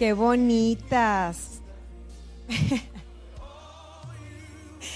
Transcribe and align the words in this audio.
Qué 0.00 0.14
bonitas. 0.14 1.60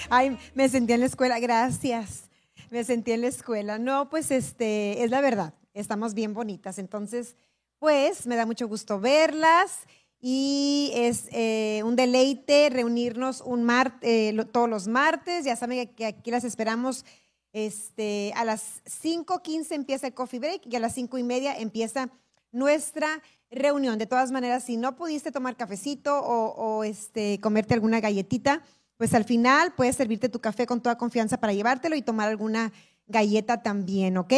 Ay, 0.09 0.39
me 0.55 0.67
sentí 0.71 0.95
en 0.95 1.01
la 1.01 1.05
escuela, 1.05 1.39
gracias. 1.41 2.31
Me 2.71 2.85
sentí 2.85 3.13
en 3.13 3.21
la 3.21 3.27
escuela. 3.27 3.79
No, 3.79 4.09
pues 4.09 4.31
este, 4.31 5.05
es 5.05 5.11
la 5.11 5.21
verdad, 5.21 5.53
estamos 5.75 6.15
bien 6.15 6.33
bonitas. 6.33 6.79
Entonces, 6.79 7.37
pues 7.79 8.27
me 8.27 8.35
da 8.35 8.47
mucho 8.47 8.67
gusto 8.67 8.99
verlas 8.99 9.81
y 10.23 10.91
es 10.95 11.29
eh, 11.33 11.83
un 11.85 11.97
deleite 11.97 12.71
reunirnos 12.71 13.43
un 13.43 13.71
eh, 14.01 14.35
todos 14.53 14.71
los 14.71 14.89
martes. 14.89 15.45
Ya 15.45 15.55
saben 15.55 15.87
que 15.87 16.07
aquí 16.07 16.31
las 16.31 16.45
esperamos. 16.45 17.05
Este, 17.53 18.33
a 18.37 18.45
las 18.47 18.83
5.15 18.87 19.73
empieza 19.73 20.07
el 20.07 20.15
coffee 20.15 20.41
break 20.41 20.63
y 20.65 20.77
a 20.77 20.81
las 20.81 20.95
5 20.95 21.19
y 21.19 21.23
media 21.25 21.55
empieza 21.59 22.09
nuestra 22.53 23.21
reunión. 23.55 23.99
De 23.99 24.07
todas 24.07 24.31
maneras, 24.31 24.65
si 24.65 24.77
no 24.77 24.97
pudiste 24.97 25.33
tomar 25.33 25.57
cafecito 25.57 26.21
o, 26.21 26.85
este, 26.85 27.41
comerte 27.41 27.75
alguna 27.75 28.01
galletita, 28.01 28.63
pues 28.97 29.15
al 29.15 29.25
final 29.25 29.73
puedes 29.75 29.97
servirte 29.97 30.29
tu 30.29 30.41
café 30.41 30.67
con 30.67 30.81
toda 30.81 30.97
confianza 30.97 31.39
para 31.39 31.53
llevártelo 31.53 31.97
y 31.97 32.03
tomar 32.03 32.29
alguna 32.29 32.73
galleta 33.07 33.63
también, 33.63 34.17
¿ok? 34.17 34.33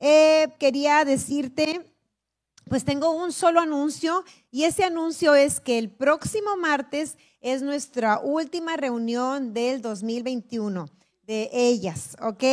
Eh, 0.00 0.48
quería 0.58 1.04
decirte, 1.04 1.92
pues 2.68 2.84
tengo 2.84 3.10
un 3.10 3.32
solo 3.32 3.60
anuncio 3.60 4.24
y 4.50 4.64
ese 4.64 4.84
anuncio 4.84 5.34
es 5.34 5.60
que 5.60 5.78
el 5.78 5.90
próximo 5.90 6.56
martes 6.56 7.16
es 7.40 7.62
nuestra 7.62 8.20
última 8.20 8.76
reunión 8.76 9.52
del 9.52 9.80
2021 9.80 10.88
de 11.22 11.50
ellas, 11.52 12.16
¿ok? 12.22 12.44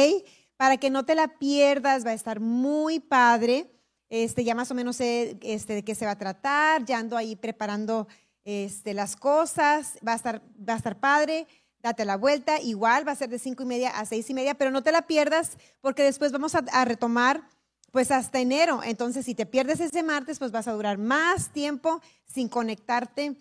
Para 0.58 0.78
que 0.78 0.90
no 0.90 1.06
te 1.06 1.16
la 1.16 1.28
pierdas, 1.40 2.06
va 2.06 2.12
a 2.12 2.14
estar 2.14 2.40
muy 2.40 3.00
padre. 3.00 3.75
Este, 4.10 4.44
ya 4.44 4.56
más 4.56 4.70
o 4.72 4.76
menos 4.76 4.98
sé 4.98 5.38
este, 5.42 5.74
de 5.74 5.84
qué 5.84 5.96
se 5.96 6.06
va 6.06 6.12
a 6.12 6.18
tratar, 6.18 6.86
ya 6.86 7.00
ando 7.00 7.18
ahí 7.18 7.36
preparando 7.36 8.08
este, 8.44 8.94
las 8.94 9.16
cosas, 9.16 9.98
va 10.08 10.14
a, 10.14 10.16
estar, 10.16 10.42
va 10.58 10.74
a 10.74 10.78
estar 10.78 11.00
padre, 11.00 11.48
date 11.82 12.06
la 12.06 12.18
vuelta, 12.18 12.62
igual 12.62 13.08
va 13.08 13.12
a 13.12 13.16
ser 13.16 13.30
de 13.30 13.40
cinco 13.40 13.64
y 13.64 13.66
media 13.66 13.90
a 13.90 14.06
seis 14.06 14.30
y 14.30 14.34
media, 14.34 14.56
pero 14.56 14.72
no 14.72 14.84
te 14.84 14.92
la 14.92 15.08
pierdas 15.08 15.58
porque 15.82 16.04
después 16.04 16.32
vamos 16.32 16.54
a, 16.56 16.86
retomar 16.86 17.48
pues 17.92 18.12
hasta 18.12 18.40
enero. 18.40 18.82
Entonces, 18.84 19.26
si 19.26 19.36
te 19.36 19.46
pierdes 19.46 19.80
ese 19.80 20.04
martes, 20.04 20.40
pues 20.40 20.52
vas 20.52 20.68
a 20.68 20.74
durar 20.74 20.98
más 20.98 21.52
tiempo 21.52 22.02
sin 22.26 22.50
conectarte 22.50 23.36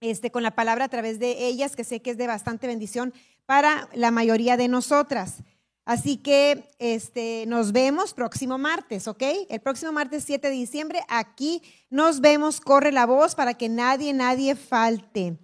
este, 0.00 0.30
con 0.30 0.42
la 0.42 0.54
palabra 0.54 0.86
a 0.86 0.88
través 0.88 1.18
de 1.18 1.46
ellas, 1.46 1.74
que 1.74 1.84
sé 1.84 2.02
que 2.02 2.10
es 2.10 2.18
de 2.18 2.26
bastante 2.26 2.66
bendición 2.66 3.14
para 3.46 3.88
la 3.94 4.10
mayoría 4.10 4.56
de 4.56 4.68
nosotras. 4.68 5.42
Así 5.84 6.16
que 6.16 6.70
este, 6.78 7.44
nos 7.48 7.72
vemos 7.72 8.14
próximo 8.14 8.56
martes, 8.56 9.08
¿ok? 9.08 9.22
El 9.48 9.60
próximo 9.60 9.90
martes 9.90 10.22
7 10.24 10.48
de 10.48 10.54
diciembre, 10.54 11.00
aquí 11.08 11.60
nos 11.90 12.20
vemos, 12.20 12.60
corre 12.60 12.92
la 12.92 13.04
voz 13.04 13.34
para 13.34 13.54
que 13.54 13.68
nadie, 13.68 14.12
nadie 14.12 14.54
falte. 14.54 15.36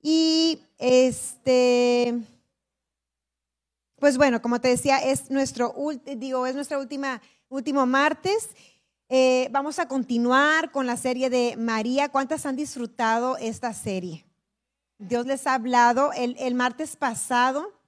Y 0.00 0.62
este, 0.78 2.20
pues 3.98 4.16
bueno, 4.16 4.40
como 4.40 4.60
te 4.60 4.68
decía, 4.68 4.98
es 4.98 5.28
nuestro, 5.28 5.74
digo, 6.04 6.46
es 6.46 6.54
nuestra 6.54 6.78
última, 6.78 7.20
último 7.48 7.84
martes. 7.84 8.50
Eh, 9.08 9.48
vamos 9.50 9.80
a 9.80 9.88
continuar 9.88 10.70
con 10.70 10.86
la 10.86 10.96
serie 10.96 11.30
de 11.30 11.56
María. 11.56 12.10
¿Cuántas 12.10 12.46
han 12.46 12.54
disfrutado 12.54 13.36
esta 13.38 13.74
serie? 13.74 14.24
Dios 14.98 15.26
les 15.26 15.48
ha 15.48 15.54
hablado. 15.54 16.12
El, 16.12 16.36
el 16.38 16.54
martes 16.54 16.94
pasado 16.94 17.79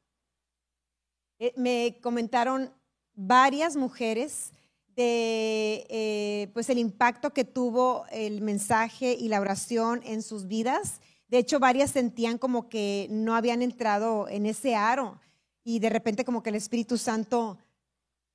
eh, 1.43 1.53
me 1.57 1.98
comentaron 2.01 2.73
varias 3.15 3.75
mujeres 3.75 4.53
de 4.95 5.85
eh, 5.91 6.48
pues 6.55 6.71
el 6.71 6.79
impacto 6.79 7.33
que 7.33 7.45
tuvo 7.45 8.05
el 8.12 8.43
mensaje 8.43 9.17
y 9.19 9.27
la 9.27 9.41
oración 9.41 10.03
en 10.05 10.23
sus 10.23 10.47
vidas. 10.47 11.01
De 11.27 11.39
hecho, 11.39 11.58
varias 11.58 11.91
sentían 11.91 12.39
como 12.39 12.69
que 12.69 13.08
no 13.11 13.35
habían 13.35 13.61
entrado 13.61 14.29
en 14.29 14.47
ese 14.47 14.77
aro 14.77 15.19
y 15.64 15.80
de 15.80 15.91
repente 15.91 16.25
como 16.25 16.45
que 16.45 16.51
el 16.51 16.55
Espíritu 16.55 16.97
Santo 16.97 17.59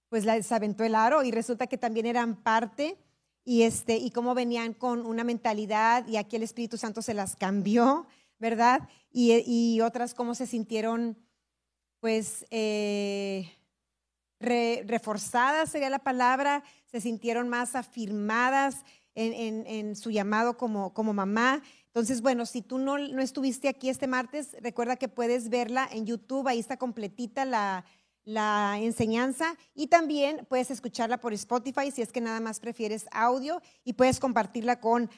pues 0.09 0.25
les 0.25 0.51
aventó 0.51 0.83
el 0.83 0.93
aro 0.93 1.23
y 1.23 1.31
resulta 1.31 1.67
que 1.67 1.77
también 1.77 2.07
eran 2.07 2.35
parte 2.35 2.97
y 3.45 3.61
este 3.61 3.95
y 3.95 4.11
cómo 4.11 4.35
venían 4.35 4.73
con 4.73 5.05
una 5.05 5.23
mentalidad 5.23 6.05
y 6.09 6.17
aquí 6.17 6.35
el 6.35 6.43
Espíritu 6.43 6.75
Santo 6.75 7.01
se 7.01 7.13
las 7.13 7.37
cambió, 7.37 8.05
¿verdad? 8.37 8.89
Y, 9.09 9.31
y 9.45 9.79
otras 9.79 10.13
cómo 10.13 10.35
se 10.35 10.45
sintieron 10.45 11.15
pues 11.99 12.45
eh, 12.51 13.51
reforzadas 14.39 15.69
sería 15.69 15.89
la 15.89 15.99
palabra, 15.99 16.63
se 16.85 17.01
sintieron 17.01 17.49
más 17.49 17.75
afirmadas 17.75 18.83
en, 19.15 19.95
su 19.95 20.11
llamado 20.11 20.57
como, 20.57 20.93
como, 20.93 21.11
mamá. 21.11 21.63
Entonces, 21.87 22.21
bueno, 22.21 22.45
si 22.45 22.61
tú 22.61 22.77
no, 22.77 22.99
no, 22.99 23.21
estuviste 23.21 23.67
aquí 23.67 23.89
este 23.89 24.05
martes, 24.05 24.55
recuerda 24.61 24.95
que 24.95 25.07
puedes 25.07 25.49
verla 25.49 25.89
en 25.91 26.05
YouTube, 26.05 26.47
ahí 26.47 26.59
está 26.59 26.77
completita 26.77 27.43
la, 27.43 27.83
la 28.27 28.77
enseñanza 28.77 29.55
y 29.73 29.87
también 29.87 30.45
puedes 30.49 30.69
escucharla 30.69 31.21
por 31.21 31.31
Spotify 31.31 31.91
si 31.91 32.01
es 32.01 32.11
que 32.11 32.19
nada 32.19 32.41
más 32.41 32.59
prefieres 32.59 33.07
audio 33.11 33.61
y 33.85 33.93
puedes 33.93 34.19
compartirla 34.19 34.81
con 34.81 35.09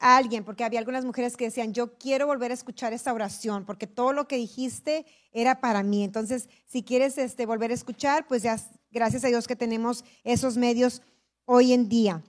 alguien, 0.00 0.44
porque 0.44 0.64
había 0.64 0.78
algunas 0.78 1.04
mujeres 1.04 1.36
que 1.36 1.44
decían, 1.44 1.72
yo 1.74 1.98
quiero 1.98 2.26
volver 2.26 2.50
a 2.50 2.54
escuchar 2.54 2.92
esta 2.92 3.12
oración, 3.12 3.64
porque 3.64 3.86
todo 3.86 4.12
lo 4.12 4.26
que 4.26 4.36
dijiste 4.36 5.06
era 5.30 5.60
para 5.60 5.82
mí. 5.82 6.02
Entonces, 6.02 6.48
si 6.66 6.82
quieres 6.82 7.18
este, 7.18 7.46
volver 7.46 7.70
a 7.70 7.74
escuchar, 7.74 8.26
pues 8.26 8.42
ya 8.42 8.58
gracias 8.90 9.24
a 9.24 9.28
Dios 9.28 9.46
que 9.46 9.56
tenemos 9.56 10.04
esos 10.24 10.56
medios 10.56 11.02
hoy 11.44 11.72
en 11.72 11.88
día. 11.88 12.22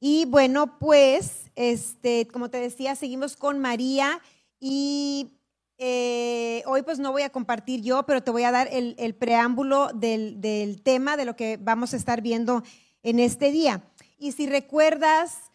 Y 0.00 0.24
bueno, 0.24 0.78
pues, 0.78 1.50
este, 1.54 2.26
como 2.28 2.50
te 2.50 2.58
decía, 2.58 2.96
seguimos 2.96 3.36
con 3.36 3.58
María 3.58 4.20
y 4.58 5.38
eh, 5.76 6.62
hoy 6.66 6.82
pues 6.82 6.98
no 6.98 7.12
voy 7.12 7.22
a 7.22 7.30
compartir 7.30 7.82
yo, 7.82 8.04
pero 8.04 8.22
te 8.22 8.30
voy 8.30 8.44
a 8.44 8.52
dar 8.52 8.68
el, 8.72 8.94
el 8.98 9.14
preámbulo 9.14 9.88
del, 9.94 10.40
del 10.40 10.82
tema 10.82 11.16
de 11.16 11.24
lo 11.24 11.36
que 11.36 11.56
vamos 11.60 11.92
a 11.92 11.96
estar 11.96 12.22
viendo 12.22 12.62
en 13.02 13.18
este 13.20 13.52
día. 13.52 13.82
Y 14.18 14.32
si 14.32 14.46
recuerdas, 14.46 15.47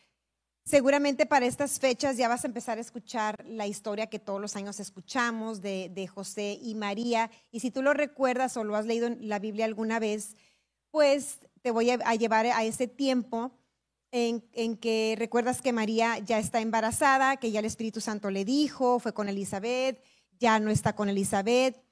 Seguramente 0.65 1.25
para 1.25 1.45
estas 1.45 1.77
fechas 1.77 2.15
ya 2.15 2.29
vas 2.29 2.45
a 2.45 2.47
empezar 2.47 2.77
a 2.77 2.81
escuchar 2.81 3.43
la 3.45 3.67
historia 3.67 4.07
que 4.07 4.19
todos 4.19 4.39
los 4.39 4.55
años 4.55 4.79
escuchamos 4.79 5.61
de, 5.61 6.07
José 6.07 6.57
y 6.61 6.73
María. 6.73 7.29
Y 7.51 7.59
si 7.59 7.69
tú 7.69 7.81
lo 7.81 7.93
recuerdas 7.93 8.55
o 8.55 8.63
lo 8.63 8.77
has 8.77 8.85
leído 8.85 9.07
en 9.07 9.27
la 9.27 9.39
Biblia 9.39 9.65
alguna 9.65 9.99
vez, 9.99 10.37
pues 10.89 11.39
te 11.61 11.71
voy 11.71 11.89
a, 11.89 12.15
llevar 12.15 12.45
a 12.45 12.63
ese 12.63 12.87
tiempo 12.87 13.51
en, 14.11 14.41
que 14.77 15.15
recuerdas 15.17 15.61
que 15.61 15.73
María 15.73 16.19
ya 16.19 16.39
está 16.39 16.61
embarazada, 16.61 17.35
que 17.37 17.51
ya 17.51 17.59
el 17.59 17.65
Espíritu 17.65 17.99
Santo 17.99 18.31
le 18.31 18.45
dijo, 18.45 18.99
fue 18.99 19.13
con 19.13 19.27
Elizabeth, 19.27 20.01
ya 20.39 20.59
no 20.59 20.71
está 20.71 20.95
con 20.95 21.09
Elizabeth. 21.09 21.83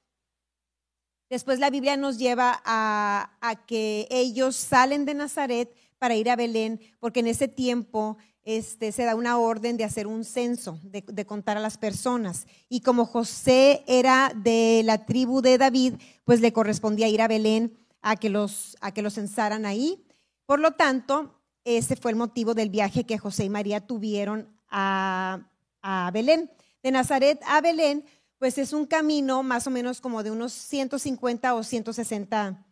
Después 1.30 1.60
la 1.60 1.70
Biblia 1.70 1.98
nos 1.98 2.18
lleva 2.18 2.62
a, 2.64 3.38
a 3.42 3.66
que 3.66 4.08
ellos 4.10 4.56
salen 4.56 5.04
de 5.04 5.14
Nazaret 5.14 5.76
para 5.98 6.16
ir 6.16 6.30
a 6.30 6.36
Belén, 6.36 6.80
porque 7.00 7.20
en 7.20 7.28
ese 7.28 7.48
tiempo 7.48 8.18
este, 8.44 8.92
se 8.92 9.04
da 9.04 9.16
una 9.16 9.38
orden 9.38 9.78
de 9.78 9.84
hacer 9.84 10.08
un 10.08 10.26
censo, 10.26 10.80
de, 10.84 11.26
contar 11.26 11.58
a 11.58 11.62
las 11.62 11.78
personas. 11.78 12.48
Y 12.70 12.82
como 12.82 13.06
José 13.06 13.84
era 13.88 14.34
de 14.36 14.82
la 14.84 15.06
tribu 15.06 15.42
de 15.42 15.58
David, 15.58 15.96
pues 16.24 16.42
le 16.42 16.54
correspondía 16.54 17.08
ir 17.08 17.22
a 17.22 17.28
Belén 17.28 17.78
a 18.02 18.16
que 18.16 18.30
los, 18.30 18.78
a 18.82 18.94
que 18.94 19.02
los 19.02 19.14
censaran 19.14 19.66
ahí. 19.66 20.04
Por 20.46 20.60
lo 20.60 20.72
tanto, 20.72 21.40
ese 21.64 21.96
fue 21.96 22.12
el 22.12 22.18
motivo 22.18 22.54
del 22.54 22.70
viaje 22.70 23.06
que 23.06 23.20
José 23.20 23.46
y 23.46 23.50
María 23.50 23.86
tuvieron 23.86 24.50
a, 24.70 25.48
a 25.82 26.10
Belén. 26.12 26.52
De 26.82 26.90
Nazaret 26.90 27.40
a 27.46 27.62
Belén, 27.62 28.04
pues 28.40 28.58
es 28.58 28.74
un 28.74 28.88
camino 28.88 29.44
más 29.44 29.68
o 29.68 29.70
menos 29.70 30.02
como 30.02 30.24
de 30.24 30.32
unos 30.32 30.52
150 30.52 31.54
o 31.54 31.62
160 31.62 32.66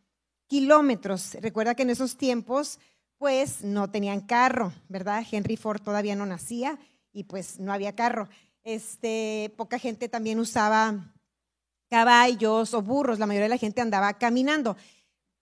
kilómetros. 0.48 1.36
Recuerda 1.42 1.76
que 1.76 1.84
en 1.84 1.92
esos 1.92 2.18
tiempos 2.18 2.80
pues 3.20 3.64
no 3.64 3.92
tenían 3.92 4.22
carro, 4.22 4.72
¿verdad? 4.88 5.24
Henry 5.30 5.58
Ford 5.58 5.82
todavía 5.82 6.16
no 6.16 6.26
nacía 6.26 6.80
y 7.12 7.26
pues 7.26 7.60
no 7.60 7.74
había 7.74 7.94
carro. 7.94 8.30
Este, 8.64 9.54
poca 9.58 9.78
gente 9.78 10.08
también 10.08 10.40
usaba 10.40 11.14
caballos 11.90 12.74
o 12.74 12.82
burros, 12.82 13.20
la 13.20 13.26
mayoría 13.26 13.46
de 13.46 13.56
la 13.56 13.58
gente 13.58 13.82
andaba 13.82 14.14
caminando. 14.14 14.78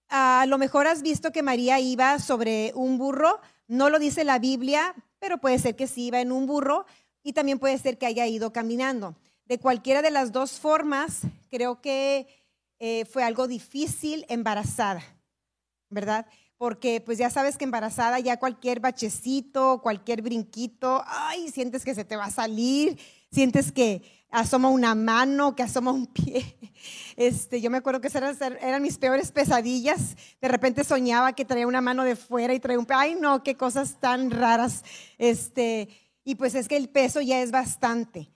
A 0.10 0.46
lo 0.48 0.58
mejor 0.58 0.88
has 0.88 1.04
visto 1.04 1.32
que 1.32 1.44
María 1.44 1.80
iba 1.80 2.18
sobre 2.20 2.72
un 2.74 2.98
burro, 2.98 3.40
no 3.68 3.90
lo 3.90 4.00
dice 4.00 4.24
la 4.24 4.40
Biblia, 4.40 4.96
pero 5.20 5.38
puede 5.38 5.60
ser 5.60 5.76
que 5.76 5.88
sí 5.88 6.08
iba 6.08 6.20
en 6.20 6.32
un 6.32 6.48
burro 6.48 6.86
y 7.22 7.34
también 7.34 7.60
puede 7.60 7.78
ser 7.78 8.00
que 8.00 8.08
haya 8.08 8.26
ido 8.26 8.52
caminando. 8.52 9.16
De 9.46 9.60
cualquiera 9.60 10.02
de 10.02 10.12
las 10.12 10.32
dos 10.32 10.60
formas, 10.60 11.22
creo 11.52 11.80
que 11.80 12.28
eh, 12.80 13.06
fue 13.06 13.24
algo 13.24 13.48
difícil 13.48 14.26
embarazada, 14.30 15.04
¿verdad? 15.90 16.26
Porque 16.58 17.02
pues 17.02 17.18
ya 17.18 17.30
sabes 17.30 17.58
que 17.58 17.66
embarazada 17.66 18.20
ya 18.20 18.38
cualquier 18.38 18.80
bachecito, 18.80 19.80
cualquier 19.82 20.22
brinquito, 20.22 21.04
ay, 21.06 21.50
sientes 21.50 21.86
que 21.86 21.94
se 21.94 22.06
te 22.06 22.16
va 22.16 22.26
a 22.26 22.32
salir, 22.32 22.98
sientes 23.32 23.72
que 23.72 24.02
asoma 24.32 24.70
una 24.70 24.96
mano, 24.96 25.56
que 25.56 25.64
asoma 25.64 25.92
un 25.92 26.08
pie. 26.08 26.56
Este, 27.18 27.60
yo 27.60 27.72
me 27.72 27.78
acuerdo 27.78 28.00
que 28.00 28.08
esas 28.08 28.40
eran, 28.40 28.84
mis 28.84 29.00
peores 29.00 29.32
pesadillas. 29.32 30.16
De 30.40 30.48
repente 30.48 30.84
soñaba 30.84 31.34
que 31.34 31.44
traía 31.44 31.66
una 31.66 31.82
mano 31.82 32.04
de 32.04 32.16
fuera 32.16 32.54
y 32.54 32.60
traía 32.60 32.78
un 32.78 32.86
pie. 32.86 32.96
Ay, 32.98 33.18
no, 33.20 33.42
qué 33.42 33.56
cosas 33.56 34.00
tan 34.00 34.30
raras. 34.30 34.84
Este, 35.18 35.90
Y 36.24 36.36
pues 36.36 36.54
es 36.54 36.68
que 36.68 36.78
el 36.78 36.90
peso 36.90 37.20
ya 37.20 37.42
es 37.42 37.50
bastante. 37.50 38.32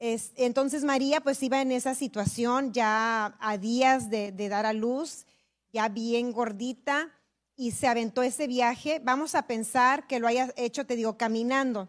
entonces 0.00 0.82
María 0.82 1.20
pues 1.20 1.40
iba 1.44 1.62
en 1.62 1.70
esa 1.70 1.94
situación 1.94 2.72
ya 2.72 3.36
a 3.38 3.56
días 3.56 4.10
de, 4.10 4.32
de 4.32 4.48
dar 4.48 4.66
a 4.66 4.72
luz, 4.72 5.26
ya 5.72 5.88
bien 5.88 6.32
gordita, 6.32 7.12
y 7.56 7.72
se 7.72 7.86
aventó 7.86 8.22
ese 8.22 8.46
viaje. 8.46 9.00
Vamos 9.02 9.34
a 9.34 9.46
pensar 9.46 10.06
que 10.06 10.18
lo 10.18 10.26
haya 10.26 10.52
hecho, 10.56 10.86
te 10.86 10.96
digo, 10.96 11.16
caminando. 11.16 11.88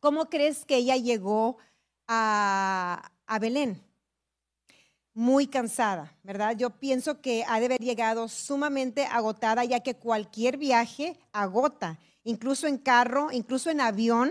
¿Cómo 0.00 0.28
crees 0.28 0.64
que 0.64 0.76
ella 0.76 0.96
llegó 0.96 1.58
a, 2.06 3.10
Belén? 3.40 3.82
Muy 5.14 5.48
cansada, 5.48 6.16
¿verdad? 6.22 6.56
Yo 6.56 6.70
pienso 6.70 7.20
que 7.20 7.44
ha 7.48 7.58
de 7.58 7.66
haber 7.66 7.80
llegado 7.80 8.28
sumamente 8.28 9.04
agotada, 9.06 9.64
ya 9.64 9.80
que 9.80 9.96
cualquier 9.96 10.56
viaje 10.56 11.18
agota, 11.32 11.98
incluso 12.22 12.68
en 12.68 12.78
carro, 12.78 13.32
incluso 13.32 13.70
en 13.70 13.80
avión, 13.80 14.30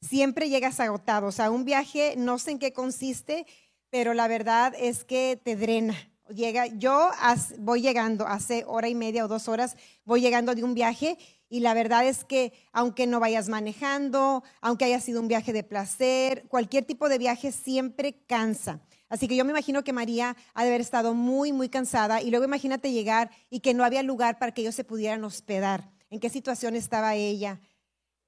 siempre 0.00 0.48
llegas 0.48 0.78
agotado. 0.78 1.26
O 1.26 1.32
sea, 1.32 1.50
un 1.50 1.64
viaje, 1.64 2.14
no 2.16 2.38
sé 2.38 2.52
en 2.52 2.58
qué 2.60 2.72
consiste, 2.72 3.46
pero 3.90 4.14
la 4.14 4.28
verdad 4.28 4.72
es 4.78 5.04
que 5.04 5.40
te 5.42 5.56
drena. 5.56 5.96
Llega, 6.28 6.66
yo 6.66 7.10
voy 7.58 7.80
llegando, 7.80 8.26
hace 8.26 8.64
hora 8.66 8.88
y 8.88 8.94
media 8.94 9.24
o 9.24 9.28
dos 9.28 9.48
horas, 9.48 9.76
voy 10.04 10.20
llegando 10.20 10.54
de 10.54 10.62
un 10.62 10.74
viaje 10.74 11.16
y 11.48 11.60
la 11.60 11.72
verdad 11.72 12.06
es 12.06 12.24
que 12.24 12.52
aunque 12.72 13.06
no 13.06 13.18
vayas 13.18 13.48
manejando, 13.48 14.42
aunque 14.60 14.84
haya 14.84 15.00
sido 15.00 15.20
un 15.20 15.28
viaje 15.28 15.54
de 15.54 15.62
placer, 15.62 16.44
cualquier 16.48 16.84
tipo 16.84 17.08
de 17.08 17.16
viaje 17.16 17.50
siempre 17.50 18.24
cansa. 18.26 18.80
Así 19.08 19.26
que 19.26 19.36
yo 19.36 19.44
me 19.46 19.52
imagino 19.52 19.82
que 19.84 19.94
María 19.94 20.36
ha 20.52 20.62
de 20.62 20.68
haber 20.68 20.82
estado 20.82 21.14
muy, 21.14 21.52
muy 21.52 21.70
cansada 21.70 22.20
y 22.20 22.30
luego 22.30 22.44
imagínate 22.44 22.92
llegar 22.92 23.30
y 23.48 23.60
que 23.60 23.72
no 23.72 23.84
había 23.84 24.02
lugar 24.02 24.38
para 24.38 24.52
que 24.52 24.60
ellos 24.60 24.74
se 24.74 24.84
pudieran 24.84 25.24
hospedar. 25.24 25.90
¿En 26.10 26.20
qué 26.20 26.28
situación 26.28 26.76
estaba 26.76 27.14
ella 27.14 27.58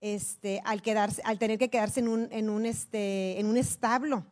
este, 0.00 0.62
al, 0.64 0.80
quedarse, 0.80 1.20
al 1.26 1.38
tener 1.38 1.58
que 1.58 1.68
quedarse 1.68 2.00
en 2.00 2.08
un, 2.08 2.28
en, 2.32 2.48
un, 2.48 2.64
este, 2.64 3.38
en 3.38 3.46
un 3.46 3.58
establo? 3.58 4.24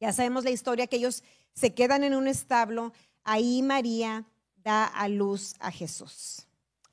Ya 0.00 0.12
sabemos 0.12 0.44
la 0.44 0.50
historia 0.50 0.86
que 0.86 0.96
ellos 0.96 1.22
se 1.54 1.74
quedan 1.74 2.04
en 2.04 2.14
un 2.14 2.28
establo. 2.28 2.92
Ahí 3.24 3.62
María 3.62 4.26
da 4.56 4.84
a 4.84 5.08
luz 5.08 5.54
a 5.60 5.70
Jesús 5.70 6.46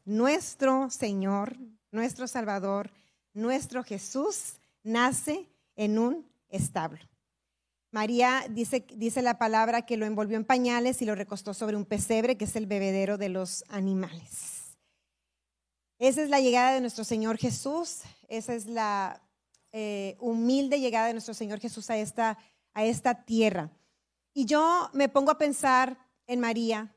nuestro 0.10 0.90
Señor, 0.90 1.56
nuestro 1.92 2.28
Salvador, 2.28 2.92
nuestro 3.36 3.84
Jesús 3.84 4.56
nace 4.82 5.48
en 5.76 6.00
un 6.00 6.28
establo. 6.50 7.00
María 7.92 8.44
dice, 8.50 8.88
dice 8.96 9.22
la 9.22 9.38
palabra 9.38 9.84
que 9.86 9.98
lo 9.98 10.08
envolvió 10.08 10.36
en 10.36 10.46
pañales 10.46 11.04
y 11.04 11.06
lo 11.06 11.14
recostó 11.14 11.54
sobre 11.54 11.76
un 11.76 11.86
pesebre, 11.86 12.38
que 12.38 12.46
es 12.46 12.56
el 12.56 12.66
bebedero 12.66 13.20
de 13.20 13.30
los 13.30 13.64
animales. 13.68 14.78
Esa 16.00 16.24
es 16.24 16.30
la 16.30 16.40
llegada 16.40 16.74
de 16.74 16.82
nuestro 16.82 17.04
Señor 17.04 17.38
Jesús, 17.38 18.02
esa 18.30 18.56
es 18.56 18.66
la 18.66 19.22
eh, 19.72 20.18
humilde 20.20 20.80
llegada 20.80 21.06
de 21.06 21.14
nuestro 21.14 21.36
Señor 21.36 21.60
Jesús 21.60 21.92
a 21.92 21.98
esta, 21.98 22.40
a 22.74 22.84
esta 22.84 23.26
tierra. 23.26 23.70
Y 24.40 24.46
yo 24.46 24.90
me 24.94 25.10
pongo 25.10 25.32
a 25.32 25.38
pensar 25.38 25.98
en 26.26 26.40
María 26.40 26.96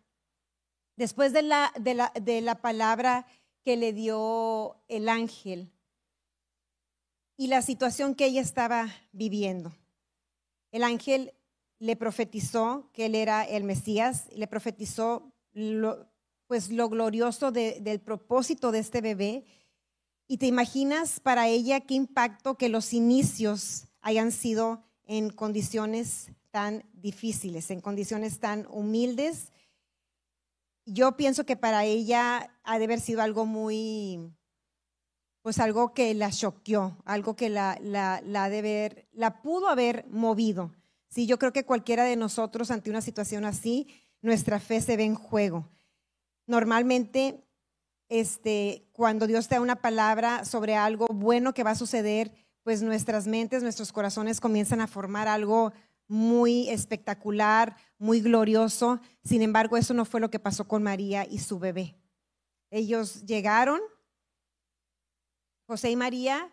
Después 0.95 1.33
de 1.33 1.43
la, 1.43 1.73
de 1.75 2.41
la, 2.41 2.61
palabra 2.61 3.27
que 3.65 3.77
le 3.77 3.93
dio 3.93 4.77
el 4.87 5.09
ángel 5.09 5.73
y 7.37 7.49
la 7.49 7.61
situación 7.61 8.15
que 8.15 8.27
ella 8.27 8.41
estaba 8.41 8.95
viviendo. 9.11 9.73
El 10.71 10.85
ángel 10.85 11.35
le 11.81 11.97
profetizó 11.97 12.89
que 12.93 13.07
él 13.07 13.17
era 13.17 13.43
el 13.43 13.65
Mesías, 13.65 14.29
le 14.33 14.47
profetizó 14.47 15.33
lo, 15.53 16.07
pues 16.47 16.71
lo 16.71 16.89
glorioso 16.89 17.51
del 17.51 18.01
propósito 18.01 18.71
de 18.71 18.79
este 18.79 19.01
bebé. 19.01 19.45
Y 20.29 20.39
te 20.39 20.47
imaginas 20.47 21.19
para 21.19 21.49
ella 21.49 21.81
qué 21.81 21.95
impacto 21.95 22.57
que 22.57 22.69
los 22.69 22.93
inicios 22.93 23.89
hayan 24.01 24.31
sido 24.31 24.85
en 25.07 25.31
condiciones 25.31 26.31
tan 26.53 26.85
difíciles, 26.93 27.73
en 27.73 27.81
condiciones 27.81 28.39
tan 28.39 28.69
humildes 28.71 29.51
yo 30.87 31.17
pienso 31.17 31.45
que 31.45 31.57
para 31.57 31.85
ella 31.85 32.51
ha 32.65 32.79
de 32.79 32.85
haber 32.85 33.01
sido 33.01 33.23
algo 33.23 33.47
muy, 33.47 34.33
pues 35.43 35.59
algo 35.59 35.95
que 35.95 36.15
la 36.15 36.31
choqueó, 36.31 36.97
algo 37.05 37.37
que 37.37 37.51
la, 37.51 37.79
la, 37.81 38.21
la, 38.25 38.49
de 38.49 38.63
ver, 38.63 39.09
la 39.13 39.43
pudo 39.43 39.69
haber 39.69 40.07
movido. 40.09 40.73
Sí, 41.09 41.27
yo 41.27 41.39
creo 41.39 41.53
que 41.53 41.65
cualquiera 41.65 42.05
de 42.05 42.17
nosotros 42.17 42.71
ante 42.71 42.91
una 42.91 43.01
situación 43.01 43.45
así, 43.45 43.87
nuestra 44.23 44.61
fe 44.61 44.81
se 44.81 44.97
ve 44.97 45.05
en 45.05 45.15
juego. 45.15 45.69
Normalmente, 46.47 47.45
este, 48.09 48.89
cuando 48.93 49.27
Dios 49.27 49.49
te 49.49 49.57
da 49.57 49.61
una 49.61 49.77
palabra 49.77 50.45
sobre 50.45 50.75
algo 50.75 51.07
bueno 51.07 51.55
que 51.55 51.65
va 51.65 51.73
a 51.73 51.77
suceder, 51.77 52.33
pues 52.63 52.83
nuestras 52.83 53.27
mentes, 53.27 53.63
nuestros 53.63 53.93
corazones 53.93 54.41
comienzan 54.41 54.81
a 54.81 54.87
formar 54.87 55.29
algo 55.29 55.73
muy 56.09 56.69
espectacular, 56.69 57.77
muy 57.99 58.21
glorioso. 58.21 59.01
Sin 59.25 59.43
embargo, 59.43 59.77
eso 59.77 59.95
no 59.95 60.05
fue 60.05 60.21
lo 60.21 60.31
que 60.31 60.39
pasó 60.39 60.69
con 60.69 60.83
María 60.83 61.27
y 61.29 61.39
su 61.39 61.59
bebé. 61.59 61.97
Ellos 62.71 63.25
llegaron, 63.27 63.81
José 65.67 65.91
y 65.91 65.97
María, 65.97 66.53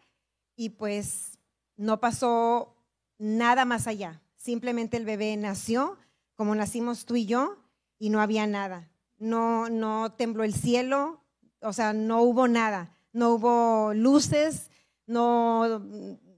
y 0.55 0.69
pues 0.69 1.37
no 1.77 1.99
pasó 1.99 2.75
nada 3.17 3.65
más 3.65 3.87
allá. 3.87 4.21
Simplemente 4.35 4.97
el 4.97 5.05
bebé 5.05 5.35
nació 5.37 5.97
como 6.35 6.55
nacimos 6.55 7.05
tú 7.05 7.15
y 7.15 7.25
yo 7.25 7.57
y 7.97 8.09
no 8.09 8.21
había 8.21 8.47
nada. 8.47 8.89
No, 9.17 9.69
no 9.69 10.13
tembló 10.13 10.43
el 10.43 10.53
cielo, 10.53 11.21
o 11.61 11.73
sea, 11.73 11.93
no 11.93 12.21
hubo 12.21 12.47
nada. 12.47 12.95
No 13.11 13.31
hubo 13.31 13.93
luces, 13.93 14.69
no, 15.05 15.79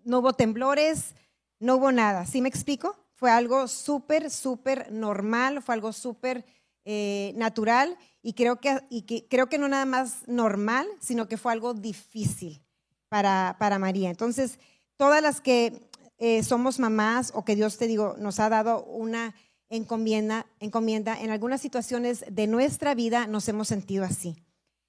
no 0.04 0.20
hubo 0.20 0.34
temblores, 0.34 1.16
no 1.60 1.76
hubo 1.76 1.92
nada. 1.92 2.26
¿Sí 2.26 2.42
me 2.42 2.50
explico? 2.50 2.96
Fue 3.22 3.30
algo 3.30 3.68
súper, 3.68 4.32
súper 4.32 4.92
normal, 4.92 5.62
fue 5.62 5.76
algo 5.76 5.94
súper 5.94 6.44
eh, 6.86 7.34
natural 7.36 7.96
y 8.24 8.34
creo 8.34 8.60
que, 8.60 8.80
y 8.90 9.04
que, 9.04 9.28
creo 9.28 9.48
que 9.48 9.60
no 9.60 9.68
nada 9.68 9.86
más 9.86 10.28
normal, 10.28 10.88
sino 11.00 11.28
que 11.28 11.38
fue 11.38 11.52
algo 11.52 11.76
difícil 11.76 12.66
para, 13.10 13.58
para 13.60 13.78
María. 13.78 14.10
Entonces, 14.10 14.58
todas 14.98 15.22
las 15.22 15.40
que 15.40 15.88
eh, 16.18 16.42
somos 16.42 16.80
mamás 16.80 17.32
o 17.36 17.46
que 17.46 17.56
Dios 17.56 17.78
te 17.78 17.86
digo, 17.86 18.16
nos 18.18 18.40
ha 18.40 18.50
dado 18.50 18.84
una 18.86 19.36
encomienda, 19.70 20.48
encomienda, 20.60 21.22
en 21.22 21.30
algunas 21.30 21.62
situaciones 21.62 22.26
de 22.28 22.48
nuestra 22.48 22.96
vida 22.96 23.28
nos 23.28 23.48
hemos 23.48 23.68
sentido 23.68 24.04
así. 24.04 24.36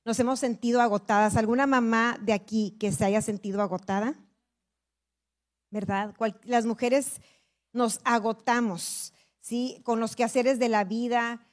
Nos 0.06 0.18
hemos 0.20 0.40
sentido 0.40 0.80
agotadas. 0.80 1.36
¿Alguna 1.36 1.66
mamá 1.66 2.16
de 2.22 2.32
aquí 2.32 2.78
que 2.80 2.92
se 2.92 3.04
haya 3.04 3.20
sentido 3.20 3.60
agotada? 3.60 4.14
¿Verdad? 5.70 6.14
Las 6.44 6.64
mujeres 6.64 7.20
nos 7.72 8.00
agotamos, 8.04 9.12
¿sí? 9.40 9.80
Con 9.84 10.00
los 10.00 10.16
quehaceres 10.16 10.58
de 10.58 10.68
la 10.68 10.84
vida, 10.84 11.46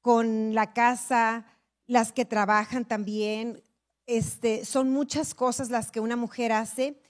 con 0.00 0.54
la 0.54 0.72
casa, 0.72 1.46
las 1.86 2.12
que 2.12 2.24
trabajan 2.24 2.84
también. 2.84 3.62
Este, 4.06 4.64
son 4.64 4.90
muchas 4.90 5.34
cosas 5.34 5.70
las 5.70 5.90
que 5.90 6.00
una 6.00 6.16
mujer 6.16 6.52
hace 6.52 7.00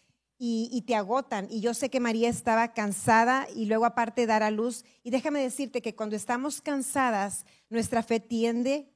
y, 0.43 0.83
te 0.87 0.95
agotan. 0.95 1.49
Y 1.51 1.61
yo 1.61 1.75
sé 1.75 1.91
que 1.91 2.01
María 2.01 2.31
estaba 2.31 2.73
cansada 2.73 3.47
y 3.55 3.67
luego 3.67 3.85
aparte 3.85 4.27
dar 4.27 4.43
a 4.43 4.51
luz. 4.51 4.85
Y 5.03 5.11
déjame 5.11 5.41
decirte 5.43 5.83
que 5.83 5.95
cuando 5.95 6.17
estamos 6.17 6.63
cansadas, 6.63 7.45
nuestra 7.69 8.03
fe 8.03 8.21
tiende 8.21 8.91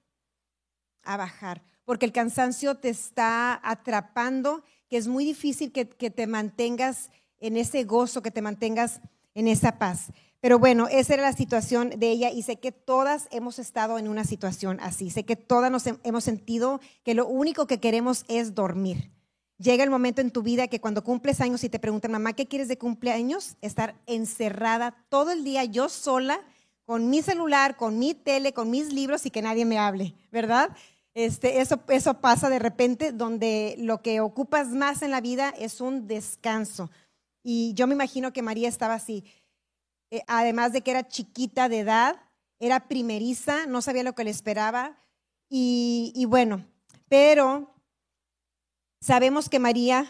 a 1.03 1.19
bajar, 1.19 1.63
porque 1.85 2.07
el 2.07 2.13
cansancio 2.13 2.77
te 2.77 2.89
está 2.89 3.61
atrapando, 3.63 4.65
que 4.89 4.97
es 4.97 5.07
muy 5.07 5.27
difícil 5.27 5.71
que, 5.71 5.87
que 5.87 6.11
te 6.11 6.27
mantengas 6.27 7.11
en 7.39 7.59
ese 7.59 7.85
gozo, 7.85 8.23
que 8.23 8.31
te 8.31 8.41
mantengas 8.41 9.03
en 9.35 9.49
esa 9.49 9.79
paz. 9.79 10.13
Pero 10.41 10.59
bueno, 10.59 10.89
esa 10.89 11.15
era 11.15 11.23
la 11.23 11.33
situación 11.33 11.91
de 11.97 12.11
ella 12.11 12.31
y 12.31 12.43
sé 12.43 12.57
que 12.57 12.71
todas 12.71 13.29
hemos 13.31 13.59
estado 13.59 13.99
en 13.99 14.09
una 14.09 14.25
situación 14.25 14.79
así. 14.81 15.11
Sé 15.11 15.25
que 15.25 15.37
todas 15.37 15.71
nos 15.71 15.85
hemos 15.87 16.25
sentido 16.25 16.81
que 17.03 17.15
lo 17.15 17.27
único 17.27 17.67
que 17.67 17.81
queremos 17.81 18.25
es 18.29 18.55
dormir. 18.55 19.11
Llega 19.57 19.85
el 19.85 19.91
momento 19.91 20.21
en 20.21 20.31
tu 20.31 20.43
vida 20.43 20.69
que 20.69 20.81
cuando 20.81 21.05
cumples 21.05 21.41
años 21.41 21.65
y 21.65 21.69
te 21.69 21.79
preguntan, 21.79 22.13
mamá, 22.13 22.35
¿qué 22.35 22.47
quieres 22.47 22.69
de 22.69 22.77
cumpleaños? 22.77 23.57
Estar 23.63 23.95
encerrada 24.07 24.97
todo 25.09 25.31
el 25.31 25.45
día 25.45 25.65
yo 25.65 25.89
sola 25.89 26.41
con 26.85 27.09
mi 27.09 27.23
celular, 27.23 27.77
con 27.77 27.99
mi 27.99 28.15
tele, 28.15 28.53
con 28.53 28.71
mis 28.71 28.93
libros 28.93 29.25
y 29.25 29.31
que 29.31 29.43
nadie 29.43 29.65
me 29.65 29.79
hable, 29.79 30.15
¿verdad? 30.31 30.77
Este, 31.15 31.61
eso, 31.61 31.81
eso 31.89 32.15
pasa 32.21 32.51
de 32.51 32.59
repente 32.59 33.13
donde 33.13 33.77
lo 33.79 34.03
que 34.03 34.21
ocupas 34.21 34.69
más 34.69 35.03
en 35.03 35.13
la 35.13 35.21
vida 35.21 35.55
es 35.57 35.81
un 35.81 36.09
descanso, 36.09 36.91
y 37.45 37.75
yo 37.75 37.87
me 37.87 37.95
imagino 37.95 38.33
que 38.33 38.43
María 38.43 38.69
estaba 38.69 38.95
así. 38.95 39.23
Eh, 40.11 40.23
además 40.27 40.73
de 40.73 40.81
que 40.81 40.91
era 40.91 41.07
chiquita 41.07 41.69
de 41.69 41.81
edad, 41.81 42.17
era 42.59 42.89
primeriza, 42.89 43.67
no 43.67 43.83
sabía 43.83 44.03
lo 44.03 44.15
que 44.15 44.25
le 44.25 44.31
esperaba. 44.31 44.99
Y, 45.51 46.25
bueno, 46.27 46.67
pero 47.09 47.75
sabemos 49.01 49.49
que 49.49 49.59
María 49.59 50.07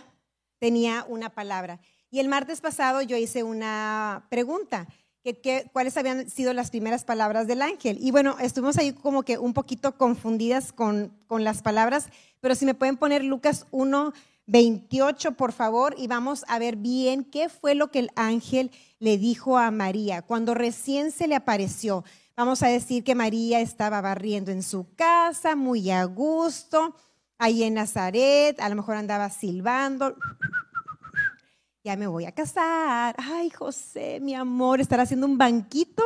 tenía 0.60 1.04
una 1.08 1.28
palabra. 1.28 1.80
Y 2.10 2.20
el 2.20 2.28
martes 2.28 2.60
pasado 2.60 3.02
yo 3.02 3.16
hice 3.16 3.42
una 3.42 4.26
pregunta, 4.30 4.86
que, 5.22 5.68
cuáles 5.72 5.96
habían 5.96 6.30
sido 6.30 6.52
las 6.54 6.70
primeras 6.70 7.04
palabras 7.04 7.46
del 7.46 7.62
ángel. 7.62 7.98
Y 8.00 8.12
bueno, 8.12 8.36
estuvimos 8.38 8.78
ahí 8.78 8.92
como 8.92 9.24
que 9.24 9.38
un 9.38 9.52
poquito 9.52 9.98
confundidas 9.98 10.72
con, 10.72 11.12
con 11.26 11.42
las 11.44 11.62
palabras, 11.62 12.08
pero 12.40 12.54
si 12.54 12.64
me 12.64 12.74
pueden 12.74 12.96
poner 12.96 13.24
Lucas 13.24 13.66
1, 13.70 14.12
28, 14.46 15.32
por 15.32 15.52
favor, 15.52 15.94
y 15.96 16.06
vamos 16.06 16.44
a 16.48 16.58
ver 16.58 16.76
bien 16.76 17.24
qué 17.24 17.48
fue 17.48 17.74
lo 17.74 17.90
que 17.90 18.00
el 18.00 18.10
ángel 18.14 18.70
le 18.98 19.16
dijo 19.16 19.58
a 19.58 19.70
María 19.70 20.22
cuando 20.22 20.54
recién 20.54 21.12
se 21.12 21.26
le 21.26 21.34
apareció. 21.34 22.04
Vamos 22.36 22.62
a 22.62 22.68
decir 22.68 23.04
que 23.04 23.14
María 23.14 23.60
estaba 23.60 24.00
barriendo 24.00 24.50
en 24.50 24.62
su 24.62 24.94
casa, 24.96 25.56
muy 25.56 25.90
a 25.90 26.04
gusto, 26.04 26.94
ahí 27.38 27.62
en 27.62 27.74
Nazaret, 27.74 28.60
a 28.60 28.68
lo 28.68 28.74
mejor 28.74 28.96
andaba 28.96 29.30
silbando. 29.30 30.16
Ya 31.84 31.96
me 31.96 32.06
voy 32.06 32.24
a 32.24 32.32
casar. 32.32 33.14
Ay, 33.18 33.50
José, 33.50 34.18
mi 34.20 34.34
amor, 34.34 34.80
¿estará 34.80 35.04
haciendo 35.04 35.26
un 35.26 35.38
banquito 35.38 36.02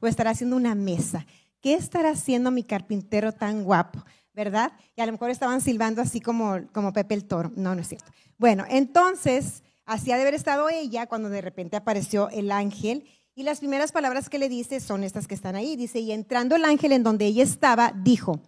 o 0.00 0.06
estará 0.06 0.30
haciendo 0.30 0.56
una 0.56 0.74
mesa? 0.74 1.24
¿Qué 1.60 1.74
estará 1.74 2.10
haciendo 2.10 2.50
mi 2.50 2.64
carpintero 2.64 3.32
tan 3.32 3.64
guapo? 3.64 4.04
¿Verdad? 4.40 4.72
Y 4.96 5.02
a 5.02 5.06
lo 5.06 5.12
mejor 5.12 5.28
estaban 5.28 5.60
silbando 5.60 6.00
así 6.00 6.18
como, 6.18 6.60
como 6.72 6.94
Pepe 6.94 7.12
el 7.12 7.26
Toro. 7.26 7.52
No, 7.56 7.74
no 7.74 7.82
es 7.82 7.88
cierto. 7.88 8.10
Bueno, 8.38 8.64
entonces, 8.70 9.62
así 9.84 10.12
ha 10.12 10.16
de 10.16 10.22
haber 10.22 10.32
estado 10.32 10.70
ella 10.70 11.06
cuando 11.06 11.28
de 11.28 11.42
repente 11.42 11.76
apareció 11.76 12.30
el 12.30 12.50
ángel. 12.50 13.04
Y 13.34 13.42
las 13.42 13.58
primeras 13.58 13.92
palabras 13.92 14.30
que 14.30 14.38
le 14.38 14.48
dice 14.48 14.80
son 14.80 15.04
estas 15.04 15.26
que 15.26 15.34
están 15.34 15.56
ahí. 15.56 15.76
Dice, 15.76 15.98
y 15.98 16.10
entrando 16.10 16.56
el 16.56 16.64
ángel 16.64 16.92
en 16.92 17.02
donde 17.02 17.26
ella 17.26 17.42
estaba, 17.42 17.92
dijo, 17.94 18.40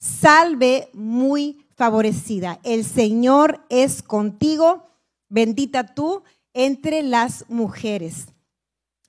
salve 0.00 0.90
muy 0.92 1.64
favorecida, 1.76 2.58
el 2.64 2.84
Señor 2.84 3.64
es 3.68 4.02
contigo, 4.02 4.88
bendita 5.28 5.94
tú 5.94 6.24
entre 6.54 7.04
las 7.04 7.48
mujeres. 7.48 8.32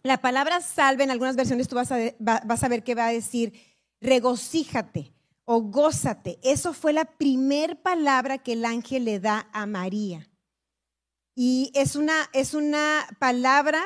La 0.03 0.21
palabra 0.21 0.61
salve 0.61 1.03
en 1.03 1.09
algunas 1.09 1.35
versiones 1.35 1.67
tú 1.67 1.77
vas 1.77 1.91
a, 1.91 1.97
vas 2.19 2.63
a 2.63 2.67
ver 2.67 2.83
que 2.83 2.93
va 2.93 3.07
a 3.07 3.11
decir 3.11 3.53
regocíjate 3.99 5.16
o 5.47 5.61
gózate. 5.61 6.39
Eso 6.43 6.73
fue 6.73 6.91
la 6.91 7.05
primer 7.05 7.81
palabra 7.81 8.37
que 8.37 8.53
el 8.53 8.65
ángel 8.65 9.05
le 9.05 9.19
da 9.19 9.49
a 9.53 9.65
María. 9.65 10.29
Y 11.35 11.71
es 11.73 11.95
una, 11.95 12.29
es 12.33 12.53
una 12.53 13.07
palabra 13.19 13.81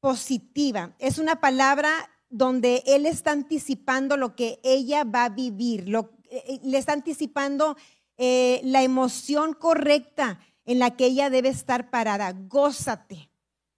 positiva, 0.00 0.94
es 0.98 1.18
una 1.18 1.40
palabra 1.40 1.90
donde 2.28 2.82
él 2.86 3.06
está 3.06 3.32
anticipando 3.32 4.16
lo 4.16 4.36
que 4.36 4.60
ella 4.62 5.04
va 5.04 5.24
a 5.24 5.28
vivir, 5.30 5.88
lo, 5.88 6.12
eh, 6.30 6.60
le 6.62 6.78
está 6.78 6.92
anticipando 6.92 7.76
eh, 8.16 8.60
la 8.64 8.82
emoción 8.82 9.54
correcta 9.54 10.40
en 10.64 10.78
la 10.78 10.96
que 10.96 11.06
ella 11.06 11.30
debe 11.30 11.48
estar 11.48 11.90
parada. 11.90 12.32
Gózate 12.32 13.30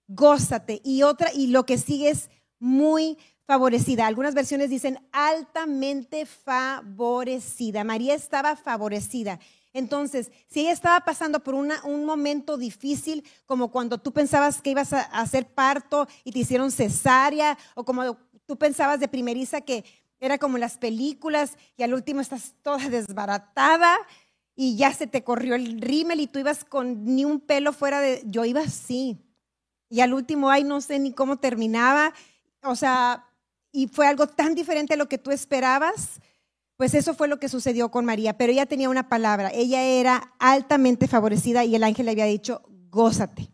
gózate. 0.07 0.81
Y 0.83 1.03
otra, 1.03 1.31
y 1.33 1.47
lo 1.47 1.65
que 1.65 1.77
sigue 1.77 2.09
es 2.09 2.29
muy 2.59 3.17
favorecida. 3.45 4.07
Algunas 4.07 4.33
versiones 4.33 4.69
dicen 4.69 4.99
altamente 5.11 6.25
favorecida. 6.25 7.83
María 7.83 8.15
estaba 8.15 8.55
favorecida. 8.55 9.39
Entonces, 9.73 10.31
si 10.47 10.61
ella 10.61 10.71
estaba 10.71 10.99
pasando 11.03 11.43
por 11.43 11.55
un 11.55 12.05
momento 12.05 12.57
difícil, 12.57 13.23
como 13.45 13.71
cuando 13.71 13.97
tú 13.97 14.13
pensabas 14.13 14.61
que 14.61 14.69
ibas 14.69 14.93
a 14.93 15.01
hacer 15.01 15.47
parto 15.47 16.07
y 16.23 16.31
te 16.31 16.39
hicieron 16.39 16.71
cesárea, 16.71 17.57
o 17.73 17.83
como 17.83 18.17
tú 18.45 18.57
pensabas 18.57 18.99
de 18.99 19.07
primeriza 19.07 19.61
que 19.61 19.83
era 20.19 20.37
como 20.37 20.57
las 20.57 20.77
películas 20.77 21.57
y 21.75 21.83
al 21.83 21.93
último 21.93 22.21
estás 22.21 22.53
toda 22.61 22.87
desbaratada 22.89 23.97
y 24.55 24.77
ya 24.77 24.93
se 24.93 25.07
te 25.07 25.23
corrió 25.23 25.55
el 25.55 25.81
rímel 25.81 26.19
y 26.19 26.27
tú 26.27 26.39
ibas 26.39 26.63
con 26.63 27.03
ni 27.03 27.25
un 27.25 27.39
pelo 27.39 27.73
fuera 27.73 27.99
de... 27.99 28.21
Yo 28.25 28.45
iba 28.45 28.61
así 28.61 29.17
y 29.89 30.01
al 30.01 30.13
último, 30.13 30.49
ay, 30.49 30.63
no 30.63 30.81
sé 30.81 30.99
ni 30.99 31.13
cómo 31.13 31.37
terminaba, 31.37 32.13
o 32.63 32.75
sea, 32.75 33.27
y 33.73 33.87
fue 33.87 34.07
algo 34.07 34.27
tan 34.27 34.55
diferente 34.55 34.93
a 34.93 34.97
lo 34.97 35.09
que 35.09 35.17
tú 35.17 35.31
esperabas, 35.31 36.21
pues 36.77 36.93
eso 36.93 37.13
fue 37.13 37.27
lo 37.27 37.39
que 37.39 37.49
sucedió 37.49 37.91
con 37.91 38.05
María, 38.05 38.37
pero 38.37 38.53
ella 38.53 38.65
tenía 38.65 38.89
una 38.89 39.09
palabra, 39.09 39.51
ella 39.53 39.83
era 39.83 40.33
altamente 40.39 41.07
favorecida 41.07 41.65
y 41.65 41.75
el 41.75 41.83
ángel 41.83 42.05
le 42.05 42.11
había 42.13 42.25
dicho, 42.25 42.61
gózate, 42.89 43.51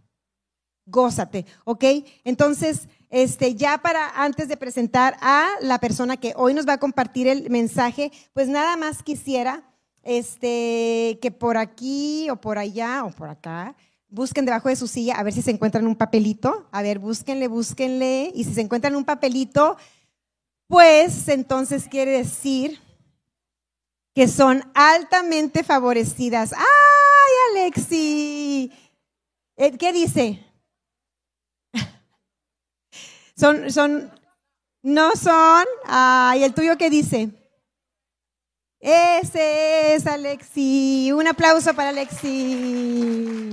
gózate, 0.86 1.46
¿ok? 1.64 1.84
Entonces, 2.24 2.88
este, 3.10 3.56
ya 3.56 3.80
para 3.80 4.10
antes 4.24 4.48
de 4.50 4.58
presentar 4.58 5.18
a 5.22 5.48
la 5.62 5.80
persona 5.80 6.18
que 6.18 6.34
hoy 6.36 6.54
nos 6.54 6.68
va 6.68 6.74
a 6.74 6.80
compartir 6.80 7.28
el 7.28 7.50
mensaje, 7.50 8.12
pues 8.34 8.48
nada 8.48 8.76
más 8.78 9.02
quisiera 9.04 9.64
este, 10.04 11.18
que 11.22 11.32
por 11.32 11.58
aquí 11.58 12.30
o 12.30 12.42
por 12.42 12.58
allá 12.58 13.06
o 13.06 13.12
por 13.12 13.30
acá, 13.30 13.76
busquen 14.10 14.46
debajo 14.46 14.70
de 14.70 14.76
su 14.76 14.88
silla 14.88 15.16
a 15.16 15.24
ver 15.24 15.34
si 15.34 15.42
se 15.42 15.52
encuentran 15.52 15.88
un 15.88 15.96
papelito. 15.96 16.68
A 16.72 16.82
ver, 16.82 17.00
búsquenle, 17.00 17.48
búsquenle. 17.48 18.32
Y 18.34 18.44
si 18.44 18.54
se 18.54 18.62
encuentran 18.62 18.96
un 18.96 19.06
papelito, 19.06 19.78
pues 20.70 21.28
entonces 21.28 21.88
quiere 21.90 22.12
decir 22.12 22.80
que 24.14 24.28
son 24.28 24.64
altamente 24.76 25.64
favorecidas. 25.64 26.54
¡Ay, 26.54 27.62
Alexi! 27.64 28.72
Eh, 29.58 29.78
¿Qué 29.78 29.92
dice? 29.92 30.46
Son, 33.36 33.72
son, 33.72 34.12
no 34.84 35.16
son. 35.16 35.66
Ay, 35.86 36.44
¿el 36.44 36.54
tuyo 36.54 36.78
qué 36.78 36.90
dice? 36.90 37.30
Ese 38.80 39.96
es 39.96 40.06
Alexi. 40.06 41.12
Un 41.14 41.26
aplauso 41.26 41.74
para 41.74 41.90
Alexi. 41.90 43.50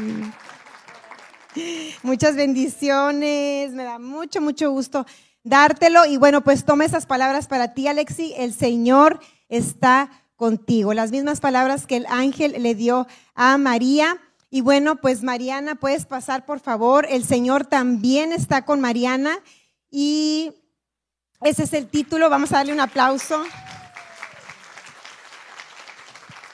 Muchas 2.03 2.35
bendiciones, 2.37 3.73
me 3.73 3.85
da 3.85 3.99
mucho, 3.99 4.41
mucho 4.41 4.71
gusto 4.73 5.07
dártelo. 5.47 6.05
Y 6.05 6.17
bueno, 6.17 6.43
pues 6.43 6.65
toma 6.65 6.85
esas 6.85 7.07
palabras 7.07 7.47
para 7.47 7.73
ti, 7.73 7.88
Alexi. 7.88 8.35
El 8.37 8.53
Señor 8.53 9.21
está 9.49 10.11
contigo. 10.35 10.93
Las 10.93 11.12
mismas 11.12 11.41
palabras 11.41 11.87
que 11.87 11.97
el 11.97 12.07
ángel 12.07 12.62
le 12.62 12.75
dio 12.75 13.07
a 13.35 13.57
María. 13.57 14.19
Y 14.50 14.61
bueno, 14.61 14.97
pues 14.97 15.23
Mariana, 15.23 15.76
puedes 15.76 16.05
pasar 16.05 16.45
por 16.45 16.61
favor. 16.61 17.07
El 17.09 17.25
Señor 17.25 17.65
también 17.65 18.33
está 18.33 18.65
con 18.65 18.81
Mariana. 18.81 19.38
Y 19.91 20.53
ese 21.41 21.62
es 21.62 21.73
el 21.73 21.88
título. 21.88 22.29
Vamos 22.29 22.53
a 22.53 22.57
darle 22.57 22.73
un 22.73 22.81
aplauso. 22.81 23.43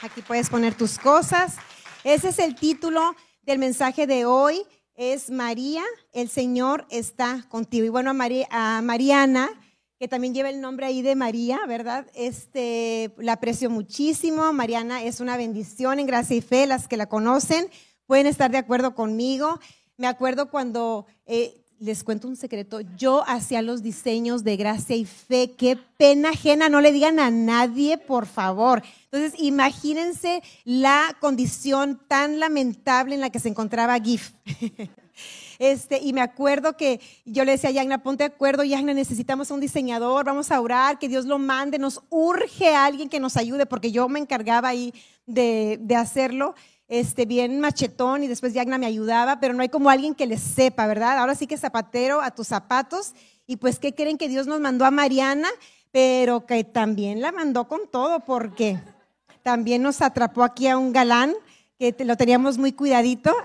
Aquí 0.03 0.21
puedes 0.23 0.51
poner 0.51 0.75
tus 0.75 0.99
cosas. 0.99 1.57
Ese 2.05 2.29
es 2.29 2.39
el 2.39 2.57
título 2.57 3.17
del 3.43 3.59
mensaje 3.59 4.07
de 4.07 4.25
hoy 4.27 4.67
es 4.95 5.31
María, 5.31 5.83
el 6.13 6.29
Señor 6.29 6.87
está 6.91 7.45
contigo. 7.49 7.87
Y 7.87 7.89
bueno, 7.89 8.13
a, 8.51 8.83
Mariana, 8.83 9.51
que 9.99 10.09
también 10.09 10.35
lleva 10.35 10.51
el 10.51 10.61
nombre 10.61 10.87
ahí 10.87 11.03
de 11.03 11.15
María, 11.15 11.61
¿verdad? 11.67 12.07
Este, 12.15 13.15
la 13.19 13.35
aprecio 13.35 13.71
muchísimo. 13.71 14.53
Mariana 14.53 15.03
es 15.03 15.21
una 15.21 15.37
bendición 15.37 15.99
en 15.99 16.07
gracia 16.07 16.37
y 16.37 16.41
fe. 16.41 16.67
Las 16.67 16.89
que 16.89 16.97
la 16.97 17.09
conocen 17.09 17.69
pueden 18.07 18.27
estar 18.27 18.51
de 18.51 18.59
acuerdo 18.59 18.95
conmigo. 18.95 19.59
Me 19.97 20.07
acuerdo 20.07 20.51
cuando 20.51 21.07
eh, 21.27 21.62
les 21.83 22.05
cuento 22.05 22.29
un 22.29 22.37
secreto, 22.37 22.81
yo 22.97 23.25
hacía 23.27 23.61
los 23.61 23.83
diseños 23.83 24.45
de 24.45 24.57
gracia 24.57 24.95
y 24.95 25.05
fe, 25.05 25.51
qué 25.59 25.77
pena 25.97 26.31
ajena, 26.31 26.69
no 26.69 26.81
le 26.81 26.93
digan 26.93 27.19
a 27.19 27.31
nadie, 27.31 27.99
por 27.99 28.27
favor. 28.27 28.83
Entonces, 29.11 29.35
imagínense 29.41 30.43
la 30.65 31.17
condición 31.21 32.01
tan 32.07 32.39
lamentable 32.39 33.17
en 33.17 33.21
la 33.21 33.31
que 33.31 33.41
se 33.41 33.49
encontraba 33.49 33.99
GIF. 33.99 34.33
Este, 35.59 36.01
y 36.03 36.13
me 36.13 36.23
acuerdo 36.23 36.77
que 36.77 36.99
yo 37.25 37.45
le 37.45 37.53
decía 37.53 37.71
a 37.71 37.73
Yagna, 37.73 38.03
ponte 38.03 38.25
de 38.25 38.35
acuerdo, 38.35 38.65
Yagna, 38.65 38.95
necesitamos 38.95 39.49
un 39.53 39.61
diseñador, 39.61 40.25
vamos 40.25 40.51
a 40.51 40.61
orar, 40.61 40.99
que 40.99 41.09
Dios 41.09 41.25
lo 41.25 41.39
mande, 41.39 41.79
nos 41.79 42.01
urge 42.11 42.75
a 42.75 42.85
alguien 42.85 43.09
que 43.09 43.21
nos 43.21 43.37
ayude, 43.37 43.65
porque 43.65 43.93
yo 43.93 44.09
me 44.09 44.19
encargaba 44.19 44.71
ahí 44.71 44.93
de, 45.25 45.79
de 45.81 45.95
hacerlo 45.95 46.57
este, 46.93 47.25
bien 47.25 47.59
machetón 47.59 48.23
y 48.23 48.29
después 48.29 48.53
Yagna 48.53 48.77
me 48.77 48.85
ayudaba, 48.85 49.41
pero 49.41 49.55
no 49.55 49.63
hay 49.63 49.71
como 49.71 49.89
alguien 49.89 50.15
que 50.15 50.27
le 50.27 50.37
sepa, 50.37 50.87
¿verdad? 50.87 51.17
Ahora 51.17 51.35
sí 51.35 51.47
que 51.47 51.57
zapatero 51.57 52.21
a 52.21 52.33
tus 52.33 52.49
zapatos. 52.49 53.15
Y 53.47 53.57
pues, 53.57 53.79
¿qué 53.79 53.95
creen 53.95 54.19
que 54.19 54.29
Dios 54.29 54.47
nos 54.47 54.61
mandó 54.61 54.85
a 54.85 54.91
Mariana? 54.91 55.49
Pero 55.91 56.45
que 56.45 56.65
también 56.65 57.23
la 57.23 57.33
mandó 57.33 57.67
con 57.67 57.89
todo, 57.91 58.21
porque 58.21 58.79
también 59.43 59.81
nos 59.81 60.03
atrapó 60.03 60.43
aquí 60.43 60.69
a 60.69 60.77
un 60.77 60.93
galán 60.93 61.33
que 61.79 61.97
lo 62.05 62.15
teníamos 62.19 62.59
muy 62.59 62.73
cuidadito. 62.73 63.35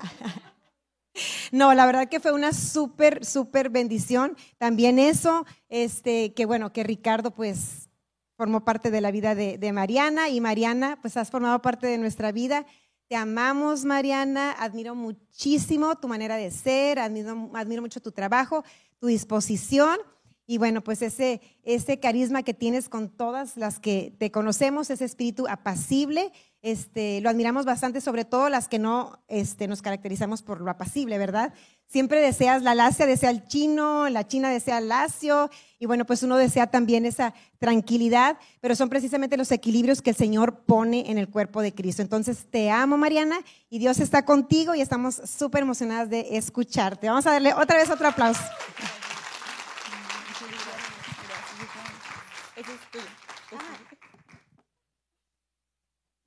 No, 1.51 1.73
la 1.73 1.87
verdad 1.87 2.09
que 2.09 2.19
fue 2.19 2.31
una 2.31 2.53
súper, 2.53 3.25
súper 3.25 3.71
bendición. 3.71 4.37
También 4.59 4.99
eso, 4.99 5.47
este, 5.67 6.31
que 6.35 6.45
bueno, 6.45 6.71
que 6.71 6.83
Ricardo 6.83 7.31
pues 7.31 7.89
formó 8.35 8.63
parte 8.63 8.91
de 8.91 9.01
la 9.01 9.09
vida 9.09 9.33
de, 9.33 9.57
de 9.57 9.73
Mariana 9.73 10.29
y 10.29 10.39
Mariana 10.41 10.99
pues 11.01 11.17
has 11.17 11.31
formado 11.31 11.59
parte 11.59 11.87
de 11.87 11.97
nuestra 11.97 12.31
vida. 12.31 12.67
Te 13.07 13.15
amamos, 13.15 13.85
Mariana. 13.85 14.51
Admiro 14.59 14.93
muchísimo 14.93 15.95
tu 15.95 16.09
manera 16.09 16.35
de 16.35 16.51
ser, 16.51 16.99
admiro, 16.99 17.81
mucho 17.81 18.01
tu 18.01 18.11
trabajo, 18.11 18.65
tu 18.99 19.07
disposición. 19.07 19.97
Y 20.45 20.57
bueno, 20.57 20.83
pues 20.83 21.01
ese, 21.01 21.39
ese 21.63 22.01
carisma 22.01 22.43
que 22.43 22.53
tienes 22.53 22.89
con 22.89 23.09
todas 23.09 23.55
las 23.55 23.79
que 23.79 24.13
te 24.17 24.29
conocemos, 24.29 24.89
ese 24.89 25.05
espíritu 25.05 25.45
apacible, 25.47 26.33
este, 26.61 27.21
lo 27.21 27.29
admiramos 27.29 27.65
bastante, 27.65 28.01
sobre 28.01 28.25
todo 28.25 28.49
las 28.49 28.67
que 28.67 28.79
no 28.79 29.23
este, 29.29 29.67
nos 29.67 29.81
caracterizamos 29.81 30.43
por 30.43 30.59
lo 30.59 30.69
apacible, 30.69 31.17
¿verdad? 31.17 31.53
Siempre 31.87 32.21
deseas 32.21 32.63
la 32.63 32.75
lacia, 32.75 33.05
desea 33.05 33.29
el 33.29 33.45
chino, 33.47 34.09
la 34.09 34.27
china 34.27 34.49
desea 34.49 34.77
el 34.77 34.89
lacio, 34.89 35.49
y 35.79 35.85
bueno, 35.85 36.05
pues 36.05 36.23
uno 36.23 36.37
desea 36.37 36.67
también 36.67 37.05
esa 37.05 37.33
tranquilidad, 37.59 38.37
pero 38.61 38.75
son 38.75 38.89
precisamente 38.89 39.37
los 39.37 39.51
equilibrios 39.51 40.01
que 40.01 40.09
el 40.09 40.15
Señor 40.15 40.59
pone 40.65 41.09
en 41.09 41.17
el 41.17 41.29
cuerpo 41.29 41.61
de 41.61 41.73
Cristo. 41.73 42.01
Entonces, 42.01 42.45
te 42.49 42.69
amo, 42.69 42.97
Mariana, 42.97 43.39
y 43.69 43.79
Dios 43.79 43.99
está 43.99 44.25
contigo 44.25 44.75
y 44.75 44.81
estamos 44.81 45.15
súper 45.15 45.61
emocionadas 45.61 46.09
de 46.09 46.37
escucharte. 46.37 47.07
Vamos 47.07 47.25
a 47.27 47.31
darle 47.31 47.53
otra 47.53 47.77
vez 47.77 47.89
otro 47.89 48.07
aplauso. 48.07 48.41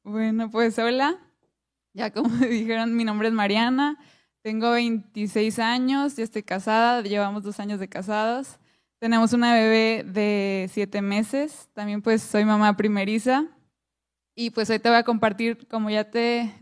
Bueno, 0.03 0.51
pues 0.51 0.79
hola. 0.79 1.19
Ya 1.93 2.13
como 2.13 2.29
dijeron, 2.47 2.97
mi 2.97 3.05
nombre 3.05 3.29
es 3.29 3.35
Mariana, 3.35 3.99
tengo 4.43 4.71
26 4.73 5.59
años, 5.59 6.17
ya 6.17 6.25
estoy 6.25 6.43
casada, 6.43 7.03
llevamos 7.03 7.43
dos 7.43 7.61
años 7.61 7.79
de 7.81 7.89
casados. 7.89 8.59
Tenemos 8.99 9.33
una 9.33 9.55
bebé 9.55 10.05
de 10.05 10.69
siete 10.73 11.03
meses, 11.03 11.69
también 11.75 12.03
pues 12.03 12.23
soy 12.23 12.45
mamá 12.45 12.77
primeriza. 12.77 13.47
Y 14.35 14.51
pues 14.51 14.71
hoy 14.71 14.79
te 14.79 14.89
voy 14.89 14.99
a 14.99 15.05
compartir, 15.05 15.67
como 15.69 15.91
ya 15.91 16.11
te 16.11 16.55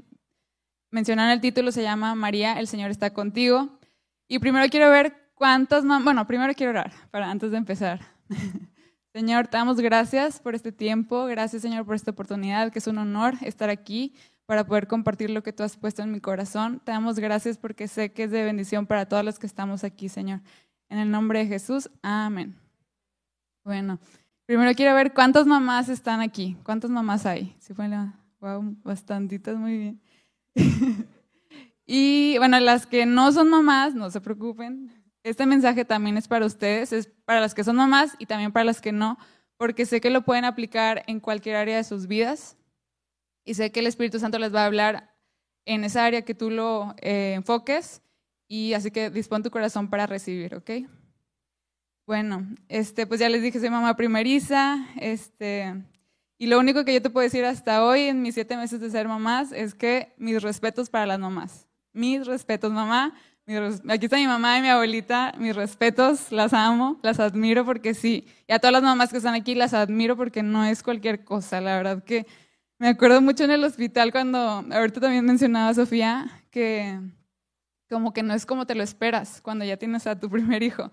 mencionaron 0.90 1.32
el 1.32 1.40
título, 1.40 1.70
se 1.70 1.82
llama 1.82 2.14
María, 2.14 2.58
el 2.58 2.66
Señor 2.66 2.90
está 2.90 3.12
contigo. 3.12 3.78
Y 4.26 4.38
primero 4.38 4.68
quiero 4.68 4.90
ver 4.90 5.30
cuántas 5.34 5.84
mamás, 5.84 6.04
bueno, 6.04 6.26
primero 6.26 6.54
quiero 6.54 6.70
orar, 6.70 6.92
para 7.10 7.30
antes 7.30 7.50
de 7.50 7.58
empezar. 7.58 8.00
Señor, 9.12 9.48
te 9.48 9.56
damos 9.56 9.80
gracias 9.80 10.40
por 10.40 10.54
este 10.54 10.70
tiempo, 10.70 11.26
gracias 11.26 11.62
Señor 11.62 11.84
por 11.84 11.94
esta 11.94 12.10
oportunidad, 12.10 12.70
que 12.72 12.78
es 12.78 12.86
un 12.86 12.98
honor 12.98 13.34
estar 13.42 13.70
aquí 13.70 14.14
para 14.48 14.64
poder 14.64 14.86
compartir 14.86 15.28
lo 15.28 15.42
que 15.42 15.52
tú 15.52 15.62
has 15.62 15.76
puesto 15.76 16.00
en 16.00 16.10
mi 16.10 16.22
corazón. 16.22 16.80
Te 16.82 16.90
damos 16.90 17.18
gracias 17.18 17.58
porque 17.58 17.86
sé 17.86 18.12
que 18.12 18.22
es 18.22 18.30
de 18.30 18.44
bendición 18.44 18.86
para 18.86 19.06
todos 19.06 19.22
los 19.22 19.38
que 19.38 19.46
estamos 19.46 19.84
aquí, 19.84 20.08
Señor. 20.08 20.40
En 20.88 20.96
el 20.96 21.10
nombre 21.10 21.40
de 21.40 21.46
Jesús, 21.46 21.90
amén. 22.00 22.56
Bueno, 23.62 23.98
primero 24.46 24.72
quiero 24.74 24.94
ver 24.94 25.12
cuántas 25.12 25.46
mamás 25.46 25.90
están 25.90 26.22
aquí. 26.22 26.56
¿Cuántas 26.64 26.90
mamás 26.90 27.26
hay? 27.26 27.54
Sí, 27.58 27.74
bueno, 27.74 28.14
wow, 28.40 28.74
bastantitas, 28.82 29.54
muy 29.54 29.76
bien. 29.76 30.00
y 31.84 32.38
bueno, 32.38 32.58
las 32.58 32.86
que 32.86 33.04
no 33.04 33.30
son 33.32 33.50
mamás, 33.50 33.94
no 33.94 34.10
se 34.10 34.22
preocupen. 34.22 34.90
Este 35.24 35.44
mensaje 35.44 35.84
también 35.84 36.16
es 36.16 36.26
para 36.26 36.46
ustedes, 36.46 36.94
es 36.94 37.06
para 37.26 37.40
las 37.40 37.54
que 37.54 37.64
son 37.64 37.76
mamás 37.76 38.16
y 38.18 38.24
también 38.24 38.50
para 38.50 38.64
las 38.64 38.80
que 38.80 38.92
no, 38.92 39.18
porque 39.58 39.84
sé 39.84 40.00
que 40.00 40.08
lo 40.08 40.22
pueden 40.22 40.46
aplicar 40.46 41.04
en 41.06 41.20
cualquier 41.20 41.56
área 41.56 41.76
de 41.76 41.84
sus 41.84 42.06
vidas 42.06 42.56
y 43.48 43.54
sé 43.54 43.72
que 43.72 43.80
el 43.80 43.86
Espíritu 43.86 44.18
Santo 44.18 44.38
les 44.38 44.54
va 44.54 44.62
a 44.62 44.66
hablar 44.66 45.14
en 45.64 45.82
esa 45.82 46.04
área 46.04 46.22
que 46.22 46.34
tú 46.34 46.50
lo 46.50 46.94
eh, 47.00 47.32
enfoques 47.34 48.02
y 48.46 48.74
así 48.74 48.90
que 48.90 49.08
dispón 49.08 49.42
tu 49.42 49.50
corazón 49.50 49.88
para 49.88 50.06
recibir, 50.06 50.54
¿ok? 50.54 50.70
Bueno, 52.06 52.46
este, 52.68 53.06
pues 53.06 53.20
ya 53.20 53.30
les 53.30 53.40
dije, 53.40 53.58
soy 53.58 53.70
mamá 53.70 53.96
primeriza, 53.96 54.86
este, 55.00 55.82
y 56.36 56.46
lo 56.46 56.58
único 56.58 56.84
que 56.84 56.92
yo 56.92 57.00
te 57.00 57.08
puedo 57.08 57.24
decir 57.24 57.46
hasta 57.46 57.84
hoy, 57.84 58.02
en 58.02 58.20
mis 58.20 58.34
siete 58.34 58.54
meses 58.56 58.80
de 58.80 58.90
ser 58.90 59.08
mamás, 59.08 59.50
es 59.52 59.74
que 59.74 60.14
mis 60.18 60.42
respetos 60.42 60.90
para 60.90 61.06
las 61.06 61.18
mamás. 61.18 61.66
Mis 61.94 62.26
respetos, 62.26 62.70
mamá. 62.70 63.14
aquí 63.88 64.04
está 64.04 64.16
mi 64.18 64.26
mamá 64.26 64.58
y 64.58 64.62
mi 64.62 64.68
abuelita, 64.68 65.32
mis 65.38 65.56
respetos, 65.56 66.32
las 66.32 66.52
amo, 66.52 66.98
las 67.02 67.18
admiro 67.18 67.64
porque 67.64 67.94
sí. 67.94 68.26
Y 68.46 68.52
a 68.52 68.58
todas 68.58 68.72
las 68.72 68.82
mamás 68.82 69.10
que 69.10 69.16
están 69.16 69.34
aquí 69.34 69.54
las 69.54 69.72
admiro 69.72 70.16
porque 70.18 70.42
no 70.42 70.66
es 70.66 70.82
cualquier 70.82 71.24
cosa, 71.24 71.62
la 71.62 71.76
verdad 71.78 72.04
que 72.04 72.26
me 72.78 72.88
acuerdo 72.88 73.20
mucho 73.20 73.44
en 73.44 73.50
el 73.50 73.64
hospital 73.64 74.12
cuando, 74.12 74.38
ahorita 74.38 75.00
también 75.00 75.24
mencionaba 75.24 75.74
Sofía, 75.74 76.30
que 76.50 76.98
como 77.88 78.12
que 78.12 78.22
no 78.22 78.34
es 78.34 78.46
como 78.46 78.66
te 78.66 78.74
lo 78.74 78.82
esperas 78.82 79.40
cuando 79.40 79.64
ya 79.64 79.76
tienes 79.76 80.06
a 80.06 80.18
tu 80.18 80.30
primer 80.30 80.62
hijo. 80.62 80.90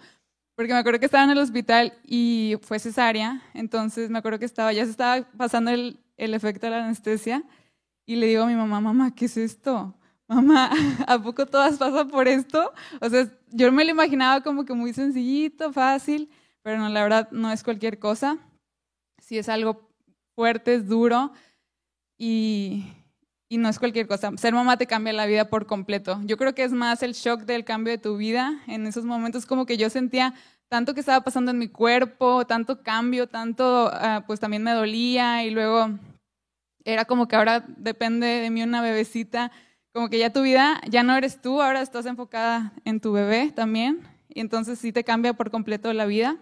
Porque 0.56 0.74
me 0.74 0.80
acuerdo 0.80 1.00
que 1.00 1.06
estaba 1.06 1.26
en 1.26 1.32
el 1.32 1.38
hospital 1.38 1.94
y 2.04 2.58
fue 2.62 2.80
cesárea, 2.80 3.42
entonces 3.54 4.10
me 4.10 4.20
acuerdo 4.20 4.40
que 4.40 4.46
estaba, 4.46 4.72
ya 4.72 4.86
se 4.86 4.92
estaba 4.92 5.28
pasando 5.38 5.72
el, 5.72 6.00
el 6.18 6.34
efecto 6.34 6.66
de 6.66 6.72
la 6.72 6.86
anestesia 6.86 7.44
y 8.06 8.16
le 8.16 8.28
digo 8.28 8.44
a 8.44 8.48
mi 8.48 8.56
mamá, 8.56 8.80
mamá, 8.80 9.14
¿qué 9.14 9.26
es 9.26 9.36
esto? 9.36 9.94
Mamá, 10.28 10.72
¿a 11.08 11.22
poco 11.22 11.46
todas 11.46 11.78
pasan 11.78 12.10
por 12.10 12.28
esto? 12.28 12.74
O 13.02 13.10
sea, 13.10 13.30
yo 13.52 13.72
me 13.72 13.84
lo 13.84 13.92
imaginaba 13.92 14.42
como 14.42 14.66
que 14.66 14.74
muy 14.74 14.94
sencillito, 14.94 15.74
fácil, 15.74 16.30
pero 16.62 16.80
no, 16.80 16.90
la 16.90 17.04
verdad 17.04 17.30
no 17.32 17.52
es 17.52 17.64
cualquier 17.64 18.00
cosa. 18.00 18.38
Si 19.20 19.38
es 19.38 19.50
algo 19.50 19.90
fuerte, 20.36 20.76
es 20.76 20.88
duro, 20.88 21.32
y, 22.18 22.86
no 23.50 23.70
es 23.70 23.80
cualquier 23.80 24.08
cosa. 24.08 24.32
Ser 24.36 24.54
mamá 24.54 24.78
te 24.78 24.86
cambia 24.86 25.14
la 25.14 25.26
vida 25.26 25.50
por 25.50 25.66
completo. 25.66 26.20
Yo 26.26 26.36
creo 26.36 26.54
que 26.54 26.64
es 26.64 26.74
más 26.74 27.04
el 27.04 27.14
shock 27.14 27.44
del 27.44 27.64
cambio 27.64 27.92
de 27.92 27.98
tu 27.98 28.18
vida. 28.18 28.62
En 28.68 28.86
esos 28.86 29.06
momentos 29.06 29.46
como 29.46 29.66
que 29.66 29.78
yo 29.78 29.90
sentía 29.90 30.34
tanto 30.68 30.94
que 30.94 31.00
estaba 31.00 31.24
pasando 31.24 31.52
en 31.52 31.60
mi 31.60 31.70
cuerpo, 31.70 32.46
tanto 32.46 32.84
cambio, 32.84 33.28
tanto, 33.28 33.90
ah, 33.94 34.26
pues 34.28 34.42
también 34.42 34.64
me 34.64 34.72
dolía 34.72 35.46
y 35.46 35.52
luego 35.52 35.90
era 36.86 37.06
como 37.06 37.28
que 37.28 37.36
ahora 37.36 37.66
depende 37.68 38.28
de 38.28 38.50
mí 38.50 38.62
una 38.64 38.82
bebecita, 38.82 39.52
como 39.92 40.10
que 40.10 40.20
ya 40.20 40.32
tu 40.32 40.44
vida, 40.44 40.82
ya 40.88 41.04
no 41.04 41.16
eres 41.16 41.42
tú, 41.42 41.62
ahora 41.62 41.82
estás 41.82 42.06
enfocada 42.06 42.74
en 42.86 43.00
tu 43.00 43.12
bebé 43.12 43.52
también, 43.52 44.08
y 44.30 44.40
entonces 44.40 44.80
sí 44.80 44.92
te 44.92 45.04
cambia 45.04 45.34
por 45.34 45.50
completo 45.50 45.92
la 45.94 46.06
vida. 46.06 46.38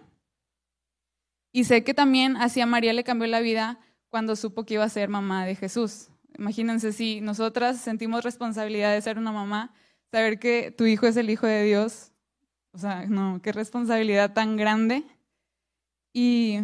Y 1.52 1.64
sé 1.64 1.84
que 1.84 1.94
también 1.94 2.36
así 2.36 2.60
a 2.60 2.66
María 2.66 2.92
le 2.92 3.04
cambió 3.04 3.26
la 3.28 3.40
vida 3.40 3.78
cuando 4.14 4.36
supo 4.36 4.62
que 4.62 4.74
iba 4.74 4.84
a 4.84 4.88
ser 4.88 5.08
mamá 5.08 5.44
de 5.44 5.56
Jesús. 5.56 6.06
Imagínense 6.38 6.92
si 6.92 7.20
nosotras 7.20 7.80
sentimos 7.80 8.22
responsabilidad 8.22 8.92
de 8.92 9.02
ser 9.02 9.18
una 9.18 9.32
mamá, 9.32 9.74
saber 10.12 10.38
que 10.38 10.70
tu 10.70 10.84
hijo 10.86 11.08
es 11.08 11.16
el 11.16 11.30
hijo 11.30 11.48
de 11.48 11.64
Dios. 11.64 12.12
O 12.70 12.78
sea, 12.78 13.06
no, 13.06 13.40
qué 13.42 13.50
responsabilidad 13.50 14.32
tan 14.32 14.56
grande. 14.56 15.02
Y 16.12 16.60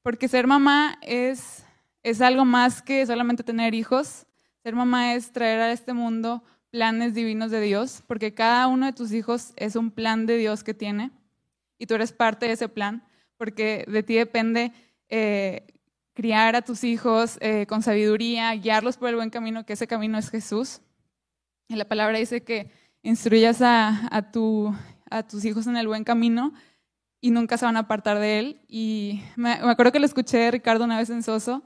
porque 0.00 0.26
ser 0.26 0.46
mamá 0.46 0.96
es, 1.02 1.62
es 2.02 2.22
algo 2.22 2.46
más 2.46 2.80
que 2.80 3.04
solamente 3.04 3.44
tener 3.44 3.74
hijos. 3.74 4.24
Ser 4.62 4.74
mamá 4.74 5.12
es 5.12 5.30
traer 5.30 5.60
a 5.60 5.72
este 5.72 5.92
mundo 5.92 6.42
planes 6.70 7.12
divinos 7.12 7.50
de 7.50 7.60
Dios, 7.60 8.02
porque 8.06 8.32
cada 8.32 8.66
uno 8.68 8.86
de 8.86 8.94
tus 8.94 9.12
hijos 9.12 9.52
es 9.56 9.76
un 9.76 9.90
plan 9.90 10.24
de 10.24 10.38
Dios 10.38 10.64
que 10.64 10.72
tiene 10.72 11.10
y 11.76 11.84
tú 11.84 11.96
eres 11.96 12.12
parte 12.12 12.46
de 12.46 12.52
ese 12.52 12.70
plan, 12.70 13.06
porque 13.36 13.84
de 13.86 14.02
ti 14.02 14.14
depende 14.14 14.72
eh, 15.10 15.66
criar 16.14 16.56
a 16.56 16.62
tus 16.62 16.84
hijos 16.84 17.38
eh, 17.40 17.66
con 17.66 17.82
sabiduría, 17.82 18.54
guiarlos 18.54 18.96
por 18.96 19.08
el 19.08 19.16
buen 19.16 19.30
camino, 19.30 19.66
que 19.66 19.74
ese 19.74 19.86
camino 19.86 20.16
es 20.16 20.30
Jesús. 20.30 20.80
Y 21.68 21.76
la 21.76 21.84
palabra 21.84 22.18
dice 22.18 22.42
que 22.42 22.70
instruyas 23.02 23.60
a, 23.60 24.30
tu, 24.32 24.74
a 25.10 25.22
tus 25.24 25.44
hijos 25.44 25.66
en 25.66 25.76
el 25.76 25.88
buen 25.88 26.04
camino 26.04 26.52
y 27.20 27.30
nunca 27.30 27.58
se 27.58 27.64
van 27.64 27.76
a 27.76 27.80
apartar 27.80 28.18
de 28.18 28.38
él. 28.38 28.60
Y 28.68 29.22
me, 29.36 29.52
acuerdo 29.52 29.92
que 29.92 29.98
lo 29.98 30.06
escuché 30.06 30.38
de 30.38 30.50
Ricardo 30.52 30.84
una 30.84 30.98
vez 30.98 31.10
en 31.10 31.22
Soso, 31.22 31.62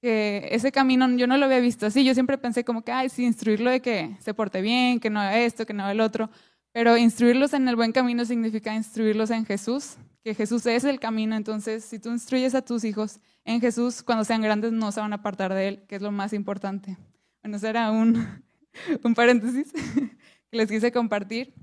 que 0.00 0.48
ese 0.50 0.72
camino 0.72 1.08
yo 1.16 1.26
no 1.26 1.36
lo 1.36 1.46
había 1.46 1.60
visto 1.60 1.86
así. 1.86 2.04
Yo 2.04 2.14
siempre 2.14 2.38
pensé 2.38 2.64
como 2.64 2.82
que, 2.82 2.92
ay, 2.92 3.08
sí, 3.08 3.24
instruirlo 3.24 3.70
de 3.70 3.80
que 3.80 4.16
se 4.20 4.34
porte 4.34 4.60
bien, 4.60 4.98
que 4.98 5.10
no 5.10 5.20
haga 5.20 5.38
esto, 5.38 5.66
que 5.66 5.72
no 5.72 5.84
haga 5.84 5.92
el 5.92 6.00
otro. 6.00 6.30
Pero 6.72 6.96
instruirlos 6.96 7.54
en 7.54 7.68
el 7.68 7.76
buen 7.76 7.92
camino 7.92 8.24
significa 8.24 8.74
instruirlos 8.74 9.30
en 9.30 9.46
Jesús, 9.46 9.96
que 10.26 10.34
Jesús 10.34 10.66
es 10.66 10.82
el 10.82 10.98
camino. 10.98 11.36
Entonces, 11.36 11.84
si 11.84 12.00
tú 12.00 12.10
instruyes 12.10 12.56
a 12.56 12.60
tus 12.60 12.82
hijos 12.82 13.20
en 13.44 13.60
Jesús, 13.60 14.02
cuando 14.02 14.24
sean 14.24 14.42
grandes 14.42 14.72
no 14.72 14.90
se 14.90 14.98
van 14.98 15.12
a 15.12 15.16
apartar 15.16 15.54
de 15.54 15.68
Él, 15.68 15.84
que 15.86 15.94
es 15.94 16.02
lo 16.02 16.10
más 16.10 16.32
importante. 16.32 16.96
Bueno, 17.44 17.58
ese 17.58 17.68
era 17.68 17.92
un, 17.92 18.42
un 19.04 19.14
paréntesis 19.14 19.72
que 20.50 20.56
les 20.56 20.68
quise 20.68 20.90
compartir. 20.90 21.54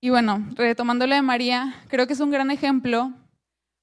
Y 0.00 0.08
bueno, 0.08 0.48
retomándole 0.54 1.16
de 1.16 1.20
María, 1.20 1.74
creo 1.88 2.06
que 2.06 2.14
es 2.14 2.20
un 2.20 2.30
gran 2.30 2.50
ejemplo 2.50 3.12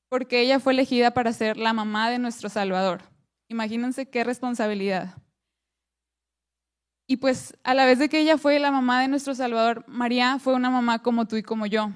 porque 0.10 0.42
ella 0.42 0.60
fue 0.60 0.74
elegida 0.74 1.12
para 1.12 1.32
ser 1.32 1.58
la 1.58 1.74
mamá 1.74 2.10
de 2.10 2.18
nuestro 2.18 2.50
Salvador. 2.50 3.04
Imagínense 3.50 4.10
qué 4.10 4.24
responsabilidad. 4.24 5.16
Y 7.06 7.18
pues 7.18 7.56
a 7.64 7.76
la 7.76 7.86
vez 7.86 8.00
de 8.00 8.10
que 8.10 8.20
ella 8.20 8.40
fue 8.40 8.58
la 8.58 8.72
mamá 8.72 9.00
de 9.00 9.10
nuestro 9.10 9.36
Salvador, 9.36 9.86
María 9.88 10.40
fue 10.40 10.56
una 10.56 10.72
mamá 10.72 11.04
como 11.04 11.28
tú 11.28 11.36
y 11.36 11.44
como 11.44 11.68
yo. 11.68 11.92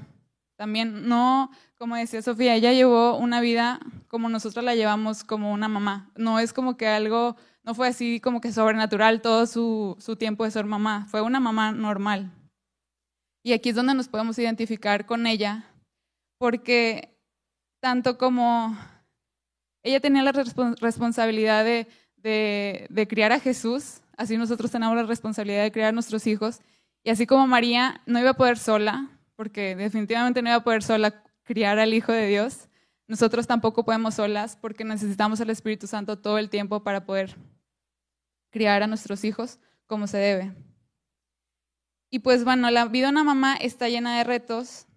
También 0.56 1.08
no, 1.10 1.52
como 1.78 1.96
decía 1.96 2.22
Sofía, 2.22 2.56
ella 2.56 2.72
llevó 2.72 3.18
una 3.18 3.42
vida 3.42 3.80
como 4.08 4.30
nosotros 4.30 4.64
la 4.64 4.76
llevamos 4.76 5.24
como 5.24 5.52
una 5.52 5.68
mamá. 5.68 6.12
No 6.16 6.40
es 6.40 6.54
como 6.54 6.78
que 6.78 6.88
algo, 6.88 7.36
no 7.64 7.76
fue 7.76 7.90
así 7.90 8.22
como 8.22 8.40
que 8.40 8.54
sobrenatural 8.54 9.22
todo 9.22 9.46
su, 9.48 9.98
su 10.00 10.16
tiempo 10.16 10.46
de 10.46 10.52
ser 10.52 10.66
mamá. 10.66 11.08
Fue 11.10 11.22
una 11.22 11.42
mamá 11.42 11.74
normal. 11.74 12.32
Y 13.44 13.54
aquí 13.54 13.70
es 13.70 13.76
donde 13.76 13.94
nos 13.94 14.08
podemos 14.08 14.40
identificar 14.40 15.06
con 15.06 15.28
ella, 15.28 15.66
porque 16.40 17.16
tanto 17.82 18.18
como 18.18 18.76
ella 19.84 20.00
tenía 20.00 20.24
la 20.24 20.32
responsabilidad 20.32 21.64
de, 21.64 21.88
de, 22.16 22.88
de 22.90 23.08
criar 23.08 23.32
a 23.34 23.40
Jesús, 23.40 24.02
así 24.18 24.38
nosotros 24.38 24.72
tenemos 24.72 24.96
la 24.96 25.04
responsabilidad 25.04 25.62
de 25.62 25.72
criar 25.72 25.90
a 25.90 25.92
nuestros 25.92 26.26
hijos. 26.26 26.62
Y 27.04 27.12
así 27.12 27.28
como 27.28 27.46
María 27.46 28.02
no 28.08 28.20
iba 28.20 28.32
a 28.32 28.38
poder 28.38 28.58
sola, 28.58 29.15
porque 29.36 29.76
definitivamente 29.76 30.42
no 30.42 30.50
iba 30.50 30.58
a 30.58 30.64
poder 30.64 30.84
sola 30.84 31.24
criar 31.44 31.80
al 31.80 31.94
Hijo 31.94 32.12
de 32.12 32.28
Dios. 32.28 32.70
Nosotros 33.08 33.48
tampoco 33.48 33.86
podemos 33.86 34.16
solas 34.16 34.56
porque 34.56 34.84
necesitamos 34.84 35.40
al 35.42 35.50
Espíritu 35.50 35.88
Santo 35.88 36.18
todo 36.18 36.38
el 36.38 36.50
tiempo 36.50 36.84
para 36.84 37.06
poder 37.06 37.36
criar 38.50 38.84
a 38.84 38.88
nuestros 38.88 39.24
hijos 39.24 39.60
como 39.86 40.08
se 40.08 40.18
debe. 40.18 40.56
Y 42.10 42.20
pues 42.20 42.44
bueno, 42.44 42.72
la 42.72 42.86
vida 42.86 43.08
de 43.08 43.12
una 43.12 43.24
mamá 43.24 43.56
está 43.56 43.90
llena 43.90 44.18
de 44.18 44.24
retos 44.24 44.88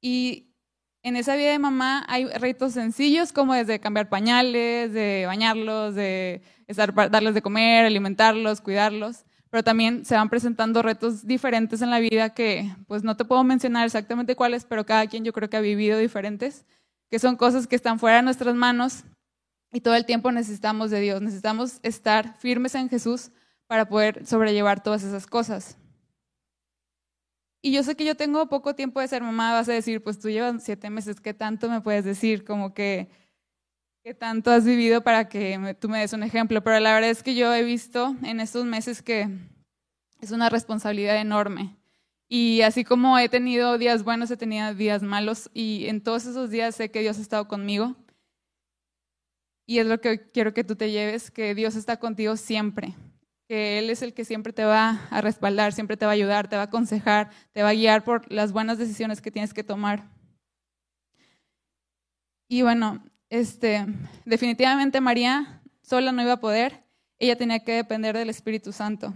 y 0.00 0.54
en 1.02 1.16
esa 1.16 1.36
vida 1.36 1.50
de 1.50 1.58
mamá 1.58 2.04
hay 2.08 2.26
retos 2.26 2.72
sencillos 2.72 3.32
como 3.32 3.54
desde 3.54 3.80
cambiar 3.80 4.08
pañales, 4.08 4.92
de 4.92 5.24
bañarlos, 5.26 5.94
de 5.94 6.42
darles 7.10 7.34
de 7.34 7.42
comer, 7.42 7.86
alimentarlos, 7.86 8.60
cuidarlos, 8.60 9.24
pero 9.50 9.62
también 9.62 10.04
se 10.04 10.14
van 10.14 10.28
presentando 10.28 10.82
retos 10.82 11.26
diferentes 11.26 11.82
en 11.82 11.90
la 11.90 11.98
vida 11.98 12.30
que 12.34 12.74
pues 12.86 13.02
no 13.04 13.16
te 13.16 13.24
puedo 13.24 13.44
mencionar 13.44 13.86
exactamente 13.86 14.36
cuáles, 14.36 14.64
pero 14.64 14.86
cada 14.86 15.06
quien 15.06 15.24
yo 15.24 15.32
creo 15.32 15.48
que 15.48 15.56
ha 15.56 15.60
vivido 15.60 15.98
diferentes, 15.98 16.64
que 17.10 17.18
son 17.18 17.36
cosas 17.36 17.66
que 17.66 17.76
están 17.76 17.98
fuera 17.98 18.16
de 18.16 18.22
nuestras 18.22 18.54
manos 18.54 19.04
y 19.72 19.80
todo 19.80 19.94
el 19.94 20.06
tiempo 20.06 20.32
necesitamos 20.32 20.90
de 20.90 21.00
Dios, 21.00 21.20
necesitamos 21.20 21.80
estar 21.82 22.36
firmes 22.38 22.74
en 22.74 22.88
Jesús 22.88 23.30
para 23.66 23.88
poder 23.88 24.24
sobrellevar 24.26 24.82
todas 24.82 25.02
esas 25.02 25.26
cosas. 25.26 25.76
Y 27.62 27.72
yo 27.72 27.82
sé 27.82 27.96
que 27.96 28.04
yo 28.04 28.14
tengo 28.14 28.48
poco 28.48 28.74
tiempo 28.74 29.00
de 29.00 29.08
ser 29.08 29.22
mamá, 29.22 29.52
vas 29.52 29.68
a 29.68 29.72
decir, 29.72 30.02
pues 30.02 30.18
tú 30.20 30.30
llevas 30.30 30.62
siete 30.62 30.88
meses, 30.88 31.20
¿qué 31.20 31.34
tanto 31.34 31.68
me 31.68 31.80
puedes 31.80 32.04
decir? 32.04 32.44
Como 32.44 32.74
que, 32.74 33.08
¿qué 34.06 34.14
tanto 34.14 34.52
has 34.52 34.64
vivido 34.64 35.02
para 35.02 35.28
que 35.28 35.76
tú 35.80 35.88
me 35.88 35.98
des 35.98 36.12
un 36.12 36.22
ejemplo? 36.22 36.62
Pero 36.62 36.78
la 36.78 36.94
verdad 36.94 37.10
es 37.10 37.24
que 37.24 37.34
yo 37.34 37.52
he 37.52 37.64
visto 37.64 38.14
en 38.22 38.38
estos 38.38 38.64
meses 38.64 39.02
que 39.02 39.28
es 40.20 40.30
una 40.30 40.48
responsabilidad 40.48 41.16
enorme. 41.16 41.76
Y 42.28 42.60
así 42.60 42.84
como 42.84 43.18
he 43.18 43.28
tenido 43.28 43.78
días 43.78 44.04
buenos, 44.04 44.30
he 44.30 44.36
tenido 44.36 44.72
días 44.74 45.02
malos 45.02 45.50
y 45.54 45.86
en 45.88 46.00
todos 46.00 46.24
esos 46.24 46.50
días 46.50 46.76
sé 46.76 46.92
que 46.92 47.00
Dios 47.00 47.18
ha 47.18 47.20
estado 47.20 47.48
conmigo. 47.48 47.96
Y 49.66 49.80
es 49.80 49.86
lo 49.86 50.00
que 50.00 50.30
quiero 50.30 50.54
que 50.54 50.62
tú 50.62 50.76
te 50.76 50.92
lleves, 50.92 51.32
que 51.32 51.56
Dios 51.56 51.74
está 51.74 51.96
contigo 51.98 52.36
siempre 52.36 52.94
que 53.48 53.78
Él 53.78 53.90
es 53.90 54.02
el 54.02 54.12
que 54.12 54.24
siempre 54.24 54.52
te 54.52 54.64
va 54.64 55.06
a 55.08 55.20
respaldar, 55.20 55.72
siempre 55.72 55.96
te 55.96 56.04
va 56.04 56.10
a 56.10 56.14
ayudar, 56.14 56.48
te 56.48 56.56
va 56.56 56.62
a 56.62 56.64
aconsejar, 56.66 57.30
te 57.52 57.62
va 57.62 57.68
a 57.68 57.74
guiar 57.74 58.02
por 58.02 58.32
las 58.32 58.50
buenas 58.50 58.76
decisiones 58.76 59.20
que 59.20 59.30
tienes 59.30 59.54
que 59.54 59.62
tomar. 59.62 60.10
Y 62.48 62.62
bueno, 62.62 63.04
este, 63.28 63.86
definitivamente 64.24 65.00
María 65.00 65.62
sola 65.82 66.12
no 66.12 66.22
iba 66.22 66.32
a 66.32 66.40
poder, 66.40 66.84
ella 67.18 67.36
tenía 67.36 67.60
que 67.60 67.72
depender 67.72 68.16
del 68.16 68.30
Espíritu 68.30 68.72
Santo. 68.72 69.14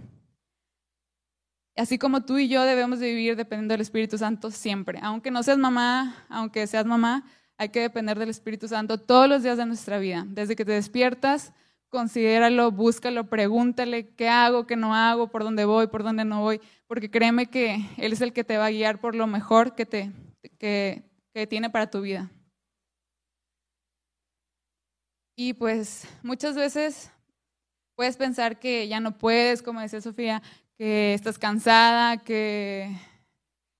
Así 1.75 1.97
como 1.97 2.25
tú 2.25 2.37
y 2.37 2.47
yo 2.47 2.63
debemos 2.63 2.99
de 2.99 3.07
vivir 3.07 3.35
dependiendo 3.35 3.73
del 3.73 3.81
Espíritu 3.81 4.17
Santo 4.17 4.51
siempre. 4.51 4.99
Aunque 5.01 5.31
no 5.31 5.41
seas 5.41 5.57
mamá, 5.57 6.25
aunque 6.29 6.67
seas 6.67 6.85
mamá, 6.85 7.25
hay 7.57 7.69
que 7.69 7.79
depender 7.79 8.19
del 8.19 8.29
Espíritu 8.29 8.67
Santo 8.67 8.97
todos 8.99 9.29
los 9.29 9.43
días 9.43 9.57
de 9.57 9.65
nuestra 9.65 9.97
vida. 9.97 10.25
Desde 10.27 10.55
que 10.55 10.65
te 10.65 10.73
despiertas 10.73 11.53
considéralo, 11.91 12.71
búscalo, 12.71 13.25
pregúntale 13.25 14.15
qué 14.15 14.29
hago, 14.29 14.65
qué 14.65 14.77
no 14.77 14.95
hago, 14.95 15.27
por 15.27 15.43
dónde 15.43 15.65
voy, 15.65 15.87
por 15.87 16.03
dónde 16.03 16.25
no 16.25 16.41
voy, 16.41 16.61
porque 16.87 17.11
créeme 17.11 17.47
que 17.47 17.85
Él 17.97 18.13
es 18.13 18.21
el 18.21 18.33
que 18.33 18.45
te 18.45 18.57
va 18.57 18.67
a 18.67 18.71
guiar 18.71 18.99
por 18.99 19.13
lo 19.13 19.27
mejor 19.27 19.75
que, 19.75 19.85
te, 19.85 20.11
que 20.57 21.03
tiene 21.49 21.69
para 21.69 21.91
tu 21.91 22.01
vida. 22.01 22.31
Y 25.43 25.53
pues 25.53 26.07
muchas 26.21 26.53
veces 26.53 27.09
puedes 27.95 28.15
pensar 28.15 28.59
que 28.59 28.87
ya 28.87 28.99
no 28.99 29.17
puedes, 29.17 29.63
como 29.63 29.81
decía 29.81 29.99
Sofía, 29.99 30.43
que 30.77 31.15
estás 31.15 31.39
cansada, 31.39 32.17
que 32.17 32.95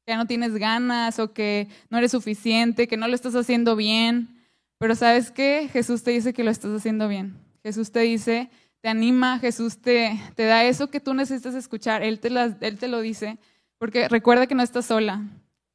ya 0.08 0.18
no 0.18 0.26
tienes 0.26 0.56
ganas 0.56 1.20
o 1.20 1.34
que 1.34 1.68
no 1.92 2.00
eres 2.00 2.14
suficiente, 2.14 2.88
que 2.88 2.98
no 2.98 3.08
lo 3.08 3.14
estás 3.14 3.36
haciendo 3.36 3.76
bien. 3.76 4.42
Pero 4.80 4.96
sabes 4.96 5.30
qué? 5.30 5.70
Jesús 5.72 6.02
te 6.02 6.10
dice 6.10 6.34
que 6.34 6.44
lo 6.44 6.50
estás 6.50 6.72
haciendo 6.76 7.08
bien. 7.08 7.38
Jesús 7.62 7.92
te 7.92 8.00
dice, 8.00 8.50
te 8.82 8.90
anima, 8.90 9.38
Jesús 9.38 9.78
te, 9.78 10.20
te 10.34 10.46
da 10.46 10.64
eso 10.66 10.90
que 10.90 11.00
tú 11.00 11.14
necesitas 11.14 11.54
escuchar, 11.54 12.02
Él 12.02 12.20
te, 12.20 12.30
él 12.30 12.80
te 12.80 12.88
lo 12.88 13.02
dice, 13.02 13.38
porque 13.78 14.10
recuerda 14.10 14.48
que 14.48 14.56
no 14.56 14.64
estás 14.64 14.88
sola, 14.88 15.22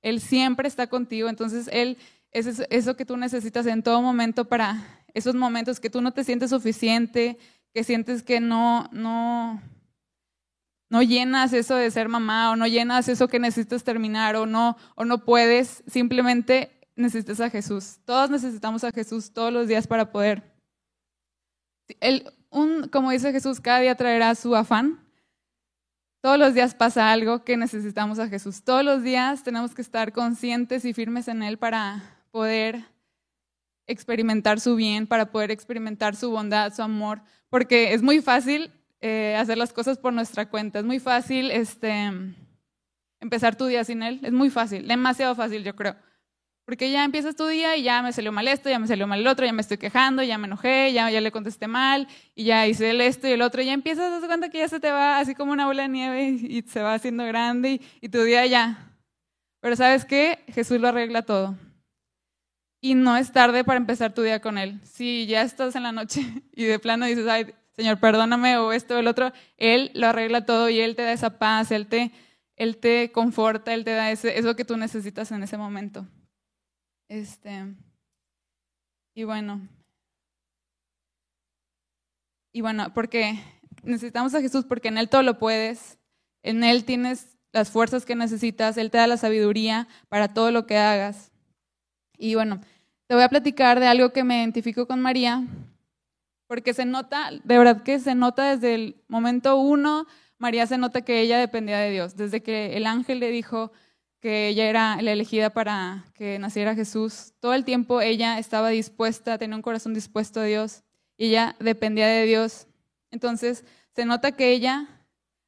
Él 0.02 0.20
siempre 0.20 0.66
está 0.66 0.88
contigo, 0.88 1.28
entonces 1.28 1.70
Él 1.72 1.96
es 2.32 2.60
eso 2.70 2.96
que 2.96 3.06
tú 3.06 3.16
necesitas 3.16 3.66
en 3.66 3.84
todo 3.84 4.02
momento 4.02 4.46
para 4.46 4.84
esos 5.16 5.34
momentos 5.34 5.80
que 5.80 5.88
tú 5.88 6.02
no 6.02 6.12
te 6.12 6.24
sientes 6.24 6.50
suficiente, 6.50 7.38
que 7.72 7.84
sientes 7.84 8.22
que 8.22 8.38
no, 8.38 8.86
no, 8.92 9.62
llenas 11.02 11.54
eso 11.54 11.74
de 11.74 11.90
ser 11.90 12.10
mamá 12.10 12.50
o 12.50 12.56
no 12.56 12.66
llenas 12.66 13.08
eso 13.08 13.26
que 13.26 13.38
necesitas 13.38 13.82
terminar 13.82 14.36
o 14.36 14.44
no, 14.44 14.76
o 14.94 15.06
no 15.06 15.24
puedes, 15.24 15.82
simplemente 15.86 16.86
necesitas 16.96 17.40
a 17.40 17.48
Jesús. 17.48 17.98
Todos 18.04 18.28
necesitamos 18.28 18.84
a 18.84 18.90
Jesús 18.90 19.32
todos 19.32 19.50
los 19.50 19.68
días 19.68 19.86
para 19.86 20.12
poder 20.12 20.42
un, 22.50 22.88
como 22.88 23.10
dice 23.10 23.32
Jesús, 23.32 23.58
cada 23.58 23.80
día 23.80 23.94
traerá 23.94 24.34
su 24.34 24.54
afán. 24.54 25.02
Todos 26.20 26.38
los 26.38 26.52
días 26.52 26.74
pasa 26.74 27.10
algo 27.10 27.42
que 27.42 27.56
necesitamos 27.56 28.18
a 28.18 28.28
Jesús. 28.28 28.62
Todos 28.62 28.84
los 28.84 29.02
días 29.02 29.44
tenemos 29.44 29.74
que 29.74 29.80
estar 29.80 30.12
conscientes 30.12 30.84
y 30.84 30.92
firmes 30.92 31.28
en 31.28 31.42
Él 31.42 31.56
para 31.56 32.02
poder 32.30 32.84
experimentar 33.86 34.60
su 34.60 34.76
bien, 34.76 35.06
para 35.06 35.30
poder 35.30 35.50
experimentar 35.50 36.16
su 36.16 36.30
bondad, 36.30 36.74
su 36.74 36.82
amor, 36.82 37.22
porque 37.48 37.94
es 37.94 38.02
muy 38.02 38.20
fácil 38.20 38.72
eh, 39.00 39.36
hacer 39.38 39.58
las 39.58 39.72
cosas 39.72 39.98
por 39.98 40.12
nuestra 40.12 40.48
cuenta, 40.48 40.78
es 40.78 40.84
muy 40.84 40.98
fácil 40.98 41.50
este, 41.50 42.10
empezar 43.20 43.56
tu 43.56 43.66
día 43.66 43.84
sin 43.84 44.02
Él, 44.02 44.20
es 44.22 44.32
muy 44.32 44.50
fácil, 44.50 44.86
demasiado 44.86 45.34
fácil 45.34 45.62
yo 45.64 45.74
creo. 45.76 45.96
Porque 46.66 46.90
ya 46.90 47.04
empiezas 47.04 47.36
tu 47.36 47.46
día 47.46 47.76
y 47.76 47.84
ya 47.84 48.02
me 48.02 48.12
salió 48.12 48.32
mal 48.32 48.48
esto, 48.48 48.68
ya 48.68 48.80
me 48.80 48.88
salió 48.88 49.06
mal 49.06 49.20
el 49.20 49.26
otro, 49.28 49.46
ya 49.46 49.52
me 49.52 49.62
estoy 49.62 49.78
quejando, 49.78 50.24
ya 50.24 50.36
me 50.36 50.48
enojé, 50.48 50.92
ya, 50.92 51.08
ya 51.12 51.20
le 51.20 51.30
contesté 51.30 51.68
mal, 51.68 52.08
y 52.34 52.42
ya 52.42 52.66
hice 52.66 52.90
el 52.90 53.00
esto 53.00 53.28
y 53.28 53.30
el 53.30 53.42
otro, 53.42 53.62
y 53.62 53.66
ya 53.66 53.72
empiezas 53.72 54.06
a 54.06 54.18
dar 54.18 54.26
cuenta 54.26 54.48
que 54.48 54.58
ya 54.58 54.66
se 54.66 54.80
te 54.80 54.90
va 54.90 55.20
así 55.20 55.36
como 55.36 55.52
una 55.52 55.66
bola 55.66 55.82
de 55.82 55.88
nieve 55.90 56.24
y, 56.24 56.62
se 56.62 56.82
va 56.82 56.94
haciendo 56.94 57.24
grande 57.24 57.70
y, 57.70 57.80
y, 58.00 58.08
tu 58.08 58.20
día 58.24 58.44
ya. 58.46 58.90
Pero 59.60 59.76
¿sabes 59.76 60.04
qué? 60.04 60.44
Jesús 60.48 60.80
lo 60.80 60.88
arregla 60.88 61.22
todo. 61.22 61.56
Y 62.80 62.94
no 62.94 63.16
es 63.16 63.32
tarde 63.32 63.64
para 63.64 63.78
empezar 63.78 64.12
tu 64.14 64.22
día 64.22 64.40
con 64.40 64.58
Él. 64.58 64.80
Si 64.84 65.26
ya 65.26 65.42
estás 65.42 65.74
en 65.76 65.82
la 65.82 65.92
noche 65.92 66.22
y 66.52 66.64
de 66.64 66.78
plano 66.78 67.06
dices, 67.06 67.26
ay, 67.26 67.54
Señor, 67.74 67.98
perdóname 68.00 68.56
o 68.58 68.72
esto 68.72 68.94
o 68.94 68.98
el 68.98 69.06
otro, 69.06 69.32
Él 69.56 69.90
lo 69.94 70.06
arregla 70.06 70.46
todo 70.46 70.68
y 70.68 70.80
Él 70.80 70.96
te 70.96 71.02
da 71.02 71.12
esa 71.12 71.38
paz, 71.38 71.70
Él 71.70 71.86
te, 71.88 72.12
él 72.56 72.78
te 72.78 73.12
conforta, 73.12 73.74
Él 73.74 73.84
te 73.84 73.92
da 73.92 74.10
ese, 74.10 74.38
eso 74.38 74.56
que 74.56 74.64
tú 74.64 74.76
necesitas 74.76 75.30
en 75.30 75.42
ese 75.42 75.58
momento. 75.58 76.06
Este, 77.08 77.74
y 79.14 79.24
bueno, 79.24 79.68
y 82.52 82.62
bueno, 82.62 82.92
porque 82.94 83.38
necesitamos 83.82 84.34
a 84.34 84.40
Jesús 84.40 84.64
porque 84.64 84.88
en 84.88 84.96
Él 84.96 85.10
todo 85.10 85.22
lo 85.22 85.38
puedes, 85.38 85.98
en 86.42 86.64
Él 86.64 86.84
tienes 86.84 87.36
las 87.52 87.70
fuerzas 87.70 88.06
que 88.06 88.16
necesitas, 88.16 88.78
Él 88.78 88.90
te 88.90 88.96
da 88.98 89.06
la 89.06 89.18
sabiduría 89.18 89.88
para 90.08 90.32
todo 90.32 90.50
lo 90.50 90.66
que 90.66 90.78
hagas. 90.78 91.32
Y 92.18 92.34
bueno, 92.34 92.60
te 93.06 93.14
voy 93.14 93.24
a 93.24 93.28
platicar 93.28 93.80
de 93.80 93.86
algo 93.86 94.12
que 94.12 94.24
me 94.24 94.38
identifico 94.38 94.86
con 94.86 95.00
María, 95.00 95.44
porque 96.46 96.74
se 96.74 96.84
nota, 96.84 97.30
de 97.30 97.58
verdad 97.58 97.82
que 97.82 97.98
se 97.98 98.14
nota 98.14 98.54
desde 98.54 98.74
el 98.74 99.02
momento 99.08 99.56
uno, 99.56 100.06
María 100.38 100.66
se 100.66 100.78
nota 100.78 101.02
que 101.02 101.20
ella 101.20 101.38
dependía 101.38 101.78
de 101.78 101.90
Dios, 101.90 102.16
desde 102.16 102.42
que 102.42 102.76
el 102.76 102.86
ángel 102.86 103.20
le 103.20 103.30
dijo, 103.30 103.72
que 104.20 104.48
ella 104.48 104.68
era 104.68 105.00
la 105.02 105.12
elegida 105.12 105.50
para 105.50 106.04
que 106.14 106.38
naciera 106.38 106.74
Jesús. 106.74 107.32
Todo 107.40 107.54
el 107.54 107.64
tiempo 107.64 108.00
ella 108.00 108.38
estaba 108.38 108.70
dispuesta, 108.70 109.38
tenía 109.38 109.56
un 109.56 109.62
corazón 109.62 109.94
dispuesto 109.94 110.40
a 110.40 110.44
Dios 110.44 110.82
y 111.16 111.26
ella 111.26 111.56
dependía 111.60 112.08
de 112.08 112.24
Dios. 112.24 112.66
Entonces 113.10 113.64
se 113.94 114.04
nota 114.04 114.32
que 114.32 114.50
ella 114.50 114.88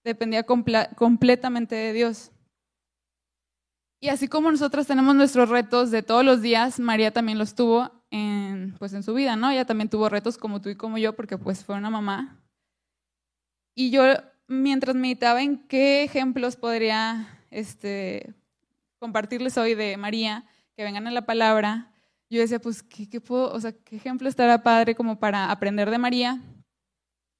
dependía 0.04 0.44
completamente 0.44 1.74
de 1.74 1.92
Dios. 1.92 2.31
Y 4.00 4.08
así 4.08 4.28
como 4.28 4.50
nosotros 4.50 4.87
tenemos 4.87 5.14
nuestros 5.14 5.48
retos 5.48 5.90
de 5.90 6.02
todos 6.02 6.24
los 6.24 6.40
días, 6.40 6.78
María 6.78 7.12
también 7.12 7.38
los 7.38 7.54
tuvo 7.54 7.90
en, 8.11 8.76
pues 8.78 8.92
en 8.92 9.02
su 9.02 9.12
vida, 9.12 9.34
¿no? 9.34 9.50
Ella 9.50 9.64
también 9.64 9.88
tuvo 9.88 10.08
retos 10.08 10.38
como 10.38 10.61
tú 10.61 10.68
y 10.68 10.76
como 10.76 10.98
yo, 10.98 11.16
porque 11.16 11.37
pues 11.37 11.64
fue 11.64 11.76
una 11.76 11.90
mamá. 11.90 12.40
Y 13.74 13.90
yo, 13.90 14.04
mientras 14.46 14.94
meditaba 14.94 15.42
en 15.42 15.66
qué 15.66 16.04
ejemplos 16.04 16.56
podría 16.56 17.40
este, 17.50 18.34
compartirles 18.98 19.58
hoy 19.58 19.74
de 19.74 19.96
María, 19.96 20.44
que 20.76 20.84
vengan 20.84 21.08
a 21.08 21.11
la 21.11 21.26
palabra, 21.26 21.92
yo 22.30 22.40
decía, 22.40 22.61
pues, 22.61 22.82
¿qué, 22.82 23.20
puedo, 23.20 23.52
o 23.52 23.61
sea, 23.61 23.72
qué 23.72 23.96
ejemplo 23.96 24.28
estará 24.28 24.62
padre 24.62 24.94
como 24.94 25.18
para 25.18 25.50
aprender 25.50 25.90
de 25.90 25.98
María? 25.98 26.40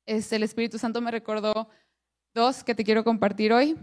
Este, 0.07 0.37
el 0.37 0.43
Espíritu 0.43 0.79
Santo 0.79 1.01
me 1.01 1.11
recordó 1.11 1.69
dos 2.35 2.65
que 2.65 2.75
te 2.75 2.85
quiero 2.85 3.05
compartir 3.05 3.53
hoy. 3.53 3.77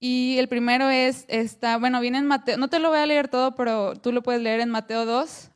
Y 0.00 0.38
el 0.38 0.48
primero 0.48 0.88
es, 0.88 1.26
está, 1.28 1.76
bueno, 1.76 2.00
viene 2.00 2.18
en 2.18 2.26
Mateo, 2.26 2.56
no 2.56 2.68
te 2.68 2.78
lo 2.78 2.88
voy 2.88 2.98
a 2.98 3.06
leer 3.06 3.28
todo, 3.28 3.54
pero 3.54 3.94
tú 3.96 4.12
lo 4.12 4.22
puedes 4.22 4.40
leer 4.40 4.60
en 4.60 4.70
Mateo 4.70 5.04
2. 5.04 5.50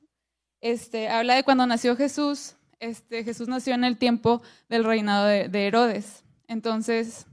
Este, 0.61 1.09
habla 1.09 1.35
de 1.35 1.45
cuando 1.45 1.67
nació 1.67 1.97
Jesús. 1.97 2.57
Este, 2.79 3.25
Jesús 3.25 3.49
nació 3.49 3.75
en 3.75 3.85
el 3.85 3.97
tiempo 3.97 4.43
del 4.69 4.85
reinado 4.85 5.27
de, 5.27 5.49
de 5.49 5.67
Herodes. 5.67 6.25
Entonces, 6.47 7.27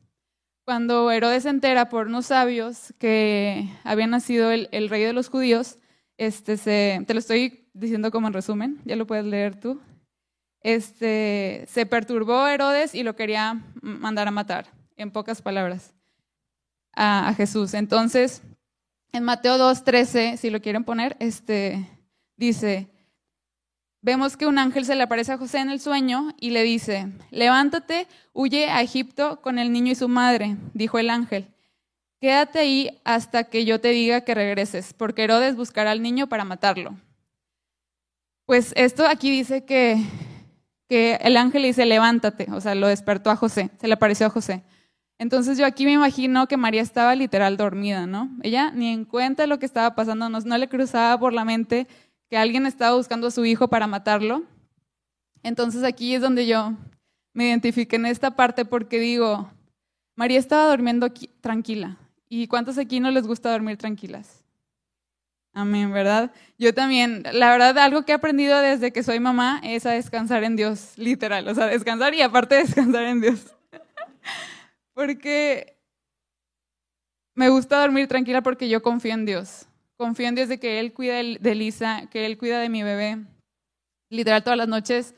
cuando 0.64 1.12
Herodes 1.12 1.44
se 1.44 1.50
entera 1.50 1.90
por 1.90 2.08
unos 2.08 2.28
sabios 2.28 2.94
que 2.98 3.68
había 3.84 4.08
nacido 4.08 4.52
el, 4.52 4.90
rey 4.90 5.04
de 5.04 5.14
los 5.14 5.28
judíos, 5.28 5.78
este, 6.18 6.56
se, 6.56 7.04
te 7.06 7.14
lo 7.14 7.20
estoy 7.20 7.68
diciendo 7.74 8.12
como 8.12 8.28
en 8.28 8.34
resumen, 8.34 8.80
ya 8.86 8.96
lo 8.96 9.08
puedes 9.08 9.26
leer 9.26 9.60
tú. 9.60 9.82
Este, 10.62 11.66
se 11.68 11.86
perturbó 11.86 12.48
Herodes 12.48 12.96
y 12.96 13.04
lo 13.04 13.16
quería 13.16 13.62
mandar 13.82 14.28
a 14.28 14.32
matar, 14.32 14.68
en 14.96 15.12
pocas 15.12 15.42
palabras. 15.42 15.94
A, 16.94 17.34
Jesús. 17.36 17.74
Entonces, 17.74 18.42
en 19.12 19.24
Mateo 19.24 19.58
2.13, 19.58 20.38
si 20.38 20.50
lo 20.50 20.62
quieren 20.62 20.84
poner, 20.84 21.18
este, 21.20 21.88
dice, 22.38 22.90
vemos 24.02 24.38
que 24.38 24.48
un 24.48 24.58
ángel 24.58 24.86
se 24.86 24.96
le 24.96 25.04
aparece 25.04 25.34
a 25.34 25.38
José 25.38 25.60
en 25.60 25.70
el 25.70 25.80
sueño 25.80 26.34
y 26.40 26.52
le 26.52 26.64
dice, 26.64 27.12
levántate, 27.30 28.08
huye 28.34 28.70
a 28.70 28.82
Egipto 28.82 29.42
con 29.42 29.60
el 29.60 29.72
niño 29.72 29.92
y 29.92 29.96
su 29.96 30.08
madre, 30.08 30.58
dijo 30.74 31.00
el 31.00 31.10
ángel. 31.10 31.48
Quédate 32.20 32.60
ahí 32.60 33.02
hasta 33.04 33.46
que 33.46 33.66
yo 33.66 33.82
te 33.82 33.90
diga 33.90 34.22
que 34.22 34.36
regreses, 34.36 34.94
porque 34.94 35.24
Herodes 35.24 35.56
buscará 35.56 35.92
al 35.92 36.04
niño 36.04 36.28
para 36.28 36.46
matarlo. 36.46 36.96
Pues 38.46 38.74
esto 38.76 39.08
aquí 39.08 39.32
dice 39.32 39.66
que, 39.66 39.98
que 40.88 41.16
el 41.22 41.38
ángel 41.38 41.64
le 41.64 41.70
dice, 41.70 41.86
levántate, 41.86 42.48
o 42.52 42.62
sea, 42.62 42.76
lo 42.76 42.88
despertó 42.88 43.32
a 43.32 43.36
José, 43.36 43.72
se 43.80 43.88
le 43.88 43.94
apareció 43.94 44.28
a 44.28 44.30
José. 44.30 44.64
Entonces 45.22 45.56
yo 45.60 45.68
aquí 45.68 45.86
me 45.86 45.92
imagino 45.92 46.48
que 46.48 46.58
María 46.58 46.82
estaba 46.82 47.14
literal 47.14 47.56
dormida, 47.56 48.08
¿no? 48.08 48.32
Ella 48.42 48.72
ni 48.72 48.88
en 48.88 49.06
cuenta 49.06 49.46
lo 49.46 49.60
que 49.60 49.68
estaba 49.68 49.94
pasando, 49.94 50.30
no, 50.30 50.40
no 50.40 50.58
le 50.58 50.68
cruzaba 50.68 51.16
por 51.20 51.32
la 51.32 51.46
mente 51.46 51.86
que 52.28 52.38
alguien 52.38 52.66
estaba 52.66 52.96
buscando 52.96 53.28
a 53.28 53.32
su 53.32 53.46
hijo 53.46 53.68
para 53.68 53.86
matarlo. 53.86 54.42
Entonces 55.44 55.84
aquí 55.84 56.16
es 56.16 56.24
donde 56.24 56.48
yo 56.48 56.74
me 57.34 57.46
identifique 57.46 57.98
en 57.98 58.08
esta 58.08 58.32
parte 58.32 58.66
porque 58.66 59.00
digo, 59.00 59.48
María 60.16 60.40
estaba 60.40 60.72
durmiendo 60.72 61.08
tranquila, 61.40 62.00
¿Y 62.28 62.48
cuántos 62.48 62.80
aquí 62.80 63.00
no 63.00 63.12
les 63.12 63.28
gusta 63.28 63.52
dormir 63.52 63.78
tranquilas? 63.78 64.44
Amén, 65.54 65.92
¿verdad? 65.92 66.32
Yo 66.58 66.74
también, 66.74 67.22
la 67.32 67.52
verdad, 67.52 67.78
algo 67.78 68.06
que 68.06 68.14
he 68.14 68.16
aprendido 68.16 68.60
desde 68.60 68.92
que 68.92 69.04
soy 69.04 69.20
mamá 69.20 69.62
es 69.64 69.86
a 69.86 69.92
descansar 69.92 70.44
en 70.44 70.56
Dios, 70.56 70.94
literal, 70.96 71.48
o 71.48 71.54
sea, 71.54 71.68
descansar 71.68 72.16
y 72.16 72.24
aparte 72.24 72.56
descansar 72.56 73.04
en 73.04 73.22
Dios. 73.22 73.54
Porque 74.94 75.78
me 77.36 77.50
gusta 77.50 77.80
dormir 77.80 78.08
tranquila 78.08 78.42
porque 78.42 78.70
yo 78.70 78.82
confío 78.82 79.14
en 79.14 79.26
Dios. 79.26 79.68
Confío 79.98 80.28
en 80.28 80.36
Dios 80.36 80.50
de 80.50 80.60
que 80.60 80.80
Él 80.80 80.94
cuida 80.94 81.16
de 81.16 81.56
Lisa, 81.56 82.08
que 82.10 82.26
Él 82.26 82.38
cuida 82.38 82.60
de 82.60 82.70
mi 82.70 82.84
bebé. 82.84 83.24
Literal, 84.10 84.44
todas 84.44 84.58
las 84.58 84.68
noches 84.68 85.16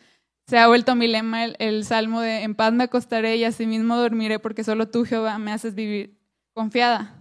se 0.48 0.58
ha 0.58 0.68
vuelto 0.68 0.96
mi 0.96 1.08
lema 1.08 1.46
el, 1.46 1.86
salmo 1.86 2.20
de 2.22 2.44
en 2.44 2.54
paz 2.54 2.74
me 2.74 2.84
acostaré 2.84 3.38
y 3.38 3.46
asimismo 3.46 3.96
dormiré 3.96 4.40
porque 4.40 4.64
solo 4.64 4.90
tú, 4.90 5.06
Jehová, 5.06 5.38
me 5.38 5.52
haces 5.52 5.74
vivir 5.74 6.18
confiada. 6.54 7.16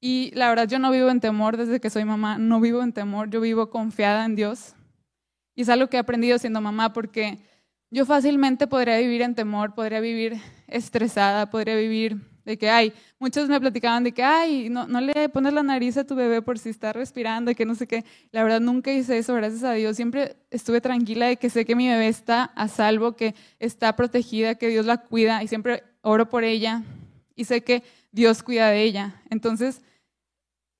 Y 0.00 0.32
la 0.34 0.48
verdad 0.48 0.68
yo 0.68 0.78
no 0.78 0.90
vivo 0.90 1.10
en 1.10 1.20
temor 1.20 1.56
desde 1.56 1.80
que 1.80 1.90
soy 1.90 2.04
mamá, 2.04 2.38
no 2.38 2.60
vivo 2.60 2.82
en 2.82 2.92
temor, 2.92 3.30
yo 3.30 3.40
vivo 3.40 3.70
confiada 3.70 4.24
en 4.24 4.36
Dios. 4.36 4.74
Y 5.54 5.62
es 5.62 5.68
algo 5.68 5.88
que 5.88 5.96
he 5.96 6.00
aprendido 6.00 6.38
siendo 6.38 6.60
mamá 6.60 6.92
porque 6.92 7.38
yo 7.90 8.04
fácilmente 8.04 8.66
podría 8.66 8.98
vivir 8.98 9.22
en 9.22 9.34
temor, 9.34 9.74
podría 9.74 10.00
vivir 10.00 10.36
estresada, 10.66 11.50
podría 11.50 11.76
vivir 11.76 12.18
de 12.44 12.56
que, 12.56 12.70
ay, 12.70 12.94
muchos 13.18 13.48
me 13.48 13.60
platicaban 13.60 14.04
de 14.04 14.12
que, 14.12 14.22
ay, 14.22 14.70
no, 14.70 14.86
no 14.86 15.02
le 15.02 15.28
pones 15.28 15.52
la 15.52 15.62
nariz 15.62 15.98
a 15.98 16.04
tu 16.04 16.14
bebé 16.14 16.40
por 16.40 16.58
si 16.58 16.70
está 16.70 16.94
respirando, 16.94 17.54
que 17.54 17.66
no 17.66 17.74
sé 17.74 17.86
qué. 17.86 18.06
La 18.32 18.42
verdad 18.42 18.60
nunca 18.60 18.90
hice 18.90 19.18
eso, 19.18 19.34
gracias 19.34 19.64
a 19.64 19.72
Dios. 19.72 19.96
Siempre 19.96 20.36
estuve 20.50 20.80
tranquila 20.80 21.26
de 21.26 21.36
que 21.36 21.50
sé 21.50 21.66
que 21.66 21.76
mi 21.76 21.88
bebé 21.88 22.08
está 22.08 22.44
a 22.44 22.68
salvo, 22.68 23.16
que 23.16 23.34
está 23.58 23.94
protegida, 23.96 24.54
que 24.54 24.68
Dios 24.68 24.86
la 24.86 24.96
cuida 24.96 25.42
y 25.42 25.48
siempre 25.48 25.84
oro 26.00 26.30
por 26.30 26.42
ella. 26.42 26.82
Y 27.36 27.44
sé 27.44 27.62
que 27.62 27.82
Dios 28.12 28.42
cuida 28.42 28.70
de 28.70 28.82
ella. 28.82 29.22
Entonces, 29.28 29.82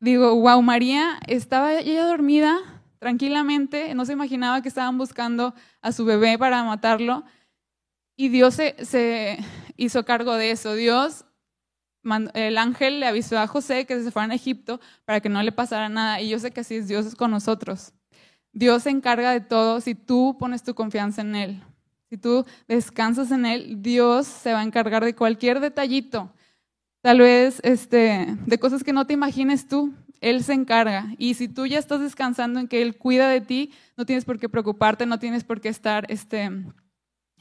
digo, 0.01 0.35
wow, 0.37 0.63
María 0.63 1.19
estaba 1.27 1.75
ella 1.75 2.07
dormida 2.07 2.78
tranquilamente, 2.99 3.95
no 3.95 4.05
se 4.05 4.13
imaginaba 4.13 4.63
que 4.63 4.69
estaban 4.69 4.99
buscando 4.99 5.55
a 5.81 5.93
su 5.93 6.05
bebé 6.05 6.39
para 6.39 6.63
matarlo. 6.65 7.25
Y 8.17 8.29
Dios 8.29 8.55
se, 8.55 9.39
hizo 9.77 10.05
cargo 10.05 10.35
de 10.35 10.51
eso. 10.51 10.75
Dios, 10.75 11.25
el 12.35 12.59
ángel 12.59 13.01
le 13.01 13.07
avisó 13.07 13.39
a 13.39 13.47
José 13.47 13.87
que 13.87 14.03
se 14.03 14.11
fuera 14.11 14.33
a 14.33 14.35
Egipto 14.35 14.81
para 15.05 15.21
que 15.21 15.29
no 15.29 15.43
le 15.43 15.53
pasara 15.53 15.89
nada. 15.89 16.21
Y 16.21 16.29
yo 16.29 16.39
sé 16.39 16.51
que 16.51 16.61
así 16.61 16.77
es 16.77 16.89
Dios 16.89 17.15
con 17.15 17.31
nosotros. 17.31 17.93
Dios 18.53 18.85
se 18.85 18.91
encarga 18.91 19.31
de 19.33 19.41
todo 19.41 19.81
si 19.81 19.95
tú 19.95 20.37
pones 20.39 20.63
tu 20.63 20.75
confianza 20.75 21.23
en 21.23 21.37
Él. 21.37 21.63
Si 22.11 22.17
tú 22.17 22.45
descansas 22.67 23.31
en 23.31 23.47
Él, 23.47 23.83
Dios 23.83 24.27
se 24.27 24.53
va 24.53 24.61
a 24.61 24.65
encargar 24.65 25.05
de 25.05 25.15
cualquier 25.15 25.61
detallito 25.61 26.33
tal 27.01 27.21
vez 27.21 27.61
este, 27.65 28.37
de 28.47 28.59
cosas 28.59 28.85
que 28.85 28.93
no 28.93 29.07
te 29.07 29.15
imagines 29.15 29.67
tú. 29.69 29.95
Él 30.21 30.43
se 30.43 30.53
encarga. 30.53 31.15
Y 31.19 31.35
si 31.35 31.49
tú 31.49 31.67
ya 31.67 31.79
estás 31.79 32.01
descansando 32.01 32.61
en 32.61 32.69
que 32.69 32.83
Él 32.83 32.97
cuida 32.97 33.29
de 33.29 33.41
ti, 33.41 33.73
no 33.97 34.07
tienes 34.07 34.25
por 34.25 34.39
qué 34.39 34.49
preocuparte, 34.49 35.07
no 35.07 35.19
tienes 35.19 35.45
por 35.45 35.61
qué 35.61 35.69
estar 35.69 36.07
este, 36.11 36.51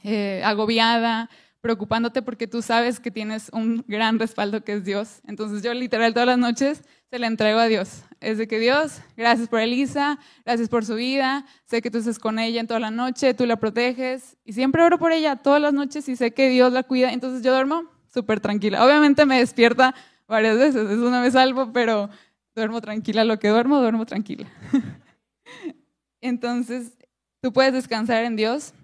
eh, 0.02 0.42
agobiada, 0.44 1.28
preocupándote 1.60 2.22
porque 2.22 2.46
tú 2.46 2.62
sabes 2.62 3.00
que 3.00 3.10
tienes 3.10 3.50
un 3.52 3.84
gran 3.88 4.18
respaldo 4.18 4.62
que 4.62 4.74
es 4.74 4.84
Dios. 4.84 5.20
Entonces 5.26 5.62
yo 5.62 5.74
literal 5.74 6.12
todas 6.12 6.28
las 6.28 6.38
noches 6.38 6.82
se 7.10 7.18
la 7.18 7.26
entrego 7.26 7.58
a 7.58 7.66
Dios. 7.66 8.04
Es 8.20 8.38
de 8.38 8.46
que 8.46 8.58
Dios, 8.58 9.00
gracias 9.16 9.48
por 9.48 9.60
Elisa, 9.60 10.18
gracias 10.44 10.68
por 10.68 10.84
su 10.84 10.94
vida, 10.94 11.46
sé 11.64 11.82
que 11.82 11.90
tú 11.90 11.98
estás 11.98 12.18
con 12.18 12.38
ella 12.38 12.60
en 12.60 12.66
toda 12.66 12.80
la 12.80 12.90
noche, 12.90 13.34
tú 13.34 13.46
la 13.46 13.56
proteges 13.56 14.36
y 14.44 14.52
siempre 14.52 14.82
oro 14.82 14.98
por 14.98 15.12
ella 15.12 15.36
todas 15.36 15.60
las 15.60 15.72
noches 15.72 16.08
y 16.08 16.16
sé 16.16 16.32
que 16.32 16.48
Dios 16.48 16.72
la 16.72 16.82
cuida. 16.84 17.12
Entonces 17.12 17.42
yo 17.42 17.52
duermo 17.52 17.84
súper 18.12 18.40
tranquila. 18.40 18.84
Obviamente 18.84 19.26
me 19.26 19.38
despierta 19.38 19.94
varias 20.26 20.58
veces, 20.58 20.88
es 20.90 20.98
una 20.98 21.20
vez 21.20 21.32
salvo, 21.32 21.72
pero 21.72 22.10
duermo 22.58 22.80
tranquila. 22.80 23.24
Lo 23.24 23.38
que 23.38 23.48
duermo, 23.48 23.80
duermo 23.80 24.04
tranquila. 24.06 24.46
Entonces, 26.20 26.96
tú 27.40 27.52
puedes 27.52 27.72
descansar 27.72 28.24
en 28.24 28.36
Dios 28.36 28.74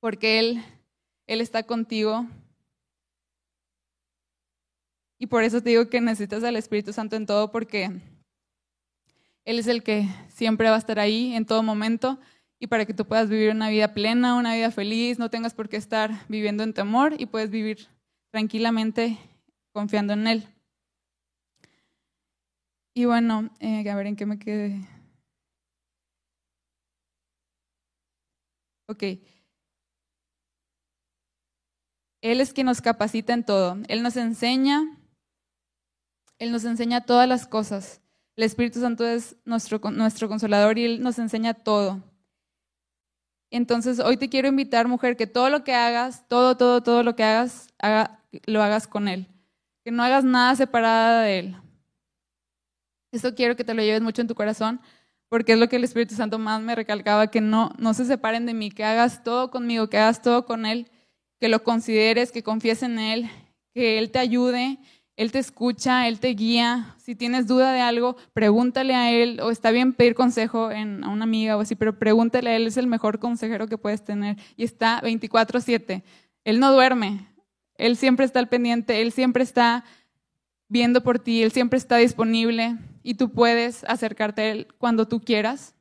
porque 0.00 0.38
Él, 0.38 0.62
Él 1.26 1.40
está 1.40 1.62
contigo. 1.64 2.26
Y 5.18 5.26
por 5.26 5.42
eso 5.42 5.62
te 5.62 5.70
digo 5.70 5.88
que 5.88 6.00
necesitas 6.00 6.44
al 6.44 6.56
Espíritu 6.56 6.92
Santo 6.92 7.16
en 7.16 7.26
todo 7.26 7.50
porque 7.50 7.90
Él 9.44 9.58
es 9.58 9.66
el 9.66 9.82
que 9.82 10.08
siempre 10.28 10.68
va 10.68 10.76
a 10.76 10.78
estar 10.78 10.98
ahí 10.98 11.34
en 11.34 11.46
todo 11.46 11.62
momento 11.62 12.18
y 12.58 12.66
para 12.66 12.86
que 12.86 12.94
tú 12.94 13.04
puedas 13.04 13.28
vivir 13.28 13.50
una 13.50 13.68
vida 13.68 13.92
plena, 13.92 14.36
una 14.36 14.54
vida 14.54 14.70
feliz, 14.70 15.18
no 15.18 15.30
tengas 15.30 15.54
por 15.54 15.68
qué 15.68 15.76
estar 15.76 16.10
viviendo 16.28 16.62
en 16.62 16.72
temor 16.72 17.14
y 17.18 17.26
puedes 17.26 17.50
vivir 17.50 17.88
tranquilamente 18.30 19.18
confiando 19.72 20.12
en 20.12 20.26
Él. 20.26 20.53
Y 22.94 23.06
bueno, 23.06 23.50
eh, 23.58 23.88
a 23.90 23.96
ver 23.96 24.06
en 24.06 24.16
qué 24.16 24.24
me 24.24 24.38
quede. 24.38 24.80
Ok. 28.86 29.02
Él 32.22 32.40
es 32.40 32.52
quien 32.52 32.66
nos 32.66 32.80
capacita 32.80 33.32
en 33.34 33.44
todo. 33.44 33.76
Él 33.88 34.02
nos 34.02 34.16
enseña, 34.16 34.82
Él 36.38 36.52
nos 36.52 36.64
enseña 36.64 37.04
todas 37.04 37.28
las 37.28 37.46
cosas. 37.46 38.00
El 38.36 38.44
Espíritu 38.44 38.80
Santo 38.80 39.06
es 39.06 39.36
nuestro, 39.44 39.78
nuestro 39.90 40.28
consolador 40.28 40.78
y 40.78 40.84
Él 40.84 41.02
nos 41.02 41.18
enseña 41.18 41.54
todo. 41.54 42.02
Entonces, 43.50 44.00
hoy 44.00 44.16
te 44.16 44.28
quiero 44.28 44.48
invitar, 44.48 44.88
mujer, 44.88 45.16
que 45.16 45.26
todo 45.26 45.50
lo 45.50 45.64
que 45.64 45.74
hagas, 45.74 46.26
todo, 46.28 46.56
todo, 46.56 46.82
todo 46.82 47.02
lo 47.02 47.14
que 47.14 47.24
hagas, 47.24 47.68
haga, 47.78 48.20
lo 48.46 48.62
hagas 48.62 48.86
con 48.86 49.08
Él. 49.08 49.28
Que 49.84 49.90
no 49.90 50.02
hagas 50.02 50.24
nada 50.24 50.56
separada 50.56 51.22
de 51.22 51.38
Él. 51.40 51.56
Esto 53.14 53.34
quiero 53.34 53.54
que 53.54 53.64
te 53.64 53.74
lo 53.74 53.82
lleves 53.82 54.02
mucho 54.02 54.22
en 54.22 54.28
tu 54.28 54.34
corazón, 54.34 54.80
porque 55.28 55.52
es 55.52 55.58
lo 55.58 55.68
que 55.68 55.76
el 55.76 55.84
Espíritu 55.84 56.14
Santo 56.16 56.38
más 56.38 56.60
me 56.60 56.74
recalcaba, 56.74 57.28
que 57.28 57.40
no, 57.40 57.72
no 57.78 57.94
se 57.94 58.04
separen 58.04 58.44
de 58.44 58.54
mí, 58.54 58.70
que 58.70 58.84
hagas 58.84 59.22
todo 59.22 59.50
conmigo, 59.50 59.88
que 59.88 59.98
hagas 59.98 60.20
todo 60.20 60.44
con 60.44 60.66
Él, 60.66 60.90
que 61.38 61.48
lo 61.48 61.62
consideres, 61.62 62.32
que 62.32 62.42
confíes 62.42 62.82
en 62.82 62.98
Él, 62.98 63.30
que 63.72 63.98
Él 63.98 64.10
te 64.10 64.18
ayude, 64.18 64.78
Él 65.16 65.30
te 65.30 65.38
escucha, 65.38 66.08
Él 66.08 66.18
te 66.18 66.28
guía. 66.28 66.96
Si 66.98 67.14
tienes 67.14 67.46
duda 67.46 67.72
de 67.72 67.80
algo, 67.80 68.16
pregúntale 68.32 68.94
a 68.94 69.12
Él, 69.12 69.40
o 69.40 69.50
está 69.50 69.70
bien 69.70 69.92
pedir 69.92 70.14
consejo 70.14 70.72
en, 70.72 71.04
a 71.04 71.08
una 71.08 71.24
amiga 71.24 71.56
o 71.56 71.60
así, 71.60 71.76
pero 71.76 71.98
pregúntale 71.98 72.50
a 72.50 72.56
Él, 72.56 72.66
es 72.66 72.76
el 72.76 72.88
mejor 72.88 73.20
consejero 73.20 73.68
que 73.68 73.78
puedes 73.78 74.02
tener. 74.02 74.36
Y 74.56 74.64
está 74.64 75.00
24/7. 75.02 76.02
Él 76.44 76.60
no 76.60 76.72
duerme, 76.72 77.28
él 77.76 77.96
siempre 77.96 78.26
está 78.26 78.38
al 78.38 78.48
pendiente, 78.48 79.02
Él 79.02 79.12
siempre 79.12 79.42
está 79.42 79.84
viendo 80.68 81.02
por 81.02 81.18
ti, 81.18 81.42
Él 81.42 81.52
siempre 81.52 81.78
está 81.78 81.96
disponible 81.96 82.76
y 83.04 83.14
tú 83.14 83.30
puedes 83.30 83.84
acercarte 83.84 84.42
a 84.42 84.50
Él 84.50 84.68
cuando 84.78 85.06
tú 85.06 85.20
quieras. 85.20 85.74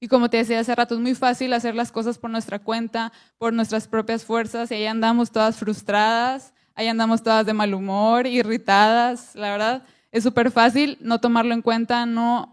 Y 0.00 0.08
como 0.08 0.28
te 0.28 0.38
decía 0.38 0.58
hace 0.58 0.74
rato, 0.74 0.94
es 0.94 1.00
muy 1.00 1.14
fácil 1.14 1.52
hacer 1.52 1.76
las 1.76 1.92
cosas 1.92 2.18
por 2.18 2.30
nuestra 2.30 2.58
cuenta, 2.58 3.12
por 3.38 3.52
nuestras 3.52 3.86
propias 3.86 4.24
fuerzas, 4.24 4.72
y 4.72 4.74
ahí 4.74 4.86
andamos 4.86 5.30
todas 5.30 5.56
frustradas, 5.56 6.52
ahí 6.74 6.88
andamos 6.88 7.22
todas 7.22 7.46
de 7.46 7.52
mal 7.52 7.72
humor, 7.72 8.26
irritadas, 8.26 9.36
la 9.36 9.50
verdad. 9.50 9.84
Es 10.10 10.24
súper 10.24 10.50
fácil 10.50 10.98
no 11.00 11.20
tomarlo 11.20 11.54
en 11.54 11.62
cuenta, 11.62 12.04
no 12.06 12.52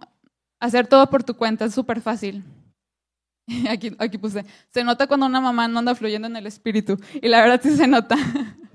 hacer 0.60 0.86
todo 0.86 1.10
por 1.10 1.24
tu 1.24 1.36
cuenta, 1.36 1.66
es 1.66 1.74
súper 1.74 2.02
fácil. 2.02 2.44
Aquí, 3.70 3.96
aquí 3.98 4.20
puse, 4.20 4.46
se 4.70 4.84
nota 4.84 5.08
cuando 5.08 5.26
una 5.26 5.42
mamá 5.42 5.68
no 5.68 5.80
anda 5.80 5.96
fluyendo 5.96 6.28
en 6.28 6.36
el 6.36 6.46
espíritu. 6.46 7.00
Y 7.20 7.30
la 7.30 7.42
verdad 7.42 7.60
sí 7.64 7.76
se 7.76 7.88
nota. 7.88 8.16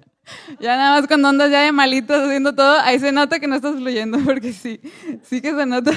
Ya 0.60 0.76
nada 0.76 0.98
más 0.98 1.08
cuando 1.08 1.28
andas 1.28 1.50
ya 1.50 1.62
de 1.62 1.72
malitos 1.72 2.22
haciendo 2.22 2.54
todo, 2.54 2.80
ahí 2.80 2.98
se 2.98 3.12
nota 3.12 3.38
que 3.40 3.46
no 3.46 3.56
estás 3.56 3.76
fluyendo, 3.76 4.18
porque 4.24 4.52
sí, 4.52 4.80
sí 5.22 5.40
que 5.40 5.54
se 5.54 5.66
nota. 5.66 5.92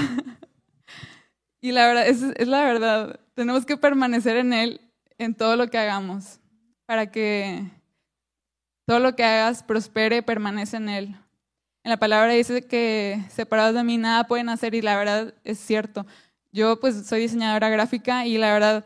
Y 1.62 1.72
la 1.72 1.88
verdad, 1.88 2.08
es, 2.08 2.22
es 2.22 2.48
la 2.48 2.64
verdad, 2.64 3.20
tenemos 3.34 3.66
que 3.66 3.78
permanecer 3.78 4.38
en 4.38 4.54
Él 4.54 4.82
en 5.18 5.34
todo 5.34 5.56
lo 5.56 5.68
que 5.68 5.78
hagamos, 5.78 6.40
para 6.86 7.12
que 7.12 7.64
todo 8.86 9.00
lo 9.00 9.16
que 9.16 9.24
hagas 9.24 9.64
prospere, 9.64 10.22
permanece 10.24 10.78
en 10.78 10.90
Él. 10.90 11.16
En 11.84 11.92
la 11.92 11.98
palabra 11.98 12.34
dice 12.34 12.64
que 12.64 13.24
separados 13.30 13.74
de 13.74 13.84
mí 13.84 13.98
nada 13.98 14.28
pueden 14.28 14.50
hacer 14.50 14.76
y 14.76 14.82
la 14.82 14.98
verdad 14.98 15.34
es 15.44 15.58
cierto. 15.60 16.06
Yo 16.52 16.80
pues 16.80 17.08
soy 17.08 17.22
diseñadora 17.22 17.70
gráfica 17.70 18.26
y 18.26 18.38
la 18.38 18.52
verdad 18.54 18.86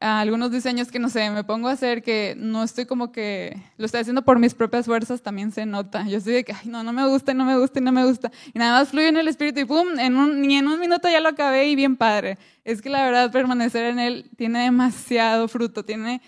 algunos 0.00 0.50
diseños 0.50 0.90
que 0.90 0.98
no 0.98 1.08
sé, 1.08 1.30
me 1.30 1.42
pongo 1.42 1.68
a 1.68 1.72
hacer 1.72 2.02
que 2.02 2.34
no 2.36 2.62
estoy 2.62 2.84
como 2.84 3.12
que 3.12 3.56
lo 3.78 3.86
estoy 3.86 4.00
haciendo 4.00 4.22
por 4.22 4.38
mis 4.38 4.54
propias 4.54 4.86
fuerzas, 4.86 5.22
también 5.22 5.52
se 5.52 5.64
nota. 5.64 6.06
Yo 6.06 6.18
estoy 6.18 6.34
de 6.34 6.44
que, 6.44 6.52
ay, 6.52 6.68
no, 6.68 6.82
no 6.82 6.92
me 6.92 7.06
gusta, 7.08 7.32
no 7.32 7.44
me 7.44 7.58
gusta, 7.58 7.80
no 7.80 7.92
me 7.92 8.04
gusta. 8.04 8.30
Y 8.52 8.58
nada 8.58 8.78
más 8.78 8.88
fluye 8.88 9.08
en 9.08 9.16
el 9.16 9.28
espíritu 9.28 9.60
y 9.60 9.64
pum, 9.64 9.98
en 9.98 10.16
un, 10.16 10.42
ni 10.42 10.56
en 10.56 10.68
un 10.68 10.78
minuto 10.78 11.08
ya 11.08 11.20
lo 11.20 11.30
acabé 11.30 11.68
y 11.68 11.76
bien 11.76 11.96
padre. 11.96 12.38
Es 12.64 12.82
que 12.82 12.90
la 12.90 13.04
verdad 13.04 13.32
permanecer 13.32 13.84
en 13.86 13.98
él 13.98 14.30
tiene 14.36 14.64
demasiado 14.64 15.48
fruto, 15.48 15.84
tiene, 15.84 16.20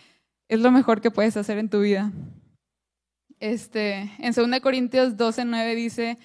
es 0.49 0.61
lo 0.61 0.71
mejor 0.71 1.01
que 1.01 1.11
puedes 1.11 1.37
hacer 1.37 1.59
en 1.59 1.69
tu 1.69 1.81
vida. 1.81 2.11
Este, 3.39 4.11
en 4.19 4.33
2 4.33 4.61
Corintios 4.61 5.17
12, 5.17 5.45
9 5.45 5.75
dice 5.75 6.19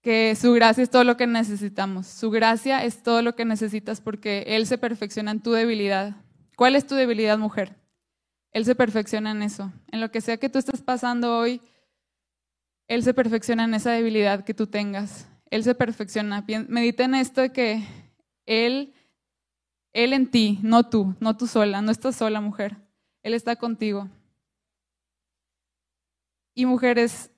que 0.00 0.34
su 0.34 0.52
gracia 0.52 0.82
es 0.82 0.90
todo 0.90 1.04
lo 1.04 1.16
que 1.16 1.26
necesitamos. 1.26 2.06
Su 2.06 2.30
gracia 2.30 2.84
es 2.84 3.02
todo 3.02 3.20
lo 3.22 3.34
que 3.34 3.44
necesitas 3.44 4.00
porque 4.00 4.44
Él 4.46 4.66
se 4.66 4.78
perfecciona 4.78 5.32
en 5.32 5.40
tu 5.40 5.52
debilidad. 5.52 6.16
¿Cuál 6.56 6.76
es 6.76 6.86
tu 6.86 6.94
debilidad, 6.94 7.38
mujer? 7.38 7.74
Él 8.52 8.64
se 8.64 8.74
perfecciona 8.74 9.30
en 9.30 9.42
eso. 9.42 9.72
En 9.90 10.00
lo 10.00 10.10
que 10.10 10.20
sea 10.20 10.36
que 10.36 10.48
tú 10.48 10.58
estés 10.58 10.82
pasando 10.82 11.38
hoy, 11.38 11.60
Él 12.86 13.02
se 13.02 13.14
perfecciona 13.14 13.64
en 13.64 13.74
esa 13.74 13.92
debilidad 13.92 14.44
que 14.44 14.54
tú 14.54 14.66
tengas. 14.66 15.28
Él 15.50 15.64
se 15.64 15.74
perfecciona. 15.74 16.44
Medita 16.68 17.04
en 17.04 17.14
esto 17.14 17.40
de 17.40 17.52
que 17.52 17.84
Él, 18.46 18.94
Él 19.92 20.12
en 20.12 20.30
ti, 20.30 20.58
no 20.62 20.88
tú, 20.88 21.16
no 21.20 21.36
tú 21.36 21.46
sola, 21.46 21.82
no 21.82 21.90
estás 21.90 22.16
sola, 22.16 22.40
mujer. 22.40 22.76
Él 23.22 23.34
está 23.34 23.56
contigo. 23.56 24.08
Y 26.54 26.66
mujeres, 26.66 27.31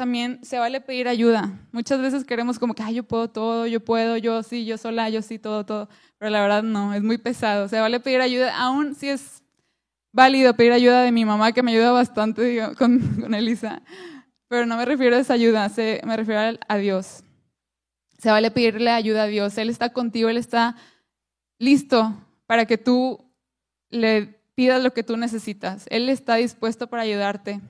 también 0.00 0.42
se 0.42 0.58
vale 0.58 0.80
pedir 0.80 1.08
ayuda. 1.08 1.52
Muchas 1.72 2.00
veces 2.00 2.24
queremos 2.24 2.58
como 2.58 2.72
que, 2.72 2.82
ay, 2.82 2.94
yo 2.94 3.02
puedo 3.02 3.28
todo, 3.28 3.66
yo 3.66 3.80
puedo, 3.80 4.16
yo 4.16 4.42
sí, 4.42 4.64
yo 4.64 4.78
sola, 4.78 5.10
yo 5.10 5.20
sí, 5.20 5.38
todo, 5.38 5.66
todo. 5.66 5.90
Pero 6.16 6.30
la 6.30 6.40
verdad 6.40 6.62
no, 6.62 6.94
es 6.94 7.02
muy 7.02 7.18
pesado. 7.18 7.68
Se 7.68 7.78
vale 7.78 8.00
pedir 8.00 8.22
ayuda, 8.22 8.56
aún 8.56 8.94
si 8.94 9.10
es 9.10 9.42
válido 10.10 10.54
pedir 10.54 10.72
ayuda 10.72 11.02
de 11.02 11.12
mi 11.12 11.26
mamá, 11.26 11.52
que 11.52 11.62
me 11.62 11.72
ayuda 11.72 11.92
bastante 11.92 12.62
con, 12.78 12.98
con, 13.20 13.34
Elisa. 13.34 13.82
Pero 14.48 14.64
no 14.64 14.78
me 14.78 14.86
refiero 14.86 15.16
a 15.16 15.18
esa 15.18 15.34
ayuda, 15.34 15.68
se, 15.68 16.00
me 16.06 16.16
refiero 16.16 16.58
a 16.66 16.76
Dios. 16.78 17.22
Se 18.16 18.30
vale 18.30 18.50
pedirle 18.50 18.92
ayuda 18.92 19.24
a 19.24 19.26
Dios. 19.26 19.58
Él 19.58 19.68
está 19.68 19.92
contigo, 19.92 20.30
Él 20.30 20.38
está 20.38 20.76
listo 21.58 22.14
para 22.46 22.64
que 22.64 22.78
tú 22.78 23.22
le 23.90 24.40
pidas 24.54 24.82
lo 24.82 24.94
que 24.94 25.02
tú 25.02 25.18
necesitas. 25.18 25.84
Él 25.90 26.08
está 26.08 26.36
dispuesto 26.36 26.86
para 26.86 27.02
ayudarte. 27.02 27.60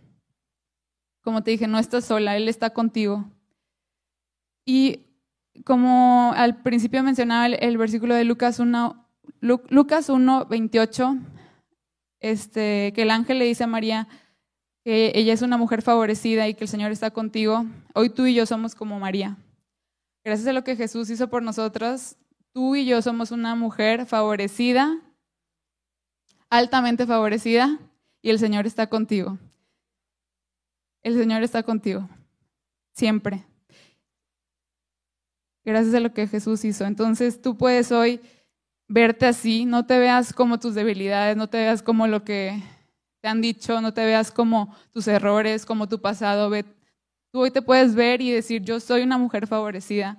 Como 1.22 1.42
te 1.42 1.50
dije, 1.50 1.66
no 1.66 1.78
estás 1.78 2.04
sola, 2.04 2.36
Él 2.36 2.48
está 2.48 2.70
contigo. 2.70 3.30
Y 4.64 5.06
como 5.64 6.32
al 6.34 6.62
principio 6.62 7.02
mencionaba 7.02 7.46
el, 7.46 7.78
versículo 7.78 8.14
de 8.14 8.24
Lucas 8.24 8.58
1, 8.58 9.06
Lucas 9.40 10.08
1, 10.08 10.46
28, 10.46 11.16
este, 12.20 12.92
que 12.94 13.02
el 13.02 13.10
ángel 13.10 13.38
le 13.38 13.46
dice 13.46 13.64
a 13.64 13.66
María 13.66 14.08
que 14.84 15.12
ella 15.14 15.34
es 15.34 15.42
una 15.42 15.58
mujer 15.58 15.82
favorecida 15.82 16.48
y 16.48 16.54
que 16.54 16.64
el 16.64 16.68
Señor 16.68 16.92
está 16.92 17.10
contigo. 17.10 17.66
Hoy 17.94 18.10
tú 18.10 18.26
y 18.26 18.34
yo 18.34 18.46
somos 18.46 18.74
como 18.74 18.98
María. 18.98 19.36
Gracias 20.24 20.48
a 20.48 20.52
lo 20.52 20.64
que 20.64 20.76
Jesús 20.76 21.10
hizo 21.10 21.28
por 21.28 21.42
nosotros, 21.42 22.16
tú 22.52 22.76
y 22.76 22.84
yo 22.84 23.00
somos 23.02 23.30
una 23.30 23.54
mujer 23.54 24.06
favorecida, 24.06 24.98
altamente 26.50 27.06
favorecida, 27.06 27.78
y 28.22 28.30
el 28.30 28.38
Señor 28.38 28.66
está 28.66 28.88
contigo. 28.88 29.38
El 31.02 31.16
Señor 31.16 31.42
está 31.42 31.62
contigo, 31.62 32.08
siempre. 32.92 33.44
Gracias 35.64 35.94
a 35.94 36.00
lo 36.00 36.12
que 36.12 36.26
Jesús 36.26 36.64
hizo. 36.64 36.84
Entonces 36.84 37.40
tú 37.40 37.56
puedes 37.56 37.92
hoy 37.92 38.20
verte 38.88 39.26
así, 39.26 39.64
no 39.64 39.86
te 39.86 39.98
veas 39.98 40.32
como 40.32 40.58
tus 40.58 40.74
debilidades, 40.74 41.36
no 41.36 41.48
te 41.48 41.58
veas 41.58 41.82
como 41.82 42.06
lo 42.06 42.24
que 42.24 42.60
te 43.20 43.28
han 43.28 43.40
dicho, 43.40 43.80
no 43.80 43.94
te 43.94 44.04
veas 44.04 44.30
como 44.30 44.74
tus 44.92 45.06
errores, 45.06 45.64
como 45.64 45.88
tu 45.88 46.00
pasado. 46.00 46.50
Tú 47.32 47.40
hoy 47.40 47.50
te 47.50 47.62
puedes 47.62 47.94
ver 47.94 48.20
y 48.20 48.32
decir, 48.32 48.62
yo 48.62 48.80
soy 48.80 49.02
una 49.02 49.18
mujer 49.18 49.46
favorecida 49.46 50.18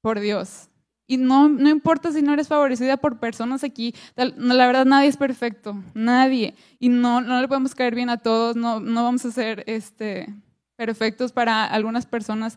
por 0.00 0.20
Dios. 0.20 0.68
Y 1.06 1.18
no, 1.18 1.48
no 1.48 1.68
importa 1.68 2.12
si 2.12 2.22
no 2.22 2.32
eres 2.32 2.48
favorecida 2.48 2.96
por 2.96 3.18
personas 3.18 3.62
aquí, 3.62 3.94
la 4.16 4.66
verdad 4.66 4.86
nadie 4.86 5.08
es 5.08 5.16
perfecto, 5.16 5.76
nadie. 5.92 6.54
Y 6.78 6.88
no, 6.88 7.20
no 7.20 7.40
le 7.40 7.48
podemos 7.48 7.74
caer 7.74 7.94
bien 7.94 8.08
a 8.08 8.18
todos, 8.18 8.56
no, 8.56 8.80
no 8.80 9.04
vamos 9.04 9.24
a 9.26 9.30
ser 9.30 9.64
este, 9.66 10.34
perfectos 10.76 11.32
para 11.32 11.64
algunas 11.64 12.06
personas, 12.06 12.56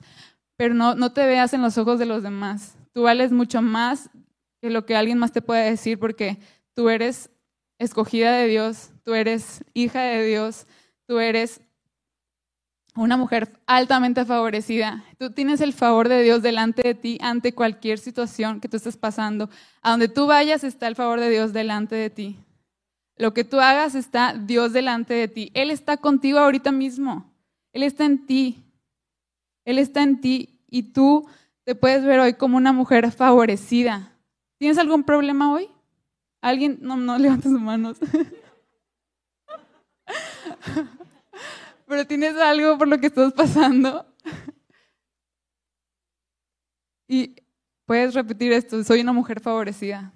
pero 0.56 0.74
no, 0.74 0.96
no 0.96 1.12
te 1.12 1.26
veas 1.26 1.54
en 1.54 1.62
los 1.62 1.78
ojos 1.78 2.00
de 2.00 2.06
los 2.06 2.24
demás. 2.24 2.78
Tú 2.94 3.04
vales 3.04 3.32
mucho 3.32 3.62
más 3.62 4.10
que 4.62 4.70
lo 4.70 4.86
que 4.86 4.96
alguien 4.96 5.18
más 5.18 5.32
te 5.32 5.42
puede 5.42 5.70
decir 5.70 6.00
porque 6.00 6.38
tú 6.74 6.90
eres 6.90 7.30
escogida 7.80 8.32
de 8.32 8.48
Dios, 8.48 8.92
tú 9.04 9.14
eres 9.14 9.64
hija 9.74 10.02
de 10.02 10.26
Dios, 10.26 10.68
tú 11.06 11.20
eres 11.20 11.62
una 13.04 13.18
mujer 13.18 13.50
altamente 13.66 14.26
favorecida. 14.26 15.04
Tú 15.18 15.32
tienes 15.32 15.62
el 15.62 15.74
favor 15.74 16.10
de 16.10 16.24
Dios 16.24 16.42
delante 16.42 16.82
de 16.82 16.96
ti 16.96 17.18
ante 17.22 17.54
cualquier 17.54 18.00
situación 18.00 18.60
que 18.60 18.68
tú 18.68 18.78
estés 18.78 18.98
pasando. 18.98 19.50
A 19.82 19.92
donde 19.92 20.08
tú 20.08 20.28
vayas 20.28 20.64
está 20.64 20.88
el 20.88 20.96
favor 20.96 21.20
de 21.20 21.30
Dios 21.30 21.54
delante 21.54 21.96
de 21.96 22.10
ti. 22.10 22.38
Lo 23.16 23.34
que 23.34 23.44
tú 23.44 23.60
hagas 23.60 23.96
está 23.96 24.34
Dios 24.34 24.74
delante 24.74 25.14
de 25.14 25.28
ti. 25.28 25.52
Él 25.54 25.72
está 25.72 25.98
contigo 25.98 26.40
ahorita 26.40 26.72
mismo. 26.72 27.32
Él 27.74 27.84
está 27.84 28.06
en 28.06 28.26
ti. 28.26 28.64
Él 29.66 29.80
está 29.80 30.04
en 30.04 30.22
ti 30.22 30.62
y 30.70 30.94
tú 30.94 31.28
te 31.64 31.76
puedes 31.76 32.04
ver 32.04 32.20
hoy 32.20 32.34
como 32.34 32.58
una 32.58 32.74
mujer 32.74 33.12
favorecida. 33.12 34.12
¿Tienes 34.58 34.78
algún 34.78 35.04
problema 35.04 35.54
hoy? 35.54 35.70
¿Alguien? 36.42 36.78
No, 36.82 36.96
no 36.96 37.18
levanta 37.18 37.50
sus 37.50 37.60
manos. 37.60 37.98
pero 41.88 42.06
tienes 42.06 42.36
algo 42.36 42.78
por 42.78 42.88
lo 42.88 43.00
que 43.00 43.08
estás 43.08 43.34
pasando. 43.34 44.06
Y 47.10 47.38
puedes 47.86 48.14
repetir 48.14 48.52
esto, 48.52 48.84
soy 48.84 49.00
una 49.00 49.14
mujer 49.14 49.40
favorecida. 49.40 50.12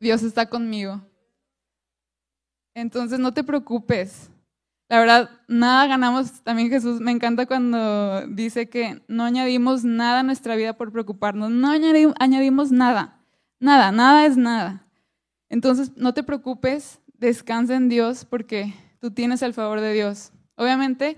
Dios 0.00 0.24
está 0.24 0.46
conmigo. 0.46 1.00
Entonces 2.74 3.20
no 3.20 3.32
te 3.32 3.44
preocupes. 3.44 4.32
La 4.88 4.98
verdad, 4.98 5.30
nada 5.46 5.86
ganamos. 5.86 6.42
También 6.42 6.70
Jesús 6.70 7.00
me 7.00 7.12
encanta 7.12 7.46
cuando 7.46 8.26
dice 8.26 8.68
que 8.68 9.00
no 9.06 9.22
añadimos 9.22 9.84
nada 9.84 10.20
a 10.20 10.24
nuestra 10.24 10.56
vida 10.56 10.72
por 10.72 10.90
preocuparnos. 10.90 11.52
No 11.52 11.70
añadimos 11.70 12.72
nada. 12.72 13.20
Nada, 13.60 13.92
nada 13.92 14.26
es 14.26 14.36
nada. 14.36 14.84
Entonces 15.48 15.92
no 15.96 16.14
te 16.14 16.24
preocupes, 16.24 17.00
descansa 17.14 17.76
en 17.76 17.88
Dios 17.88 18.24
porque 18.24 18.74
tú 19.00 19.10
tienes 19.10 19.42
el 19.42 19.54
favor 19.54 19.80
de 19.80 19.92
Dios. 19.92 20.32
Obviamente, 20.56 21.16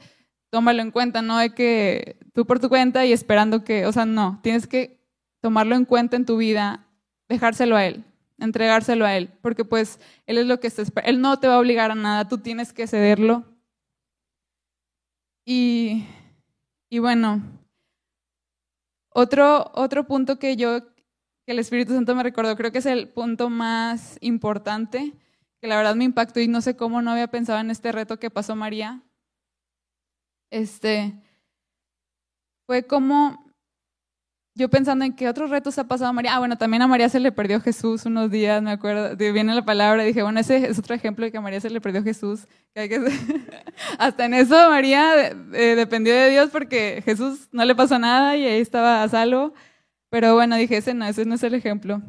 tómalo 0.50 0.82
en 0.82 0.90
cuenta, 0.90 1.20
no 1.20 1.38
de 1.38 1.54
que 1.54 2.16
tú 2.32 2.46
por 2.46 2.60
tu 2.60 2.68
cuenta 2.68 3.04
y 3.04 3.12
esperando 3.12 3.64
que, 3.64 3.86
o 3.86 3.92
sea, 3.92 4.06
no, 4.06 4.40
tienes 4.42 4.66
que 4.66 5.02
tomarlo 5.40 5.74
en 5.74 5.84
cuenta 5.84 6.16
en 6.16 6.24
tu 6.24 6.36
vida, 6.36 6.86
dejárselo 7.28 7.76
a 7.76 7.84
Él, 7.84 8.04
entregárselo 8.38 9.04
a 9.04 9.16
Él, 9.16 9.30
porque 9.42 9.64
pues 9.64 9.98
Él 10.26 10.38
es 10.38 10.46
lo 10.46 10.60
que 10.60 10.68
está 10.68 11.00
Él 11.02 11.20
no 11.20 11.38
te 11.38 11.48
va 11.48 11.54
a 11.54 11.58
obligar 11.58 11.90
a 11.90 11.94
nada, 11.94 12.28
tú 12.28 12.38
tienes 12.38 12.72
que 12.72 12.86
cederlo. 12.86 13.44
Y, 15.44 16.06
y 16.88 17.00
bueno, 17.00 17.42
otro, 19.08 19.70
otro 19.74 20.06
punto 20.06 20.38
que 20.38 20.56
yo, 20.56 20.92
que 21.44 21.52
el 21.52 21.58
Espíritu 21.58 21.94
Santo 21.94 22.14
me 22.14 22.22
recordó, 22.22 22.56
creo 22.56 22.70
que 22.70 22.78
es 22.78 22.86
el 22.86 23.08
punto 23.08 23.50
más 23.50 24.16
importante, 24.20 25.12
que 25.62 25.68
la 25.68 25.76
verdad 25.76 25.94
me 25.94 26.02
impactó 26.02 26.40
y 26.40 26.48
no 26.48 26.60
sé 26.60 26.74
cómo 26.74 27.02
no 27.02 27.12
había 27.12 27.28
pensado 27.28 27.60
en 27.60 27.70
este 27.70 27.92
reto 27.92 28.18
que 28.18 28.30
pasó 28.30 28.56
María. 28.56 29.00
Este, 30.50 31.14
fue 32.66 32.82
como 32.84 33.38
yo 34.56 34.68
pensando 34.68 35.04
en 35.04 35.14
qué 35.14 35.28
otros 35.28 35.50
retos 35.50 35.78
ha 35.78 35.86
pasado 35.86 36.12
María. 36.12 36.34
Ah, 36.34 36.40
bueno, 36.40 36.58
también 36.58 36.82
a 36.82 36.88
María 36.88 37.08
se 37.08 37.20
le 37.20 37.30
perdió 37.30 37.60
Jesús 37.60 38.04
unos 38.06 38.28
días, 38.28 38.60
me 38.60 38.72
acuerdo, 38.72 39.16
viene 39.16 39.54
la 39.54 39.64
palabra, 39.64 40.02
dije, 40.02 40.24
bueno, 40.24 40.40
ese 40.40 40.68
es 40.68 40.80
otro 40.80 40.96
ejemplo 40.96 41.24
de 41.24 41.30
que 41.30 41.38
a 41.38 41.40
María 41.40 41.60
se 41.60 41.70
le 41.70 41.80
perdió 41.80 42.02
Jesús. 42.02 42.48
Hasta 43.98 44.24
en 44.24 44.34
eso 44.34 44.68
María 44.68 45.32
dependió 45.32 46.12
de 46.12 46.30
Dios 46.30 46.50
porque 46.50 47.02
Jesús 47.04 47.48
no 47.52 47.64
le 47.64 47.76
pasó 47.76 48.00
nada 48.00 48.36
y 48.36 48.44
ahí 48.44 48.60
estaba 48.60 49.04
a 49.04 49.08
salvo. 49.08 49.54
Pero 50.10 50.34
bueno, 50.34 50.56
dije, 50.56 50.78
ese 50.78 50.92
no, 50.92 51.06
ese 51.06 51.24
no 51.24 51.36
es 51.36 51.42
el 51.44 51.54
ejemplo. 51.54 52.02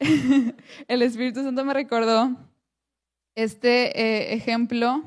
el 0.88 1.02
Espíritu 1.02 1.42
Santo 1.42 1.62
me 1.62 1.74
recordó 1.74 2.34
este 3.36 4.00
eh, 4.00 4.34
ejemplo, 4.34 5.04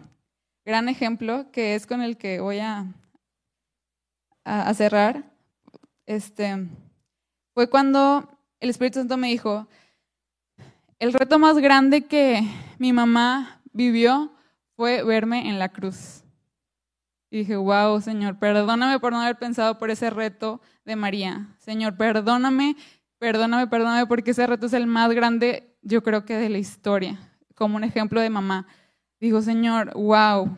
gran 0.63 0.87
ejemplo, 0.87 1.51
que 1.51 1.75
es 1.75 1.85
con 1.85 2.01
el 2.01 2.15
que 2.15 2.39
voy 2.39 2.59
a, 2.59 2.85
a, 4.45 4.73
cerrar, 4.75 5.23
este, 6.05 6.67
fue 7.53 7.69
cuando 7.69 8.29
el 8.59 8.69
Espíritu 8.69 8.99
Santo 8.99 9.17
me 9.17 9.29
dijo, 9.29 9.67
el 10.99 11.11
reto 11.11 11.39
más 11.39 11.57
grande 11.57 12.05
que 12.05 12.41
mi 12.77 12.93
mamá 12.93 13.61
vivió 13.73 14.31
fue 14.75 15.03
verme 15.03 15.49
en 15.49 15.57
la 15.57 15.69
cruz. 15.69 16.23
Y 17.31 17.39
dije, 17.39 17.55
wow, 17.55 17.99
Señor, 17.99 18.37
perdóname 18.37 18.99
por 18.99 19.11
no 19.11 19.21
haber 19.21 19.37
pensado 19.37 19.77
por 19.79 19.89
ese 19.89 20.09
reto 20.09 20.61
de 20.85 20.95
María. 20.95 21.47
Señor, 21.57 21.97
perdóname, 21.97 22.75
perdóname, 23.17 23.67
perdóname, 23.67 24.05
porque 24.05 24.31
ese 24.31 24.45
reto 24.45 24.67
es 24.67 24.73
el 24.73 24.87
más 24.87 25.11
grande, 25.13 25.75
yo 25.81 26.03
creo 26.03 26.25
que 26.25 26.35
de 26.35 26.49
la 26.49 26.57
historia, 26.57 27.28
como 27.59 27.75
un 27.75 27.83
ejemplo 27.83 28.21
de 28.21 28.31
mamá. 28.31 28.65
Digo, 29.19 29.41
Señor, 29.43 29.93
wow. 29.93 30.57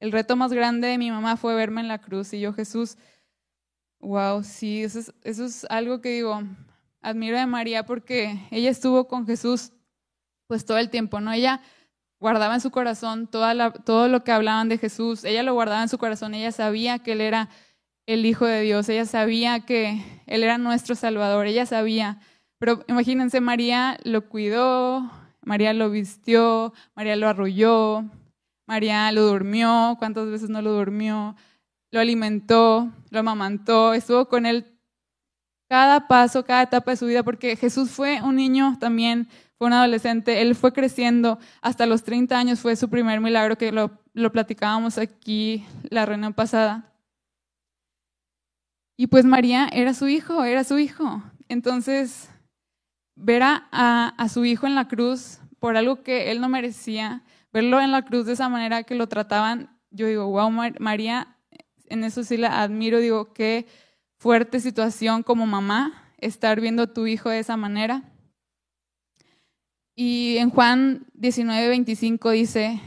El 0.00 0.12
reto 0.12 0.36
más 0.36 0.52
grande 0.52 0.88
de 0.88 0.98
mi 0.98 1.10
mamá 1.10 1.38
fue 1.38 1.54
verme 1.54 1.80
en 1.80 1.88
la 1.88 2.00
cruz. 2.00 2.34
Y 2.34 2.40
yo, 2.40 2.52
Jesús, 2.52 2.98
wow, 4.00 4.42
sí, 4.42 4.82
eso 4.82 5.12
es, 5.22 5.66
algo 5.70 6.00
que 6.00 6.10
digo, 6.10 6.42
admiro 7.00 7.38
de 7.38 7.46
María 7.46 7.86
porque 7.86 8.46
ella 8.50 8.70
estuvo 8.70 9.08
con 9.08 9.26
Jesús 9.26 9.72
pues 10.46 10.66
todo 10.66 10.78
el 10.78 10.90
tiempo, 10.90 11.20
¿no? 11.20 11.32
Ella 11.32 11.62
guardaba 12.20 12.54
en 12.54 12.60
su 12.60 12.70
corazón 12.70 13.26
toda 13.26 13.72
todo 13.72 14.08
lo 14.08 14.24
que 14.24 14.32
hablaban 14.32 14.68
de 14.68 14.78
Jesús, 14.78 15.24
ella 15.24 15.42
lo 15.42 15.54
guardaba 15.54 15.82
en 15.82 15.88
su 15.88 15.98
corazón, 15.98 16.34
ella 16.34 16.52
sabía 16.52 16.98
que 16.98 17.12
Él 17.12 17.20
era 17.20 17.48
el 18.06 18.26
Hijo 18.26 18.44
de 18.44 18.60
Dios, 18.60 18.88
ella 18.88 19.06
sabía 19.06 19.60
que 19.60 20.22
Él 20.26 20.42
era 20.42 20.58
nuestro 20.58 20.94
Salvador, 20.94 21.46
ella 21.46 21.64
sabía, 21.64 22.20
pero 22.58 22.84
imagínense, 22.88 23.40
María 23.40 23.98
lo 24.04 24.28
cuidó, 24.28 25.10
María 25.44 25.72
lo 25.72 25.90
vistió, 25.90 26.72
María 26.94 27.16
lo 27.16 27.28
arrulló, 27.28 28.04
María 28.66 29.10
lo 29.12 29.22
durmió, 29.22 29.96
cuántas 29.98 30.28
veces 30.28 30.48
no 30.48 30.62
lo 30.62 30.72
durmió, 30.72 31.36
lo 31.90 32.00
alimentó, 32.00 32.90
lo 33.10 33.18
amamantó, 33.18 33.94
estuvo 33.94 34.28
con 34.28 34.46
Él 34.46 34.66
cada 35.68 36.06
paso, 36.06 36.44
cada 36.44 36.62
etapa 36.62 36.90
de 36.90 36.96
su 36.96 37.06
vida, 37.06 37.22
porque 37.22 37.56
Jesús 37.56 37.90
fue 37.90 38.20
un 38.22 38.36
niño 38.36 38.76
también 38.78 39.28
fue 39.56 39.68
un 39.68 39.72
adolescente, 39.72 40.42
él 40.42 40.54
fue 40.54 40.72
creciendo, 40.72 41.38
hasta 41.62 41.86
los 41.86 42.02
30 42.02 42.36
años 42.36 42.60
fue 42.60 42.76
su 42.76 42.88
primer 42.90 43.20
milagro, 43.20 43.56
que 43.56 43.72
lo, 43.72 43.90
lo 44.12 44.32
platicábamos 44.32 44.98
aquí 44.98 45.64
la 45.90 46.06
reunión 46.06 46.34
pasada. 46.34 46.92
Y 48.96 49.06
pues 49.06 49.24
María 49.24 49.68
era 49.72 49.94
su 49.94 50.08
hijo, 50.08 50.44
era 50.44 50.64
su 50.64 50.78
hijo. 50.78 51.22
Entonces, 51.48 52.30
ver 53.16 53.42
a, 53.42 54.08
a, 54.16 54.28
su 54.28 54.44
hijo 54.44 54.66
en 54.66 54.74
la 54.74 54.88
cruz 54.88 55.38
por 55.58 55.76
algo 55.76 56.02
que 56.02 56.30
él 56.30 56.40
no 56.40 56.48
merecía, 56.48 57.22
verlo 57.52 57.80
en 57.80 57.92
la 57.92 58.02
cruz 58.02 58.26
de 58.26 58.32
esa 58.32 58.48
manera 58.48 58.82
que 58.82 58.94
lo 58.94 59.08
trataban, 59.08 59.70
yo 59.90 60.06
digo, 60.06 60.26
wow, 60.26 60.50
María, 60.80 61.36
en 61.86 62.04
eso 62.04 62.24
sí 62.24 62.36
la 62.36 62.62
admiro, 62.62 62.98
digo, 62.98 63.32
qué 63.32 63.66
fuerte 64.18 64.60
situación 64.60 65.22
como 65.22 65.46
mamá 65.46 66.12
estar 66.18 66.60
viendo 66.60 66.82
a 66.82 66.92
tu 66.92 67.06
hijo 67.06 67.30
de 67.30 67.38
esa 67.38 67.56
manera. 67.56 68.02
Y 69.94 70.36
en 70.38 70.50
Juan 70.50 71.06
19, 71.14 71.68
25 71.68 72.30
dice, 72.30 72.80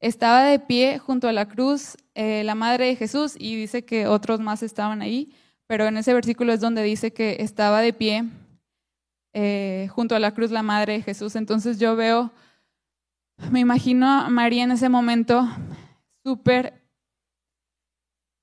estaba 0.00 0.42
de 0.42 0.58
pie 0.58 0.98
junto 0.98 1.28
a 1.28 1.32
la 1.32 1.46
cruz 1.46 1.96
eh, 2.14 2.42
la 2.44 2.56
madre 2.56 2.86
de 2.86 2.96
Jesús 2.96 3.36
y 3.38 3.56
dice 3.56 3.84
que 3.84 4.08
otros 4.08 4.40
más 4.40 4.62
estaban 4.62 5.00
ahí, 5.00 5.32
pero 5.68 5.86
en 5.86 5.96
ese 5.96 6.12
versículo 6.12 6.52
es 6.52 6.60
donde 6.60 6.82
dice 6.82 7.12
que 7.12 7.36
estaba 7.38 7.80
de 7.80 7.92
pie 7.92 8.24
eh, 9.32 9.88
junto 9.90 10.14
a 10.14 10.18
la 10.18 10.32
cruz 10.32 10.50
la 10.50 10.62
madre 10.62 10.94
de 10.94 11.02
Jesús. 11.02 11.36
Entonces 11.36 11.78
yo 11.78 11.96
veo, 11.96 12.32
me 13.50 13.60
imagino 13.60 14.06
a 14.06 14.28
María 14.28 14.64
en 14.64 14.72
ese 14.72 14.88
momento 14.88 15.48
súper 16.22 16.82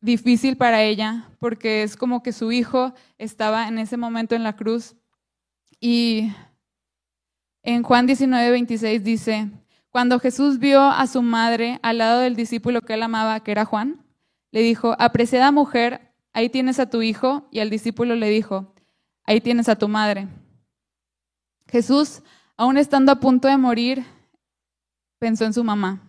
difícil 0.01 0.57
para 0.57 0.83
ella, 0.83 1.29
porque 1.39 1.83
es 1.83 1.97
como 1.97 2.23
que 2.23 2.31
su 2.31 2.51
hijo 2.51 2.93
estaba 3.17 3.67
en 3.67 3.79
ese 3.79 3.97
momento 3.97 4.35
en 4.35 4.43
la 4.43 4.55
cruz 4.55 4.95
y 5.79 6.31
en 7.63 7.83
Juan 7.83 8.05
19, 8.05 8.51
26 8.51 9.03
dice, 9.03 9.49
cuando 9.89 10.19
Jesús 10.19 10.59
vio 10.59 10.81
a 10.81 11.07
su 11.07 11.21
madre 11.21 11.79
al 11.81 11.97
lado 11.97 12.21
del 12.21 12.35
discípulo 12.35 12.81
que 12.81 12.93
él 12.93 13.03
amaba, 13.03 13.41
que 13.41 13.51
era 13.51 13.65
Juan, 13.65 14.03
le 14.51 14.61
dijo, 14.61 14.95
apreciada 14.99 15.51
mujer, 15.51 16.13
ahí 16.33 16.49
tienes 16.49 16.79
a 16.79 16.89
tu 16.89 17.01
hijo, 17.01 17.47
y 17.51 17.59
al 17.59 17.69
discípulo 17.69 18.15
le 18.15 18.29
dijo, 18.29 18.73
ahí 19.23 19.41
tienes 19.41 19.69
a 19.69 19.75
tu 19.75 19.87
madre. 19.87 20.27
Jesús, 21.69 22.21
aún 22.57 22.77
estando 22.77 23.11
a 23.11 23.19
punto 23.19 23.47
de 23.47 23.57
morir, 23.57 24.05
pensó 25.19 25.45
en 25.45 25.53
su 25.53 25.63
mamá. 25.63 26.01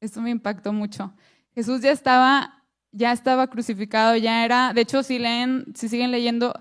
Esto 0.00 0.20
me 0.20 0.30
impactó 0.30 0.72
mucho. 0.72 1.12
Jesús 1.54 1.80
ya 1.80 1.90
estaba, 1.90 2.64
ya 2.92 3.12
estaba 3.12 3.48
crucificado, 3.48 4.16
ya 4.16 4.44
era, 4.44 4.72
de 4.74 4.82
hecho, 4.82 5.02
si 5.02 5.18
leen, 5.18 5.72
si 5.74 5.88
siguen 5.88 6.10
leyendo, 6.10 6.52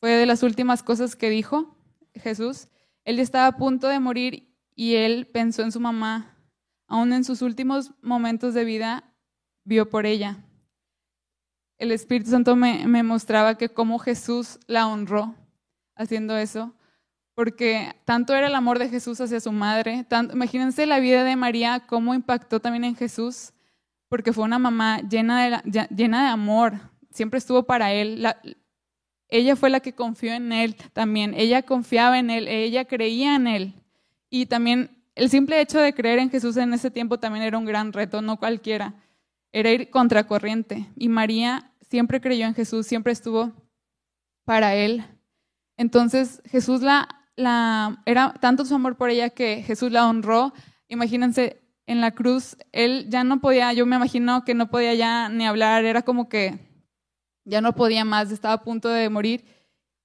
fue 0.00 0.10
de 0.10 0.26
las 0.26 0.42
últimas 0.42 0.82
cosas 0.82 1.16
que 1.16 1.28
dijo 1.28 1.76
Jesús. 2.14 2.68
Él 3.04 3.18
estaba 3.18 3.48
a 3.48 3.56
punto 3.56 3.88
de 3.88 4.00
morir 4.00 4.54
y 4.74 4.94
él 4.94 5.26
pensó 5.26 5.62
en 5.62 5.72
su 5.72 5.80
mamá. 5.80 6.36
Aún 6.86 7.12
en 7.12 7.24
sus 7.24 7.42
últimos 7.42 7.92
momentos 8.02 8.54
de 8.54 8.64
vida, 8.64 9.12
vio 9.64 9.88
por 9.90 10.06
ella. 10.06 10.44
El 11.78 11.90
Espíritu 11.90 12.30
Santo 12.30 12.54
me, 12.54 13.02
mostraba 13.02 13.58
que 13.58 13.68
cómo 13.68 13.98
Jesús 13.98 14.60
la 14.66 14.86
honró 14.86 15.34
haciendo 15.96 16.36
eso, 16.36 16.74
porque 17.34 17.94
tanto 18.04 18.34
era 18.34 18.46
el 18.46 18.54
amor 18.54 18.78
de 18.78 18.88
Jesús 18.88 19.20
hacia 19.20 19.40
su 19.40 19.52
madre. 19.52 20.06
imagínense 20.32 20.86
la 20.86 21.00
vida 21.00 21.24
de 21.24 21.36
María, 21.36 21.80
cómo 21.86 22.14
impactó 22.14 22.60
también 22.60 22.84
en 22.84 22.96
Jesús, 22.96 23.52
porque 24.08 24.32
fue 24.32 24.44
una 24.44 24.58
mamá 24.58 25.00
llena 25.00 25.62
de, 25.64 25.88
llena 25.94 26.24
de 26.24 26.28
amor, 26.28 26.74
siempre 27.10 27.38
estuvo 27.38 27.64
para 27.64 27.92
él. 27.92 28.22
La, 28.22 28.40
ella 29.28 29.56
fue 29.56 29.68
la 29.70 29.80
que 29.80 29.94
confió 29.94 30.32
en 30.32 30.52
Él 30.52 30.76
también. 30.92 31.34
Ella 31.34 31.62
confiaba 31.62 32.18
en 32.20 32.30
Él, 32.30 32.46
ella 32.46 32.84
creía 32.84 33.34
en 33.34 33.48
Él. 33.48 33.74
Y 34.30 34.46
también 34.46 34.90
el 35.16 35.30
simple 35.30 35.60
hecho 35.60 35.80
de 35.80 35.94
creer 35.94 36.20
en 36.20 36.30
Jesús 36.30 36.56
en 36.56 36.72
ese 36.72 36.90
tiempo 36.90 37.18
también 37.18 37.44
era 37.44 37.58
un 37.58 37.64
gran 37.64 37.92
reto, 37.92 38.22
no 38.22 38.38
cualquiera. 38.38 38.94
Era 39.52 39.72
ir 39.72 39.90
contracorriente. 39.90 40.86
Y 40.96 41.08
María 41.08 41.72
siempre 41.88 42.20
creyó 42.20 42.46
en 42.46 42.54
Jesús, 42.54 42.86
siempre 42.86 43.12
estuvo 43.12 43.52
para 44.44 44.76
Él. 44.76 45.04
Entonces 45.76 46.40
Jesús 46.46 46.82
la, 46.82 47.08
era 47.36 48.34
tanto 48.40 48.64
su 48.64 48.74
amor 48.74 48.96
por 48.96 49.10
ella 49.10 49.30
que 49.30 49.62
Jesús 49.62 49.90
la 49.90 50.08
honró. 50.08 50.52
Imagínense, 50.88 51.60
en 51.86 52.00
la 52.00 52.12
cruz, 52.12 52.56
Él 52.72 53.06
ya 53.08 53.24
no 53.24 53.40
podía, 53.40 53.72
yo 53.72 53.86
me 53.86 53.96
imagino 53.96 54.44
que 54.44 54.54
no 54.54 54.70
podía 54.70 54.94
ya 54.94 55.28
ni 55.28 55.46
hablar, 55.46 55.84
era 55.84 56.02
como 56.02 56.28
que 56.28 56.58
ya 57.44 57.60
no 57.60 57.74
podía 57.74 58.04
más, 58.04 58.30
estaba 58.30 58.54
a 58.54 58.62
punto 58.62 58.88
de 58.88 59.10
morir 59.10 59.44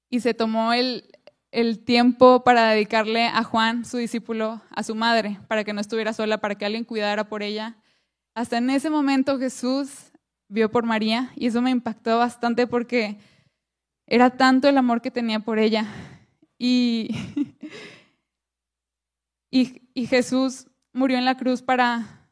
y 0.09 0.19
se 0.19 0.33
tomó 0.33 0.73
el, 0.73 1.05
el 1.51 1.79
tiempo 1.83 2.43
para 2.43 2.71
dedicarle 2.71 3.27
a 3.27 3.43
Juan, 3.43 3.85
su 3.85 3.97
discípulo, 3.97 4.61
a 4.71 4.83
su 4.83 4.95
madre, 4.95 5.39
para 5.47 5.63
que 5.63 5.73
no 5.73 5.79
estuviera 5.79 6.13
sola, 6.13 6.39
para 6.39 6.55
que 6.55 6.65
alguien 6.65 6.83
cuidara 6.83 7.29
por 7.29 7.43
ella. 7.43 7.77
Hasta 8.35 8.57
en 8.57 8.69
ese 8.69 8.89
momento 8.89 9.39
Jesús 9.39 10.11
vio 10.49 10.69
por 10.69 10.83
María 10.85 11.31
y 11.35 11.47
eso 11.47 11.61
me 11.61 11.69
impactó 11.69 12.17
bastante 12.17 12.67
porque 12.67 13.19
era 14.05 14.31
tanto 14.31 14.67
el 14.67 14.77
amor 14.77 15.01
que 15.01 15.11
tenía 15.11 15.39
por 15.39 15.59
ella. 15.59 15.85
Y, 16.59 17.09
y, 19.51 19.89
y 19.95 20.05
Jesús 20.05 20.67
murió 20.93 21.17
en 21.17 21.25
la 21.25 21.37
cruz 21.37 21.63
para, 21.63 22.29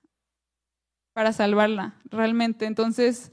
para 1.13 1.33
salvarla, 1.33 1.99
realmente. 2.05 2.65
Entonces, 2.65 3.31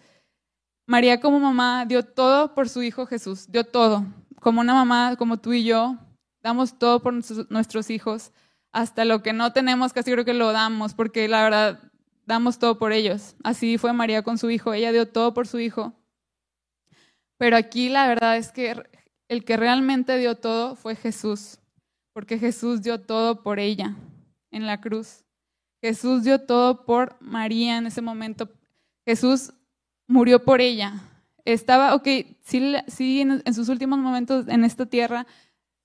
María 0.86 1.20
como 1.20 1.40
mamá 1.40 1.84
dio 1.86 2.02
todo 2.04 2.54
por 2.54 2.68
su 2.68 2.82
hijo 2.82 3.06
Jesús, 3.06 3.50
dio 3.50 3.64
todo. 3.64 4.06
Como 4.40 4.60
una 4.60 4.74
mamá 4.74 5.16
como 5.16 5.38
tú 5.38 5.52
y 5.52 5.64
yo, 5.64 5.98
damos 6.42 6.78
todo 6.78 7.00
por 7.00 7.14
nuestros 7.50 7.90
hijos, 7.90 8.32
hasta 8.70 9.04
lo 9.04 9.22
que 9.22 9.32
no 9.32 9.52
tenemos, 9.52 9.92
casi 9.92 10.12
creo 10.12 10.24
que 10.24 10.34
lo 10.34 10.52
damos, 10.52 10.94
porque 10.94 11.26
la 11.26 11.42
verdad 11.42 11.80
damos 12.26 12.58
todo 12.58 12.78
por 12.78 12.92
ellos. 12.92 13.34
Así 13.42 13.78
fue 13.78 13.92
María 13.92 14.22
con 14.22 14.36
su 14.36 14.50
hijo, 14.50 14.74
ella 14.74 14.92
dio 14.92 15.08
todo 15.08 15.32
por 15.32 15.46
su 15.46 15.58
hijo. 15.58 15.94
Pero 17.38 17.56
aquí 17.56 17.88
la 17.88 18.06
verdad 18.06 18.36
es 18.36 18.52
que 18.52 18.82
el 19.28 19.44
que 19.44 19.56
realmente 19.56 20.16
dio 20.18 20.36
todo 20.36 20.76
fue 20.76 20.96
Jesús, 20.96 21.58
porque 22.12 22.38
Jesús 22.38 22.82
dio 22.82 23.00
todo 23.00 23.42
por 23.42 23.58
ella 23.58 23.96
en 24.50 24.66
la 24.66 24.80
cruz. 24.80 25.24
Jesús 25.82 26.24
dio 26.24 26.40
todo 26.40 26.84
por 26.86 27.16
María 27.20 27.76
en 27.76 27.86
ese 27.86 28.00
momento. 28.00 28.48
Jesús 29.06 29.52
murió 30.06 30.42
por 30.42 30.60
ella. 30.60 30.94
Estaba, 31.44 31.94
ok, 31.94 32.08
sí, 32.42 32.74
sí 32.86 33.20
en, 33.20 33.54
sus 33.54 33.68
últimos 33.68 33.98
momentos 33.98 34.48
en 34.48 34.64
esta 34.64 34.86
tierra 34.86 35.26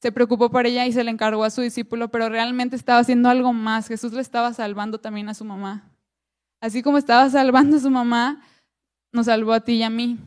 se 0.01 0.13
preocupó 0.13 0.49
por 0.49 0.65
ella 0.65 0.85
y 0.85 0.93
se 0.93 1.03
le 1.03 1.11
encargó 1.11 1.43
a 1.43 1.49
su 1.49 1.61
discípulo, 1.61 2.09
pero 2.09 2.29
realmente 2.29 2.77
estaba 2.77 2.99
haciendo 2.99 3.27
algo 3.27 3.51
más. 3.51 3.87
Jesús 3.87 4.13
le 4.13 4.21
estaba 4.21 4.53
salvando 4.53 4.99
también 4.99 5.27
a 5.27 5.33
su 5.33 5.43
mamá. 5.43 5.91
Así 6.61 6.81
como 6.81 6.97
estaba 6.97 7.29
salvando 7.29 7.77
a 7.77 7.81
su 7.81 7.89
mamá, 7.89 8.41
nos 9.11 9.25
salvó 9.25 9.51
a 9.51 9.59
ti 9.59 9.73
y 9.73 9.83
a 9.83 9.89
mí. 9.89 10.17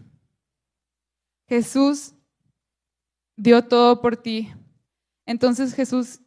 Jesús 1.49 2.15
dio 3.37 3.63
todo 3.63 4.01
por 4.01 4.17
ti. 4.17 4.53
Entonces 5.27 5.75
Jesús, 5.75 6.21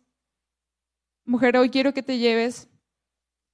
mujer, 1.26 1.58
hoy 1.58 1.70
quiero 1.70 1.94
que 1.94 2.04
te 2.04 2.18
lleves 2.18 2.70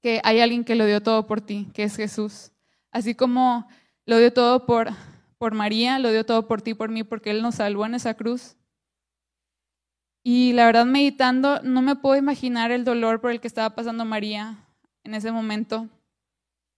que 0.01 0.19
hay 0.23 0.39
alguien 0.39 0.63
que 0.63 0.75
lo 0.75 0.85
dio 0.85 1.01
todo 1.01 1.27
por 1.27 1.41
ti, 1.41 1.69
que 1.73 1.83
es 1.83 1.95
Jesús. 1.95 2.51
Así 2.91 3.15
como 3.15 3.67
lo 4.05 4.17
dio 4.17 4.33
todo 4.33 4.65
por, 4.65 4.89
por 5.37 5.53
María, 5.53 5.99
lo 5.99 6.11
dio 6.11 6.25
todo 6.25 6.47
por 6.47 6.61
ti, 6.61 6.73
por 6.73 6.89
mí, 6.89 7.03
porque 7.03 7.31
Él 7.31 7.41
nos 7.41 7.55
salvó 7.55 7.85
en 7.85 7.95
esa 7.95 8.15
cruz. 8.15 8.57
Y 10.23 10.53
la 10.53 10.65
verdad, 10.65 10.85
meditando, 10.85 11.61
no 11.63 11.81
me 11.81 11.95
puedo 11.95 12.15
imaginar 12.15 12.71
el 12.71 12.83
dolor 12.83 13.21
por 13.21 13.31
el 13.31 13.41
que 13.41 13.47
estaba 13.47 13.75
pasando 13.75 14.05
María 14.05 14.67
en 15.03 15.15
ese 15.15 15.31
momento. 15.31 15.87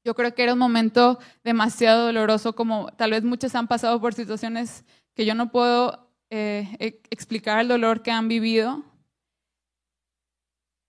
Yo 0.05 0.15
creo 0.15 0.33
que 0.33 0.43
era 0.43 0.53
un 0.53 0.59
momento 0.59 1.19
demasiado 1.43 2.05
doloroso, 2.05 2.53
como 2.55 2.87
tal 2.93 3.11
vez 3.11 3.23
muchos 3.23 3.55
han 3.55 3.67
pasado 3.67 3.99
por 4.01 4.13
situaciones 4.13 4.85
que 5.13 5.25
yo 5.25 5.33
no 5.33 5.51
puedo 5.51 6.12
eh, 6.35 6.67
e-, 6.79 6.99
explicar 7.11 7.59
el 7.59 7.67
dolor 7.67 8.01
que 8.01 8.09
han 8.09 8.27
vivido. 8.27 8.83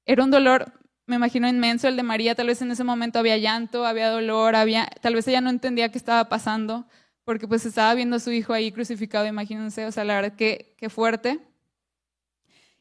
Era 0.06 0.24
un 0.24 0.30
dolor, 0.30 0.72
me 1.06 1.16
imagino, 1.16 1.46
inmenso 1.46 1.86
el 1.86 1.96
de 1.96 2.02
María. 2.02 2.34
Tal 2.34 2.46
vez 2.46 2.62
en 2.62 2.70
ese 2.70 2.82
momento 2.82 3.18
había 3.18 3.36
llanto, 3.36 3.84
había 3.84 4.08
dolor, 4.08 4.56
había, 4.56 4.88
tal 5.02 5.14
vez 5.14 5.28
ella 5.28 5.42
no 5.42 5.50
entendía 5.50 5.90
qué 5.90 5.98
estaba 5.98 6.30
pasando, 6.30 6.86
porque 7.24 7.46
pues 7.46 7.66
estaba 7.66 7.92
viendo 7.92 8.16
a 8.16 8.20
su 8.20 8.32
hijo 8.32 8.54
ahí 8.54 8.72
crucificado, 8.72 9.26
imagínense, 9.26 9.84
o 9.84 9.92
sea, 9.92 10.04
la 10.04 10.14
verdad 10.14 10.34
que, 10.34 10.74
que 10.78 10.88
fuerte. 10.88 11.40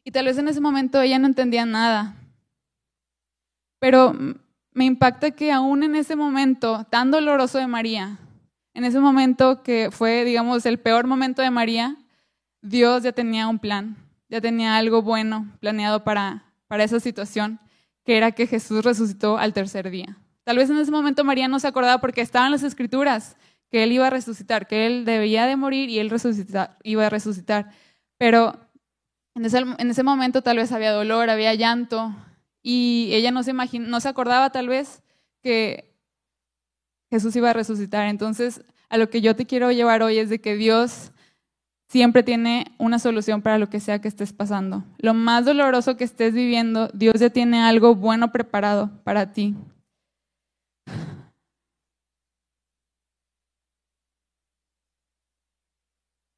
Y 0.06 0.12
tal 0.12 0.26
vez 0.26 0.38
en 0.38 0.48
ese 0.48 0.62
momento 0.62 1.02
ella 1.02 1.20
no 1.20 1.28
entendía 1.28 1.66
nada. 1.66 2.16
Pero 3.80 4.14
me 4.72 4.86
impacta 4.86 5.32
que 5.32 5.52
aún 5.52 5.84
en 5.84 5.98
ese 5.98 6.16
momento 6.16 6.86
tan 6.90 7.12
doloroso 7.12 7.58
de 7.58 7.68
María, 7.68 8.20
en 8.74 8.86
ese 8.86 9.02
momento 9.02 9.64
que 9.64 9.90
fue, 9.92 10.24
digamos, 10.24 10.66
el 10.66 10.80
peor 10.80 11.08
momento 11.08 11.42
de 11.42 11.52
María, 11.52 11.98
Dios 12.64 13.04
ya 13.04 13.12
tenía 13.12 13.48
un 13.48 13.60
plan, 13.60 13.96
ya 14.30 14.42
tenía 14.42 14.78
algo 14.78 15.04
bueno 15.04 15.52
planeado 15.60 16.04
para, 16.04 16.46
para 16.68 16.84
esa 16.84 17.00
situación, 17.00 17.60
que 18.04 18.18
era 18.18 18.32
que 18.32 18.48
Jesús 18.48 18.84
resucitó 18.84 19.38
al 19.38 19.54
tercer 19.54 19.92
día. 19.92 20.18
Tal 20.44 20.58
vez 20.58 20.70
en 20.70 20.78
ese 20.78 20.90
momento 20.90 21.24
María 21.24 21.48
no 21.48 21.60
se 21.60 21.68
acordaba 21.68 22.02
porque 22.02 22.22
estaban 22.22 22.52
las 22.52 22.64
escrituras 22.64 23.38
que 23.70 23.84
él 23.84 23.92
iba 23.92 24.08
a 24.08 24.10
resucitar, 24.10 24.68
que 24.68 24.88
él 24.88 25.06
debía 25.06 25.46
de 25.46 25.56
morir 25.56 25.90
y 25.90 26.00
él 26.00 26.12
iba 26.84 27.06
a 27.06 27.10
resucitar. 27.10 27.70
Pero 28.18 28.60
en 29.36 29.46
ese, 29.46 29.60
en 29.60 29.90
ese 29.90 30.04
momento 30.04 30.42
tal 30.42 30.58
vez 30.58 30.72
había 30.72 30.92
dolor, 30.92 31.30
había 31.30 31.54
llanto, 31.54 32.16
y 32.64 33.10
ella 33.12 33.32
no 33.32 33.44
se, 33.44 33.52
imaginó, 33.52 33.88
no 33.88 34.00
se 34.00 34.08
acordaba 34.08 34.52
tal 34.52 34.70
vez 34.70 35.04
que 35.42 35.94
Jesús 37.12 37.36
iba 37.36 37.50
a 37.50 37.54
resucitar. 37.54 38.08
Entonces, 38.08 38.64
a 38.90 38.98
lo 38.98 39.10
que 39.10 39.22
yo 39.22 39.36
te 39.36 39.46
quiero 39.46 39.72
llevar 39.72 40.02
hoy 40.02 40.18
es 40.18 40.30
de 40.30 40.40
que 40.40 40.56
Dios 40.56 41.12
siempre 41.94 42.24
tiene 42.24 42.74
una 42.80 42.98
solución 42.98 43.44
para 43.44 43.60
lo 43.60 43.70
que 43.70 43.80
sea 43.80 44.02
que 44.02 44.08
estés 44.08 44.34
pasando. 44.34 44.84
Lo 44.98 45.14
más 45.14 45.46
doloroso 45.46 45.96
que 45.96 46.04
estés 46.04 46.34
viviendo, 46.34 46.88
Dios 46.92 47.20
ya 47.20 47.30
tiene 47.30 47.62
algo 47.62 47.94
bueno 47.94 48.32
preparado 48.32 48.90
para 49.04 49.32
ti. 49.32 49.56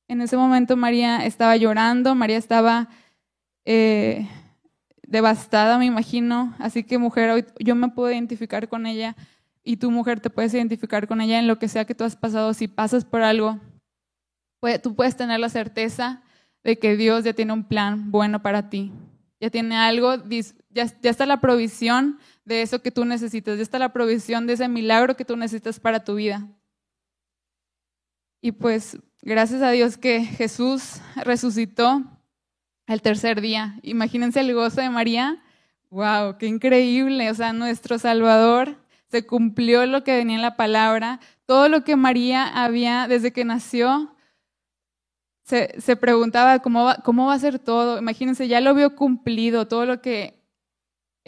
En 0.10 0.20
ese 0.20 0.36
momento 0.36 0.76
María 0.76 1.26
estaba 1.26 1.56
llorando, 1.56 2.16
María 2.16 2.38
estaba 2.38 2.90
eh, 3.64 4.28
devastada, 5.08 5.78
me 5.78 5.86
imagino. 5.86 6.54
Así 6.60 6.84
que 6.84 6.98
mujer, 6.98 7.30
hoy 7.30 7.46
yo 7.60 7.76
me 7.76 7.88
puedo 7.88 8.12
identificar 8.12 8.68
con 8.68 8.86
ella 8.86 9.16
y 9.64 9.78
tu 9.78 9.90
mujer 9.90 10.20
te 10.20 10.30
puedes 10.30 10.54
identificar 10.54 11.08
con 11.08 11.22
ella 11.22 11.40
en 11.40 11.48
lo 11.48 11.60
que 11.60 11.70
sea 11.70 11.86
que 11.86 11.96
tú 11.96 12.04
has 12.04 12.18
pasado. 12.18 12.54
Si 12.54 12.68
pasas 12.68 13.06
por 13.06 13.22
algo, 13.22 13.62
tú 14.82 14.96
puedes 14.96 15.16
tener 15.16 15.40
la 15.40 15.50
certeza 15.50 16.22
de 16.64 16.78
que 16.78 16.96
Dios 16.98 17.24
ya 17.24 17.34
tiene 17.34 17.54
un 17.54 17.64
plan 17.64 18.12
bueno 18.12 18.42
para 18.42 18.70
ti. 18.70 18.92
Ya 19.40 19.50
tiene 19.50 19.78
algo, 19.78 20.16
ya, 20.70 20.86
ya 20.86 21.10
está 21.10 21.26
la 21.26 21.42
provisión 21.42 22.20
de 22.46 22.62
eso 22.62 22.82
que 22.82 22.92
tú 22.92 23.06
necesitas, 23.06 23.58
ya 23.58 23.64
está 23.64 23.80
la 23.80 23.94
provisión 23.94 24.48
de 24.48 24.54
ese 24.54 24.68
milagro 24.68 25.16
que 25.16 25.26
tú 25.26 25.36
necesitas 25.36 25.80
para 25.80 26.04
tu 26.04 26.16
vida. 26.16 26.48
Y 28.42 28.52
pues 28.52 28.98
gracias 29.22 29.62
a 29.62 29.72
Dios 29.72 29.98
que 29.98 30.24
Jesús 30.24 31.02
resucitó 31.16 32.04
al 32.88 33.02
tercer 33.02 33.42
día. 33.42 33.80
Imagínense 33.82 34.40
el 34.40 34.54
gozo 34.54 34.82
de 34.82 34.90
María. 34.90 35.42
¡Wow! 35.90 36.38
¡Qué 36.38 36.48
increíble! 36.48 37.32
O 37.32 37.34
sea, 37.34 37.54
nuestro 37.54 37.98
Salvador 37.98 38.78
se 39.08 39.26
cumplió 39.26 39.86
lo 39.86 40.04
que 40.04 40.16
venía 40.16 40.36
en 40.36 40.42
la 40.42 40.56
palabra. 40.56 41.20
Todo 41.46 41.70
lo 41.70 41.84
que 41.84 41.96
María 41.96 42.48
había 42.48 43.08
desde 43.08 43.32
que 43.32 43.46
nació, 43.46 44.15
se, 45.46 45.80
se 45.80 45.96
preguntaba 45.96 46.60
cómo 46.60 46.86
va, 46.86 46.96
cómo 46.96 47.28
va 47.28 47.34
a 47.36 47.40
ser 47.40 47.60
todo. 47.60 48.00
Imagínense, 48.00 48.48
ya 48.48 48.62
lo 48.62 48.74
vio 48.74 48.96
cumplido, 48.96 49.68
todo 49.68 49.86
lo 49.86 50.02
que 50.02 50.42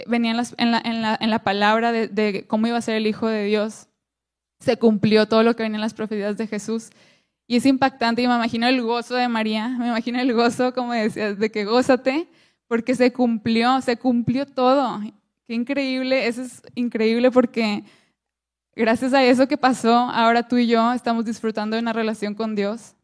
venía 0.08 0.32
en, 0.32 0.38
en, 0.58 0.72
la, 0.72 0.82
en, 0.84 1.02
la, 1.02 1.18
en 1.22 1.30
la, 1.30 1.40
palabra 1.40 1.92
de, 1.92 2.08
de 2.08 2.46
cómo 2.48 2.68
iba 2.68 2.78
a 2.78 2.82
ser 2.82 2.96
el 2.96 3.06
Hijo 3.06 3.28
de 3.28 3.44
Dios. 3.46 3.88
Se 4.60 4.78
cumplió 4.78 5.28
todo 5.28 5.44
lo 5.44 5.56
que 5.56 5.64
venía 5.64 5.78
en 5.78 5.82
las 5.82 5.94
profecías 5.94 6.36
de 6.36 6.48
Jesús. 6.48 6.90
Y 7.46 7.58
es 7.58 7.66
impactante 7.68 8.24
y 8.24 8.28
me 8.28 8.36
imagino 8.36 8.68
el 8.68 8.82
gozo 8.82 9.16
de 9.16 9.28
María, 9.28 9.70
me 9.70 9.88
imagino 9.88 10.20
el 10.20 10.34
gozo, 10.34 10.74
como 10.74 10.94
decías, 10.94 11.38
de 11.38 11.52
que 11.52 11.64
gózate, 11.64 12.28
porque 12.68 12.96
se 12.96 13.14
cumplió, 13.14 13.80
se 13.82 13.98
cumplió 13.98 14.48
todo. 14.48 15.00
Qué 15.46 15.54
increíble, 15.54 16.28
eso 16.28 16.42
es 16.42 16.62
increíble 16.74 17.32
porque 17.32 17.86
gracias 18.76 19.14
a 19.14 19.24
eso 19.24 19.48
que 19.48 19.58
pasó, 19.58 19.94
ahora 19.94 20.48
tú 20.48 20.58
y 20.58 20.68
yo 20.68 20.92
estamos 20.92 21.24
disfrutando 21.24 21.76
de 21.76 21.82
una 21.84 21.94
relación 21.94 22.34
con 22.34 22.56
Dios. 22.56 22.97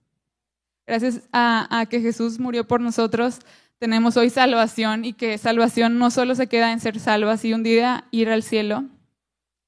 Gracias 0.85 1.21
a, 1.31 1.85
que 1.89 2.01
Jesús 2.01 2.39
murió 2.39 2.67
por 2.67 2.81
nosotros, 2.81 3.39
tenemos 3.79 4.17
hoy 4.17 4.29
salvación 4.29 5.05
y 5.05 5.13
que 5.13 5.37
salvación 5.37 5.97
no 5.97 6.11
solo 6.11 6.35
se 6.35 6.47
queda 6.47 6.71
en 6.71 6.79
ser 6.79 6.99
salvas 6.99 7.43
y 7.45 7.53
un 7.53 7.63
día 7.63 8.05
ir 8.11 8.29
al 8.29 8.43
cielo. 8.43 8.85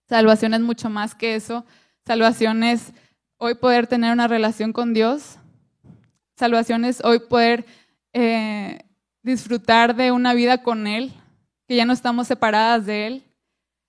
Salvación 0.07 0.53
es 0.53 0.61
mucho 0.61 0.89
más 0.89 1.16
que 1.16 1.36
eso. 1.36 1.66
Salvación 2.05 2.63
es 2.63 2.93
hoy 3.38 3.55
poder 3.55 3.88
tener 3.88 4.11
una 4.13 4.28
relación 4.28 4.74
con 4.74 4.93
Dios. 4.93 5.38
Salvación 6.38 6.86
es 6.86 7.03
hoy 7.03 7.20
poder 7.20 7.66
eh, 8.13 8.80
disfrutar 9.24 9.95
de 9.95 10.11
una 10.11 10.34
vida 10.34 10.63
con 10.63 10.86
Él, 10.86 11.13
que 11.68 11.76
ya 11.76 11.86
no 11.86 11.93
estamos 11.93 12.28
separadas 12.28 12.86
de 12.86 13.07
Él, 13.07 13.24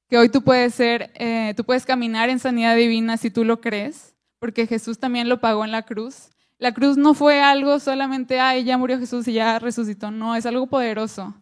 que 0.09 0.17
hoy 0.17 0.29
tú 0.29 0.43
puedes 0.43 0.75
ser, 0.75 1.11
eh, 1.15 1.55
tú 1.57 1.65
puedes 1.65 1.85
caminar 1.85 2.31
en 2.31 2.39
sanidad 2.39 2.77
divina 2.77 3.17
si 3.17 3.31
tú 3.31 3.45
lo 3.45 3.61
crees, 3.61 4.15
porque 4.39 4.67
Jesús 4.67 4.99
también 4.99 5.29
lo 5.29 5.41
pagó 5.41 5.65
en 5.65 5.73
la 5.73 5.83
cruz. 5.83 6.31
La 6.59 6.73
cruz 6.73 6.97
no 6.97 7.15
fue 7.15 7.43
algo 7.43 7.79
solamente, 7.79 8.41
ay, 8.41 8.65
ya 8.65 8.79
murió 8.79 8.99
Jesús 8.99 9.29
y 9.29 9.35
ya 9.35 9.59
resucitó, 9.59 10.11
no, 10.11 10.35
es 10.37 10.47
algo 10.47 10.67
poderoso. 10.67 11.35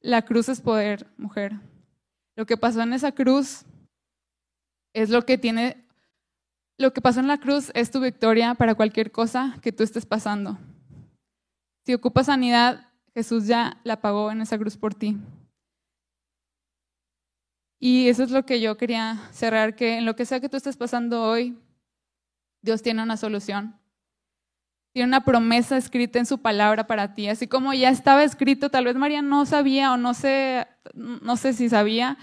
La 0.00 0.22
cruz 0.22 0.48
es 0.48 0.60
poder, 0.60 1.06
mujer. 1.16 1.52
Lo 2.36 2.46
que 2.46 2.56
pasó 2.56 2.80
en 2.82 2.92
esa 2.92 3.12
cruz 3.12 3.64
es 4.94 5.10
lo 5.10 5.26
que 5.26 5.38
tiene 5.38 5.84
lo 6.78 6.94
que 6.94 7.02
pasó 7.02 7.20
en 7.20 7.28
la 7.28 7.38
cruz 7.38 7.70
es 7.74 7.90
tu 7.90 8.00
victoria 8.00 8.54
para 8.54 8.74
cualquier 8.74 9.12
cosa 9.12 9.58
que 9.60 9.70
tú 9.70 9.82
estés 9.82 10.06
pasando. 10.06 10.56
Si 11.84 11.92
ocupas 11.92 12.26
sanidad, 12.26 12.88
Jesús 13.12 13.46
ya 13.46 13.78
la 13.84 14.00
pagó 14.00 14.30
en 14.30 14.40
esa 14.40 14.56
cruz 14.56 14.78
por 14.78 14.94
ti. 14.94 15.18
Y 17.78 18.08
eso 18.08 18.22
es 18.22 18.30
lo 18.30 18.46
que 18.46 18.60
yo 18.60 18.76
quería 18.76 19.20
cerrar, 19.32 19.74
que 19.74 19.98
en 19.98 20.06
lo 20.06 20.16
que 20.16 20.24
sea 20.24 20.40
que 20.40 20.48
tú 20.48 20.56
estés 20.56 20.76
pasando 20.76 21.22
hoy, 21.22 21.58
Dios 22.62 22.82
tiene 22.82 23.02
una 23.02 23.16
solución. 23.16 23.79
Tiene 24.92 25.08
una 25.08 25.24
promesa 25.24 25.76
escrita 25.76 26.18
en 26.18 26.26
su 26.26 26.38
palabra 26.38 26.86
para 26.86 27.14
ti. 27.14 27.28
Así 27.28 27.46
como 27.46 27.72
ya 27.74 27.90
estaba 27.90 28.24
escrito, 28.24 28.70
tal 28.70 28.86
vez 28.86 28.96
María 28.96 29.22
no 29.22 29.46
sabía 29.46 29.92
o 29.92 29.96
no 29.96 30.14
sé, 30.14 30.66
no 30.94 31.36
sé 31.36 31.52
si 31.52 31.68
sabía, 31.68 32.18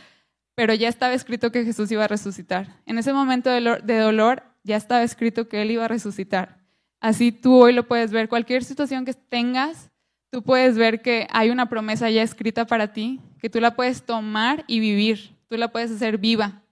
pero 0.55 0.73
ya 0.73 0.89
estaba 0.89 1.13
escrito 1.13 1.51
que 1.51 1.63
Jesús 1.63 1.91
iba 1.91 2.03
a 2.03 2.07
resucitar. 2.07 2.81
En 2.85 2.97
ese 2.97 3.13
momento 3.13 3.49
de 3.49 3.99
dolor 3.99 4.43
ya 4.63 4.75
estaba 4.75 5.03
escrito 5.03 5.47
que 5.47 5.61
Él 5.61 5.71
iba 5.71 5.85
a 5.85 5.87
resucitar. 5.87 6.57
Así 6.99 7.31
tú 7.31 7.55
hoy 7.55 7.73
lo 7.73 7.87
puedes 7.87 8.11
ver. 8.11 8.27
Cualquier 8.27 8.63
situación 8.63 9.05
que 9.05 9.13
tengas, 9.13 9.91
tú 10.29 10.43
puedes 10.43 10.77
ver 10.77 11.01
que 11.01 11.27
hay 11.31 11.51
una 11.51 11.69
promesa 11.69 12.09
ya 12.09 12.23
escrita 12.23 12.65
para 12.65 12.91
ti, 12.91 13.21
que 13.39 13.49
tú 13.49 13.61
la 13.61 13.75
puedes 13.75 14.03
tomar 14.03 14.65
y 14.67 14.79
vivir, 14.79 15.35
tú 15.47 15.57
la 15.57 15.71
puedes 15.71 15.91
hacer 15.91 16.17
viva. 16.17 16.63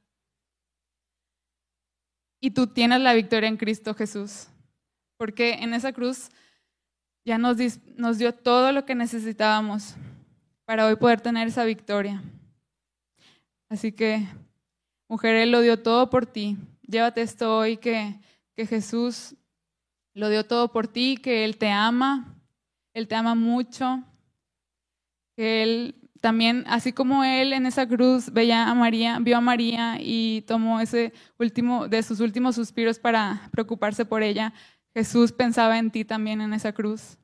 Y 2.42 2.52
tú 2.52 2.68
tienes 2.68 3.02
la 3.02 3.14
victoria 3.14 3.48
en 3.48 3.58
Cristo 3.58 3.94
Jesús, 3.94 4.48
porque 5.18 5.54
en 5.54 5.74
esa 5.74 5.94
cruz 5.94 6.30
ya 7.26 7.38
nos, 7.38 7.58
dio 7.58 8.34
todo 8.34 8.72
lo 8.72 8.86
que 8.86 8.96
necesitábamos 8.96 9.96
para 10.66 10.86
hoy 10.86 10.96
poder 10.96 11.22
tener 11.22 11.48
esa 11.48 11.66
victoria. 11.66 12.22
Así 13.70 13.92
que, 13.92 14.28
mujer, 15.08 15.36
Él 15.36 15.52
lo 15.52 15.62
dio 15.62 15.82
todo 15.82 16.10
por 16.10 16.26
ti. 16.26 16.58
Llévate 16.84 17.22
esto 17.22 17.58
hoy 17.58 17.78
que, 17.78 18.16
que 18.56 18.68
Jesús 18.68 19.36
lo 20.14 20.30
dio 20.30 20.46
todo 20.46 20.72
por 20.72 20.88
ti, 20.88 21.18
que 21.18 21.44
Él 21.46 21.58
te 21.58 21.72
ama, 21.72 22.36
Él 22.94 23.08
te 23.08 23.16
ama 23.16 23.34
mucho, 23.34 24.04
que 25.36 25.64
Él 25.64 25.96
también, 26.22 26.64
así 26.68 26.94
como 26.94 27.24
Él 27.24 27.54
en 27.54 27.66
esa 27.66 27.88
cruz 27.88 28.32
veía 28.32 28.68
a 28.68 28.74
María, 28.74 29.20
vio 29.20 29.38
a 29.38 29.42
María 29.42 29.98
y 30.00 30.42
tomó 30.48 30.80
ese 30.80 31.12
último, 31.38 31.88
de 31.88 32.02
sus 32.02 32.20
últimos 32.20 32.56
suspiros 32.56 32.98
para 32.98 33.50
preocuparse 33.52 34.06
por 34.06 34.24
ella, 34.24 34.54
Jesús 34.96 35.34
pensaba 35.34 35.78
en 35.78 35.92
ti 35.92 36.06
también 36.06 36.40
en 36.40 36.54
esa 36.54 36.72
cruz. 36.72 37.18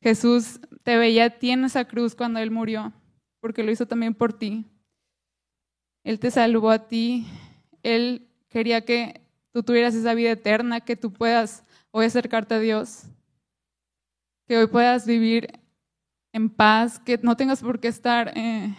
Jesús 0.00 0.60
te 0.84 0.96
veía 0.96 1.24
a 1.24 1.30
ti 1.30 1.50
en 1.50 1.64
esa 1.64 1.86
cruz 1.86 2.14
cuando 2.14 2.38
Él 2.38 2.52
murió, 2.52 2.92
porque 3.40 3.64
lo 3.64 3.72
hizo 3.72 3.86
también 3.86 4.14
por 4.14 4.32
ti. 4.32 4.64
Él 6.04 6.20
te 6.20 6.30
salvó 6.30 6.70
a 6.70 6.86
ti, 6.86 7.26
Él 7.82 8.28
quería 8.48 8.84
que 8.84 9.20
tú 9.52 9.64
tuvieras 9.64 9.96
esa 9.96 10.14
vida 10.14 10.30
eterna, 10.30 10.80
que 10.80 10.94
tú 10.94 11.12
puedas 11.12 11.64
hoy 11.90 12.06
acercarte 12.06 12.54
a 12.54 12.60
Dios, 12.60 13.06
que 14.46 14.56
hoy 14.56 14.68
puedas 14.68 15.04
vivir 15.04 15.60
en 16.32 16.48
paz, 16.48 17.00
que 17.00 17.18
no 17.20 17.36
tengas 17.36 17.60
por 17.60 17.80
qué 17.80 17.88
estar 17.88 18.32
eh, 18.36 18.72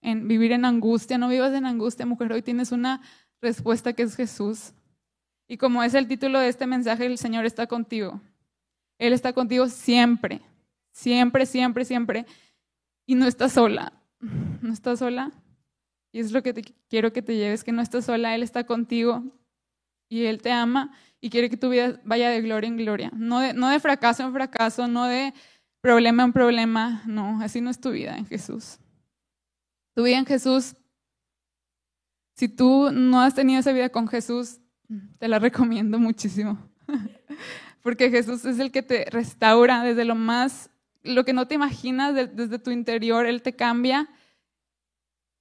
en 0.00 0.26
vivir 0.26 0.52
en 0.52 0.64
angustia. 0.64 1.18
No 1.18 1.28
vivas 1.28 1.52
en 1.52 1.66
angustia, 1.66 2.06
mujer. 2.06 2.32
Hoy 2.32 2.40
tienes 2.40 2.72
una 2.72 3.02
respuesta 3.42 3.92
que 3.92 4.04
es 4.04 4.16
Jesús. 4.16 4.72
Y 5.50 5.56
como 5.56 5.82
es 5.82 5.94
el 5.94 6.06
título 6.06 6.38
de 6.38 6.48
este 6.48 6.64
mensaje, 6.64 7.06
el 7.06 7.18
Señor 7.18 7.44
está 7.44 7.66
contigo. 7.66 8.20
Él 9.00 9.12
está 9.12 9.32
contigo 9.32 9.68
siempre, 9.68 10.40
siempre, 10.92 11.44
siempre, 11.44 11.84
siempre. 11.84 12.24
Y 13.04 13.16
no 13.16 13.26
estás 13.26 13.52
sola. 13.54 13.92
No 14.62 14.72
estás 14.72 15.00
sola. 15.00 15.32
Y 16.12 16.20
es 16.20 16.30
lo 16.30 16.44
que 16.44 16.52
te, 16.52 16.62
quiero 16.88 17.12
que 17.12 17.20
te 17.20 17.34
lleves, 17.34 17.64
que 17.64 17.72
no 17.72 17.82
estás 17.82 18.04
sola. 18.04 18.36
Él 18.36 18.44
está 18.44 18.62
contigo 18.62 19.24
y 20.08 20.26
Él 20.26 20.40
te 20.40 20.52
ama 20.52 20.94
y 21.20 21.30
quiere 21.30 21.50
que 21.50 21.56
tu 21.56 21.68
vida 21.68 22.00
vaya 22.04 22.30
de 22.30 22.42
gloria 22.42 22.68
en 22.68 22.76
gloria. 22.76 23.10
No 23.12 23.40
de, 23.40 23.52
no 23.52 23.70
de 23.70 23.80
fracaso 23.80 24.22
en 24.22 24.32
fracaso, 24.32 24.86
no 24.86 25.06
de 25.06 25.34
problema 25.80 26.22
en 26.22 26.32
problema. 26.32 27.02
No, 27.06 27.42
así 27.42 27.60
no 27.60 27.70
es 27.70 27.80
tu 27.80 27.90
vida 27.90 28.16
en 28.16 28.26
Jesús. 28.26 28.78
Tu 29.96 30.04
vida 30.04 30.18
en 30.18 30.26
Jesús, 30.26 30.76
si 32.36 32.48
tú 32.48 32.92
no 32.92 33.20
has 33.20 33.34
tenido 33.34 33.58
esa 33.58 33.72
vida 33.72 33.88
con 33.88 34.06
Jesús, 34.06 34.60
te 35.18 35.28
la 35.28 35.38
recomiendo 35.38 35.98
muchísimo. 35.98 36.58
Porque 37.82 38.10
Jesús 38.10 38.44
es 38.44 38.58
el 38.58 38.70
que 38.70 38.82
te 38.82 39.06
restaura 39.06 39.82
desde 39.82 40.04
lo 40.04 40.14
más, 40.14 40.70
lo 41.02 41.24
que 41.24 41.32
no 41.32 41.46
te 41.46 41.54
imaginas, 41.54 42.14
desde 42.14 42.58
tu 42.58 42.70
interior, 42.70 43.26
Él 43.26 43.42
te 43.42 43.54
cambia. 43.54 44.08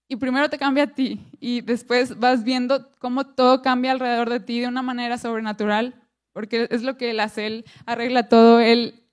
Y 0.07 0.15
primero 0.15 0.49
te 0.49 0.57
cambia 0.57 0.85
a 0.85 0.87
ti 0.87 1.27
y 1.39 1.61
después 1.61 2.17
vas 2.17 2.43
viendo 2.43 2.91
cómo 2.97 3.27
todo 3.27 3.61
cambia 3.61 3.91
alrededor 3.91 4.29
de 4.29 4.39
ti 4.39 4.59
de 4.59 4.67
una 4.67 4.81
manera 4.81 5.17
sobrenatural, 5.19 6.01
porque 6.33 6.67
es 6.71 6.81
lo 6.81 6.97
que 6.97 7.11
Él 7.11 7.19
hace, 7.19 7.45
Él 7.45 7.65
arregla 7.85 8.27
todo, 8.27 8.59
Él, 8.59 9.03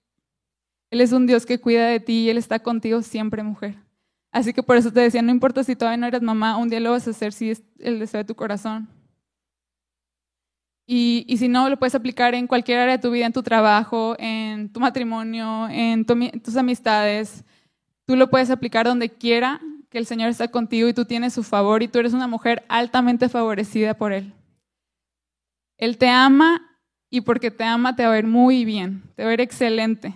él 0.90 1.00
es 1.02 1.12
un 1.12 1.26
Dios 1.26 1.44
que 1.44 1.60
cuida 1.60 1.86
de 1.88 2.00
ti 2.00 2.24
y 2.24 2.30
Él 2.30 2.38
está 2.38 2.60
contigo 2.60 3.02
siempre, 3.02 3.42
mujer. 3.42 3.74
Así 4.30 4.54
que 4.54 4.62
por 4.62 4.76
eso 4.76 4.90
te 4.90 5.00
decía, 5.00 5.20
no 5.20 5.30
importa 5.30 5.64
si 5.64 5.76
todavía 5.76 5.98
no 5.98 6.06
eres 6.06 6.22
mamá, 6.22 6.56
un 6.56 6.70
día 6.70 6.80
lo 6.80 6.92
vas 6.92 7.06
a 7.06 7.10
hacer 7.10 7.32
si 7.32 7.50
es 7.50 7.62
el 7.78 7.98
deseo 7.98 8.18
de 8.18 8.24
tu 8.24 8.34
corazón. 8.34 8.88
Y, 10.88 11.34
si 11.36 11.48
no, 11.48 11.68
lo 11.68 11.78
puedes 11.78 11.96
aplicar 11.96 12.34
en 12.34 12.46
cualquier 12.46 12.78
área 12.78 12.96
de 12.96 13.02
tu 13.02 13.10
vida, 13.10 13.26
en 13.26 13.32
tu 13.32 13.42
trabajo, 13.42 14.14
en 14.18 14.72
tu 14.72 14.78
matrimonio, 14.78 15.68
en, 15.68 16.04
tus 16.04 16.56
amistades. 16.56 17.44
Tú 18.04 18.14
lo 18.14 18.30
puedes 18.30 18.50
aplicar 18.50 18.86
donde 18.86 19.08
quiera 19.08 19.60
que 19.90 19.98
el 19.98 20.06
Señor 20.06 20.30
está 20.30 20.46
contigo 20.48 20.88
y 20.88 20.94
tú 20.94 21.04
tienes 21.04 21.34
su 21.34 21.42
favor 21.42 21.82
y 21.82 21.88
tú 21.88 21.98
eres 21.98 22.12
una 22.12 22.28
mujer 22.28 22.64
altamente 22.68 23.28
favorecida 23.28 23.94
por 23.94 24.12
Él. 24.12 24.32
Él 25.76 25.98
te 25.98 26.08
ama 26.08 26.62
y 27.10 27.20
porque 27.20 27.50
te 27.50 27.64
ama 27.64 27.96
te 27.96 28.04
va 28.04 28.10
a 28.10 28.12
ver 28.12 28.26
muy 28.26 28.64
bien, 28.64 29.02
te 29.16 29.22
va 29.22 29.28
a 29.28 29.30
ver 29.30 29.40
excelente. 29.40 30.14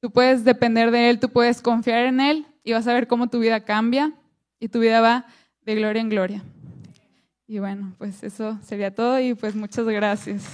Tú 0.00 0.10
puedes 0.10 0.44
depender 0.44 0.90
de 0.90 1.08
Él, 1.08 1.20
tú 1.20 1.28
puedes 1.28 1.62
confiar 1.62 2.06
en 2.06 2.20
Él 2.20 2.46
y 2.64 2.72
vas 2.72 2.86
a 2.88 2.94
ver 2.94 3.06
cómo 3.06 3.28
tu 3.28 3.38
vida 3.38 3.60
cambia 3.60 4.12
y 4.58 4.68
tu 4.68 4.80
vida 4.80 5.00
va 5.00 5.26
de 5.62 5.74
gloria 5.76 6.02
en 6.02 6.08
gloria. 6.08 6.42
Y 7.46 7.58
bueno, 7.58 7.94
pues 7.98 8.22
eso 8.22 8.58
sería 8.62 8.94
todo 8.94 9.20
y 9.20 9.34
pues 9.34 9.54
muchas 9.54 9.84
gracias. 9.86 10.44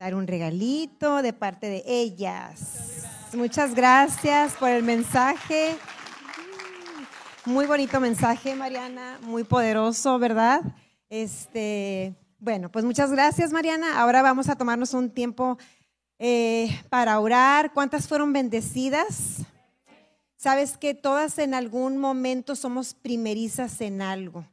Dar 0.00 0.14
un 0.14 0.26
regalito 0.26 1.20
de 1.20 1.32
parte 1.34 1.68
de 1.68 1.82
ellas. 1.86 3.04
Muchas 3.34 3.74
gracias 3.74 4.54
por 4.54 4.70
el 4.70 4.82
mensaje. 4.82 5.76
Muy 7.44 7.66
bonito 7.66 8.00
mensaje, 8.00 8.54
Mariana, 8.54 9.18
muy 9.22 9.44
poderoso, 9.44 10.18
¿verdad? 10.18 10.62
Este, 11.10 12.14
bueno, 12.46 12.70
pues 12.70 12.84
muchas 12.84 13.10
gracias, 13.10 13.50
Mariana. 13.50 14.00
Ahora 14.00 14.22
vamos 14.22 14.48
a 14.48 14.54
tomarnos 14.54 14.94
un 14.94 15.10
tiempo 15.10 15.58
eh, 16.20 16.68
para 16.90 17.18
orar. 17.18 17.72
¿Cuántas 17.72 18.06
fueron 18.06 18.32
bendecidas? 18.32 19.38
Sabes 20.36 20.78
que 20.78 20.94
todas 20.94 21.40
en 21.40 21.54
algún 21.54 21.98
momento 21.98 22.54
somos 22.54 22.94
primerizas 22.94 23.80
en 23.80 24.00
algo. 24.00 24.46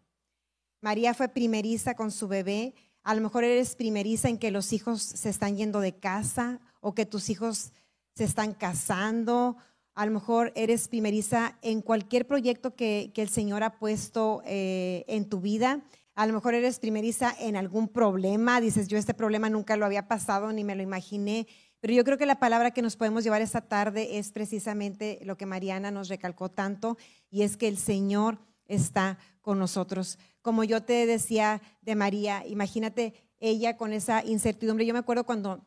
María 0.82 1.14
fue 1.14 1.28
primeriza 1.28 1.94
con 1.94 2.10
su 2.10 2.28
bebé. 2.28 2.74
A 3.04 3.14
lo 3.14 3.22
mejor 3.22 3.44
eres 3.44 3.76
primeriza 3.76 4.28
en 4.28 4.40
que 4.40 4.50
los 4.50 4.74
hijos 4.74 5.04
se 5.04 5.30
están 5.30 5.56
yendo 5.56 5.80
de 5.80 5.94
casa 5.94 6.62
o 6.82 6.96
que 6.96 7.06
tus 7.06 7.30
hijos 7.30 7.74
se 8.16 8.24
están 8.24 8.56
casando. 8.56 9.56
A 9.94 10.08
lo 10.08 10.14
mejor 10.14 10.52
eres 10.56 10.88
primeriza 10.88 11.60
en 11.62 11.84
cualquier 11.84 12.26
proyecto 12.26 12.76
que, 12.76 13.14
el 13.16 13.30
Señor 13.30 13.62
ha 13.62 13.78
puesto 13.78 14.42
eh, 14.48 15.06
en 15.08 15.30
tu 15.30 15.42
vida. 15.42 15.84
A 16.16 16.28
lo 16.28 16.34
mejor 16.34 16.54
eres 16.54 16.80
primeriza 16.80 17.36
en 17.40 17.56
algún 17.56 17.88
problema, 17.88 18.62
dices, 18.62 18.88
yo 18.88 18.98
este 18.98 19.16
problema 19.16 19.50
nunca 19.50 19.78
lo 19.78 19.86
había 19.86 20.08
pasado 20.08 20.54
ni 20.54 20.64
me 20.64 20.76
lo 20.76 20.84
imaginé, 20.84 21.48
pero 21.80 21.94
yo 21.94 22.04
creo 22.04 22.18
que 22.20 22.28
la 22.28 22.40
palabra 22.40 22.72
que 22.72 22.84
nos 22.84 22.96
podemos 22.96 23.24
llevar 23.24 23.42
esta 23.42 23.62
tarde 23.62 24.20
es 24.20 24.32
precisamente 24.32 25.20
lo 25.24 25.38
que 25.38 25.48
Mariana 25.48 25.90
nos 25.90 26.10
recalcó 26.10 26.50
tanto, 26.50 26.98
y 27.32 27.42
es 27.42 27.58
que 27.58 27.68
el 27.68 27.78
Señor 27.78 28.38
está 28.68 29.18
con 29.42 29.58
nosotros. 29.58 30.20
Como 30.42 30.64
yo 30.64 30.84
te 30.84 31.06
decía 31.06 31.62
de 31.82 31.96
María, 31.96 32.46
imagínate 32.46 33.14
ella 33.40 33.76
con 33.76 33.92
esa 33.92 34.24
incertidumbre. 34.24 34.86
Yo 34.86 34.94
me 34.94 35.00
acuerdo 35.00 35.26
cuando 35.26 35.66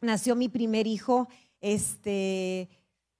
nació 0.00 0.36
mi 0.36 0.48
primer 0.48 0.86
hijo, 0.86 1.28
este, 1.60 2.68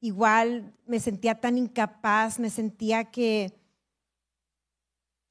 igual 0.00 0.74
me 0.86 1.00
sentía 1.00 1.40
tan 1.40 1.56
incapaz, 1.56 2.38
me 2.38 2.50
sentía 2.50 3.04
que 3.04 3.61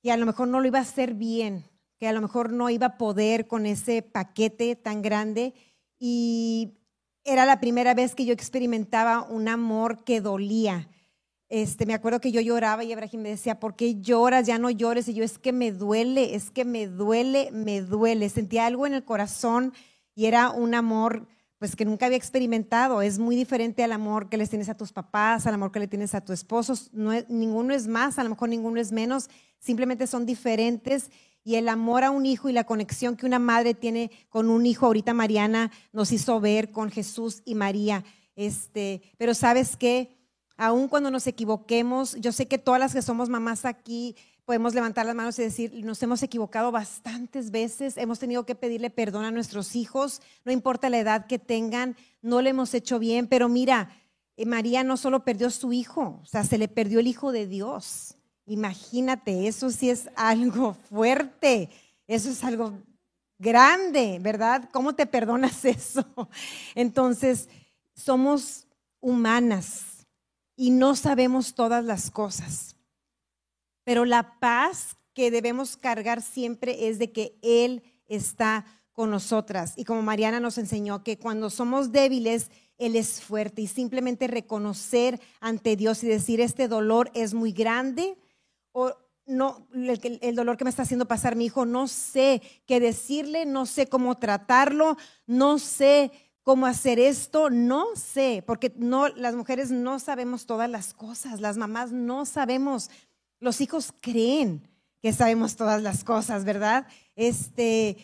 que 0.01 0.11
a 0.11 0.17
lo 0.17 0.25
mejor 0.25 0.47
no 0.47 0.59
lo 0.59 0.67
iba 0.67 0.79
a 0.79 0.83
hacer 0.83 1.13
bien, 1.13 1.65
que 1.99 2.07
a 2.07 2.13
lo 2.13 2.21
mejor 2.21 2.51
no 2.51 2.69
iba 2.69 2.87
a 2.87 2.97
poder 2.97 3.47
con 3.47 3.65
ese 3.65 4.01
paquete 4.01 4.75
tan 4.75 5.01
grande. 5.01 5.53
Y 5.99 6.73
era 7.23 7.45
la 7.45 7.59
primera 7.59 7.93
vez 7.93 8.15
que 8.15 8.25
yo 8.25 8.33
experimentaba 8.33 9.21
un 9.23 9.47
amor 9.47 10.03
que 10.03 10.21
dolía. 10.21 10.89
Este, 11.49 11.85
me 11.85 11.93
acuerdo 11.93 12.21
que 12.21 12.31
yo 12.31 12.41
lloraba 12.41 12.83
y 12.83 12.91
Ibrahim 12.91 13.21
me 13.21 13.29
decía, 13.29 13.59
¿por 13.59 13.75
qué 13.75 13.99
lloras? 13.99 14.47
Ya 14.47 14.57
no 14.57 14.69
llores. 14.69 15.07
Y 15.09 15.13
yo, 15.13 15.23
es 15.23 15.37
que 15.37 15.51
me 15.51 15.71
duele, 15.71 16.33
es 16.33 16.49
que 16.49 16.65
me 16.65 16.87
duele, 16.87 17.49
me 17.51 17.81
duele. 17.81 18.29
Sentía 18.29 18.65
algo 18.65 18.87
en 18.87 18.93
el 18.93 19.03
corazón 19.03 19.73
y 20.15 20.25
era 20.25 20.49
un 20.49 20.73
amor 20.73 21.27
pues 21.61 21.75
que 21.75 21.85
nunca 21.85 22.07
había 22.07 22.17
experimentado. 22.17 23.03
Es 23.03 23.19
muy 23.19 23.35
diferente 23.35 23.83
al 23.83 23.91
amor 23.91 24.29
que 24.29 24.37
les 24.37 24.49
tienes 24.49 24.67
a 24.67 24.73
tus 24.73 24.91
papás, 24.91 25.45
al 25.45 25.53
amor 25.53 25.71
que 25.71 25.77
le 25.77 25.87
tienes 25.87 26.15
a 26.15 26.21
tu 26.21 26.33
esposo. 26.33 26.73
No 26.91 27.11
ninguno 27.29 27.75
es 27.75 27.85
más, 27.85 28.17
a 28.17 28.23
lo 28.23 28.31
mejor 28.31 28.49
ninguno 28.49 28.81
es 28.81 28.91
menos, 28.91 29.29
simplemente 29.59 30.07
son 30.07 30.25
diferentes. 30.25 31.11
Y 31.43 31.57
el 31.57 31.69
amor 31.69 32.03
a 32.03 32.09
un 32.09 32.25
hijo 32.25 32.49
y 32.49 32.51
la 32.51 32.63
conexión 32.63 33.15
que 33.15 33.27
una 33.27 33.37
madre 33.37 33.75
tiene 33.75 34.09
con 34.29 34.49
un 34.49 34.65
hijo, 34.65 34.87
ahorita 34.87 35.13
Mariana 35.13 35.69
nos 35.93 36.11
hizo 36.11 36.39
ver 36.39 36.71
con 36.71 36.89
Jesús 36.89 37.43
y 37.45 37.53
María. 37.53 38.03
Este, 38.35 39.03
pero 39.19 39.35
sabes 39.35 39.77
qué, 39.77 40.17
aun 40.57 40.87
cuando 40.87 41.11
nos 41.11 41.27
equivoquemos, 41.27 42.15
yo 42.15 42.31
sé 42.31 42.47
que 42.47 42.57
todas 42.57 42.79
las 42.79 42.95
que 42.95 43.03
somos 43.03 43.29
mamás 43.29 43.65
aquí 43.65 44.15
podemos 44.51 44.73
levantar 44.73 45.05
las 45.05 45.15
manos 45.15 45.39
y 45.39 45.43
decir, 45.43 45.85
nos 45.85 46.03
hemos 46.03 46.21
equivocado 46.23 46.73
bastantes 46.73 47.51
veces, 47.51 47.95
hemos 47.95 48.19
tenido 48.19 48.45
que 48.45 48.53
pedirle 48.53 48.89
perdón 48.89 49.23
a 49.23 49.31
nuestros 49.31 49.77
hijos, 49.77 50.21
no 50.43 50.51
importa 50.51 50.89
la 50.89 50.99
edad 50.99 51.25
que 51.25 51.39
tengan, 51.39 51.95
no 52.21 52.41
le 52.41 52.49
hemos 52.49 52.73
hecho 52.73 52.99
bien, 52.99 53.27
pero 53.27 53.47
mira, 53.47 53.95
eh, 54.35 54.45
María 54.45 54.83
no 54.83 54.97
solo 54.97 55.23
perdió 55.23 55.49
su 55.51 55.71
hijo, 55.71 56.19
o 56.21 56.25
sea, 56.25 56.43
se 56.43 56.57
le 56.57 56.67
perdió 56.67 56.99
el 56.99 57.07
hijo 57.07 57.31
de 57.31 57.47
Dios. 57.47 58.17
Imagínate, 58.45 59.47
eso 59.47 59.69
sí 59.71 59.89
es 59.89 60.09
algo 60.17 60.73
fuerte, 60.89 61.69
eso 62.05 62.29
es 62.29 62.43
algo 62.43 62.73
grande, 63.39 64.19
¿verdad? 64.19 64.67
¿Cómo 64.73 64.95
te 64.95 65.05
perdonas 65.05 65.63
eso? 65.63 66.05
Entonces, 66.75 67.47
somos 67.95 68.67
humanas 68.99 70.05
y 70.57 70.71
no 70.71 70.97
sabemos 70.97 71.55
todas 71.55 71.85
las 71.85 72.11
cosas. 72.11 72.70
Pero 73.83 74.05
la 74.05 74.39
paz 74.39 74.97
que 75.13 75.31
debemos 75.31 75.77
cargar 75.77 76.21
siempre 76.21 76.87
es 76.87 76.99
de 76.99 77.11
que 77.11 77.37
Él 77.41 77.83
está 78.07 78.65
con 78.91 79.09
nosotras. 79.09 79.73
Y 79.77 79.85
como 79.85 80.01
Mariana 80.01 80.39
nos 80.39 80.57
enseñó, 80.57 81.03
que 81.03 81.17
cuando 81.17 81.49
somos 81.49 81.91
débiles, 81.91 82.51
Él 82.77 82.95
es 82.95 83.21
fuerte. 83.21 83.61
Y 83.61 83.67
simplemente 83.67 84.27
reconocer 84.27 85.19
ante 85.39 85.75
Dios 85.75 86.03
y 86.03 86.07
decir, 86.07 86.41
este 86.41 86.67
dolor 86.67 87.11
es 87.13 87.33
muy 87.33 87.51
grande 87.51 88.17
o 88.71 88.93
no, 89.25 89.67
el, 89.73 90.35
dolor 90.35 90.57
que 90.57 90.63
me 90.63 90.69
está 90.69 90.83
haciendo 90.83 91.07
pasar 91.07 91.35
mi 91.35 91.45
hijo, 91.45 91.65
no 91.65 91.87
sé 91.87 92.41
qué 92.65 92.79
decirle, 92.79 93.45
no 93.45 93.65
sé 93.65 93.87
cómo 93.87 94.17
tratarlo, 94.17 94.97
no 95.25 95.57
sé 95.57 96.11
cómo 96.43 96.65
hacer 96.65 96.99
esto, 96.99 97.49
no 97.49 97.95
sé, 97.95 98.43
porque 98.45 98.73
no, 98.75 99.07
las 99.09 99.35
mujeres 99.35 99.71
no 99.71 99.99
sabemos 99.99 100.45
todas 100.45 100.69
las 100.69 100.93
cosas, 100.93 101.39
las 101.39 101.57
mamás 101.57 101.91
no 101.91 102.25
sabemos 102.25 102.89
los 103.41 103.59
hijos 103.59 103.93
creen 103.99 104.65
que 105.01 105.11
sabemos 105.11 105.57
todas 105.57 105.81
las 105.81 106.05
cosas, 106.05 106.45
¿verdad? 106.45 106.87
Este, 107.15 107.97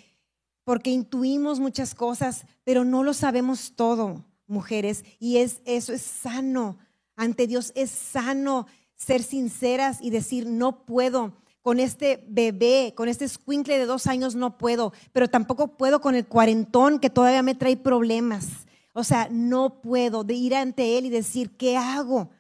porque 0.65 0.89
intuimos 0.89 1.61
muchas 1.61 1.95
cosas, 1.95 2.45
pero 2.65 2.83
no 2.83 3.03
lo 3.03 3.13
sabemos 3.13 3.73
todo, 3.75 4.25
mujeres, 4.47 5.05
y 5.19 5.38
es 5.38 5.61
eso 5.63 5.93
es 5.93 6.01
sano. 6.01 6.77
Ante 7.15 7.47
Dios 7.47 7.71
es 7.75 7.89
sano 7.91 8.67
ser 8.95 9.23
sinceras 9.23 9.99
y 10.01 10.09
decir, 10.09 10.47
no 10.47 10.85
puedo 10.85 11.33
con 11.61 11.79
este 11.79 12.23
bebé, 12.27 12.93
con 12.95 13.07
este 13.07 13.27
squinkle 13.27 13.77
de 13.77 13.85
dos 13.85 14.07
años 14.07 14.35
no 14.35 14.57
puedo, 14.57 14.93
pero 15.13 15.29
tampoco 15.29 15.77
puedo 15.77 16.01
con 16.01 16.15
el 16.15 16.25
cuarentón 16.25 16.99
que 16.99 17.09
todavía 17.09 17.43
me 17.43 17.55
trae 17.55 17.77
problemas. 17.77 18.47
O 18.93 19.03
sea, 19.03 19.27
no 19.29 19.81
puedo 19.81 20.23
de 20.23 20.33
ir 20.33 20.55
ante 20.55 20.97
Él 20.97 21.05
y 21.05 21.09
decir, 21.09 21.51
¿qué 21.57 21.77
hago? 21.77 22.31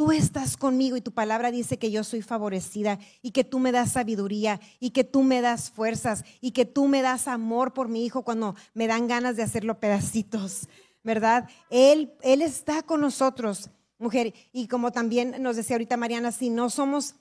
Tú 0.00 0.12
estás 0.12 0.56
conmigo 0.56 0.96
y 0.96 1.02
tu 1.02 1.12
palabra 1.12 1.50
dice 1.50 1.78
que 1.78 1.90
yo 1.90 2.04
soy 2.04 2.22
favorecida 2.22 2.98
y 3.20 3.32
que 3.32 3.44
tú 3.44 3.58
me 3.58 3.70
das 3.70 3.92
sabiduría 3.92 4.58
y 4.78 4.92
que 4.92 5.04
tú 5.04 5.22
me 5.22 5.42
das 5.42 5.70
fuerzas 5.70 6.24
y 6.40 6.52
que 6.52 6.64
tú 6.64 6.88
me 6.88 7.02
das 7.02 7.28
amor 7.28 7.74
por 7.74 7.88
mi 7.88 8.06
hijo 8.06 8.22
cuando 8.22 8.56
me 8.72 8.86
dan 8.86 9.08
ganas 9.08 9.36
de 9.36 9.42
hacerlo 9.42 9.78
pedacitos, 9.78 10.70
¿verdad? 11.04 11.50
Él, 11.68 12.14
él 12.22 12.40
está 12.40 12.82
con 12.82 13.02
nosotros, 13.02 13.68
mujer. 13.98 14.32
Y 14.54 14.68
como 14.68 14.90
también 14.90 15.34
nos 15.42 15.56
decía 15.56 15.74
ahorita 15.76 15.98
Mariana, 15.98 16.32
si 16.32 16.48
no 16.48 16.70
somos 16.70 17.16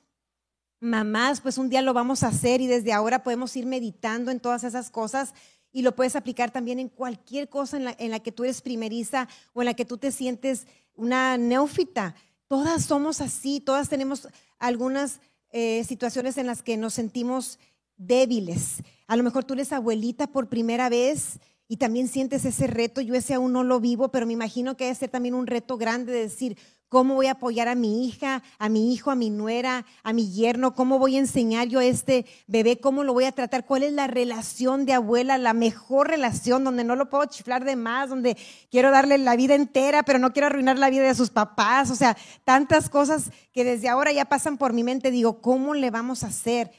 mamás, 0.79 1.41
pues 1.41 1.57
un 1.57 1.67
día 1.67 1.81
lo 1.81 1.93
vamos 1.93 2.23
a 2.23 2.27
hacer 2.27 2.61
y 2.61 2.67
desde 2.67 2.93
ahora 2.93 3.23
podemos 3.23 3.57
ir 3.57 3.65
meditando 3.65 4.31
en 4.31 4.39
todas 4.39 4.63
esas 4.63 4.89
cosas 4.89 5.33
y 5.73 5.81
lo 5.81 5.97
puedes 5.97 6.15
aplicar 6.15 6.49
también 6.49 6.79
en 6.79 6.87
cualquier 6.87 7.49
cosa 7.49 7.75
en 7.75 8.11
la, 8.11 8.19
que 8.21 8.31
tú 8.31 8.45
eres 8.45 8.61
primeriza 8.61 9.27
o 9.51 9.61
en 9.61 9.65
la 9.65 9.73
que 9.73 9.83
tú 9.83 9.97
te 9.97 10.13
sientes 10.13 10.65
una 10.95 11.37
neófita. 11.37 12.15
Todas 12.49 12.85
somos 12.85 13.21
así, 13.21 13.59
todas 13.59 13.89
tenemos 13.89 14.27
algunas 14.57 15.19
eh, 15.51 15.83
situaciones 15.83 16.35
en 16.39 16.47
las 16.47 16.63
que 16.63 16.77
nos 16.77 16.95
sentimos 16.95 17.59
débiles. 17.95 18.81
A 19.05 19.15
lo 19.15 19.21
mejor 19.21 19.43
tú 19.43 19.53
eres 19.53 19.71
abuelita 19.71 20.25
por 20.25 20.49
primera 20.49 20.89
vez 20.89 21.39
y 21.67 21.77
también 21.77 22.07
sientes 22.07 22.45
ese 22.45 22.65
reto. 22.65 23.01
Yo 23.01 23.13
ese 23.13 23.35
aún 23.35 23.53
no 23.53 23.63
lo 23.63 23.79
vivo, 23.79 24.09
pero 24.09 24.25
me 24.25 24.33
imagino 24.33 24.75
que 24.75 24.85
debe 24.85 24.95
ser 24.95 25.11
también 25.11 25.35
un 25.35 25.45
reto 25.45 25.77
grande 25.77 26.11
de 26.11 26.21
decir, 26.21 26.57
¿Cómo 26.89 27.13
voy 27.13 27.27
a 27.27 27.33
apoyar 27.33 27.67
a 27.67 27.75
mi 27.75 28.07
hija, 28.07 28.41
a 28.57 28.67
mi 28.67 28.91
hijo, 28.91 29.11
a 29.11 29.15
mi 29.15 29.29
nuera, 29.29 29.85
a 30.01 30.11
mi 30.11 30.31
yerno? 30.31 30.73
¿Cómo 30.73 30.97
voy 30.97 31.17
a 31.17 31.19
enseñar 31.19 31.67
yo 31.67 31.77
a 31.77 31.85
este 31.85 32.25
bebé? 32.47 32.79
¿Cómo 32.79 33.03
lo 33.03 33.13
voy 33.13 33.25
a 33.25 33.31
tratar? 33.31 33.67
¿Cuál 33.67 33.83
es 33.83 33.93
la 33.93 34.07
relación 34.07 34.87
de 34.87 34.93
abuela, 34.93 35.37
la 35.37 35.53
mejor 35.53 36.07
relación 36.07 36.63
donde 36.63 36.83
no 36.83 36.95
lo 36.95 37.07
puedo 37.07 37.25
chiflar 37.25 37.63
de 37.63 37.75
más, 37.75 38.09
donde 38.09 38.35
quiero 38.71 38.89
darle 38.89 39.19
la 39.19 39.35
vida 39.35 39.53
entera, 39.53 40.01
pero 40.01 40.17
no 40.17 40.33
quiero 40.33 40.47
arruinar 40.47 40.79
la 40.79 40.89
vida 40.89 41.03
de 41.03 41.13
sus 41.13 41.29
papás? 41.29 41.91
O 41.91 41.95
sea, 41.95 42.17
tantas 42.43 42.89
cosas 42.89 43.29
que 43.53 43.63
desde 43.63 43.87
ahora 43.87 44.11
ya 44.11 44.25
pasan 44.25 44.57
por 44.57 44.73
mi 44.73 44.83
mente. 44.83 45.11
Digo, 45.11 45.41
¿cómo 45.41 45.75
le 45.75 45.91
vamos 45.91 46.23
a 46.23 46.27
hacer? 46.27 46.71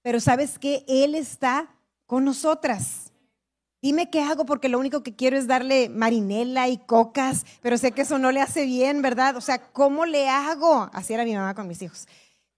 Pero 0.00 0.18
sabes 0.18 0.58
que 0.58 0.82
Él 0.88 1.14
está 1.14 1.68
con 2.06 2.24
nosotras. 2.24 3.12
Dime 3.80 4.10
qué 4.10 4.20
hago 4.22 4.44
porque 4.44 4.68
lo 4.68 4.78
único 4.78 5.02
que 5.02 5.14
quiero 5.14 5.38
es 5.38 5.46
darle 5.46 5.88
marinela 5.88 6.68
y 6.68 6.78
cocas, 6.78 7.46
pero 7.62 7.78
sé 7.78 7.92
que 7.92 8.02
eso 8.02 8.18
no 8.18 8.32
le 8.32 8.40
hace 8.40 8.64
bien, 8.64 9.02
¿verdad? 9.02 9.36
O 9.36 9.40
sea, 9.40 9.70
¿cómo 9.70 10.04
le 10.04 10.28
hago? 10.28 10.90
Así 10.92 11.14
era 11.14 11.24
mi 11.24 11.34
mamá 11.34 11.54
con 11.54 11.68
mis 11.68 11.80
hijos. 11.82 12.08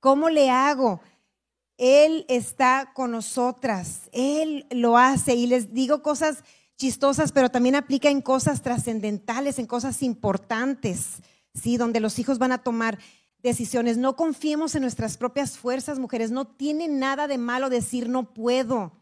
¿Cómo 0.00 0.30
le 0.30 0.48
hago? 0.48 1.00
Él 1.76 2.24
está 2.28 2.92
con 2.94 3.10
nosotras, 3.10 4.08
Él 4.12 4.66
lo 4.70 4.98
hace 4.98 5.34
y 5.34 5.46
les 5.46 5.72
digo 5.72 6.02
cosas 6.02 6.44
chistosas, 6.76 7.32
pero 7.32 7.50
también 7.50 7.74
aplica 7.74 8.08
en 8.08 8.22
cosas 8.22 8.62
trascendentales, 8.62 9.58
en 9.58 9.66
cosas 9.66 10.02
importantes, 10.02 11.22
¿sí? 11.54 11.76
Donde 11.76 12.00
los 12.00 12.18
hijos 12.18 12.38
van 12.38 12.52
a 12.52 12.62
tomar 12.62 12.98
decisiones. 13.42 13.98
No 13.98 14.16
confiemos 14.16 14.74
en 14.74 14.82
nuestras 14.82 15.16
propias 15.18 15.58
fuerzas, 15.58 15.98
mujeres. 15.98 16.30
No 16.30 16.46
tiene 16.46 16.88
nada 16.88 17.28
de 17.28 17.38
malo 17.38 17.68
decir 17.68 18.08
no 18.08 18.32
puedo. 18.32 18.92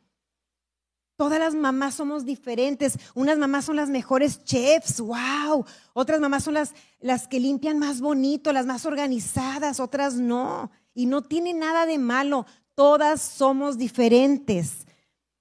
Todas 1.18 1.40
las 1.40 1.56
mamás 1.56 1.96
somos 1.96 2.24
diferentes. 2.24 2.96
Unas 3.12 3.38
mamás 3.38 3.64
son 3.64 3.74
las 3.74 3.90
mejores 3.90 4.44
chefs, 4.44 5.00
wow. 5.00 5.66
Otras 5.92 6.20
mamás 6.20 6.44
son 6.44 6.54
las, 6.54 6.74
las 7.00 7.26
que 7.26 7.40
limpian 7.40 7.80
más 7.80 8.00
bonito, 8.00 8.52
las 8.52 8.66
más 8.66 8.86
organizadas, 8.86 9.80
otras 9.80 10.14
no. 10.14 10.70
Y 10.94 11.06
no 11.06 11.22
tiene 11.22 11.54
nada 11.54 11.86
de 11.86 11.98
malo. 11.98 12.46
Todas 12.76 13.20
somos 13.20 13.78
diferentes. 13.78 14.86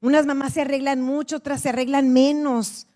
Unas 0.02 0.26
mamás 0.26 0.54
se 0.54 0.62
arreglan 0.62 1.00
mucho, 1.04 1.36
otras 1.36 1.62
se 1.62 1.70
arreglan 1.70 2.12
menos. 2.12 2.88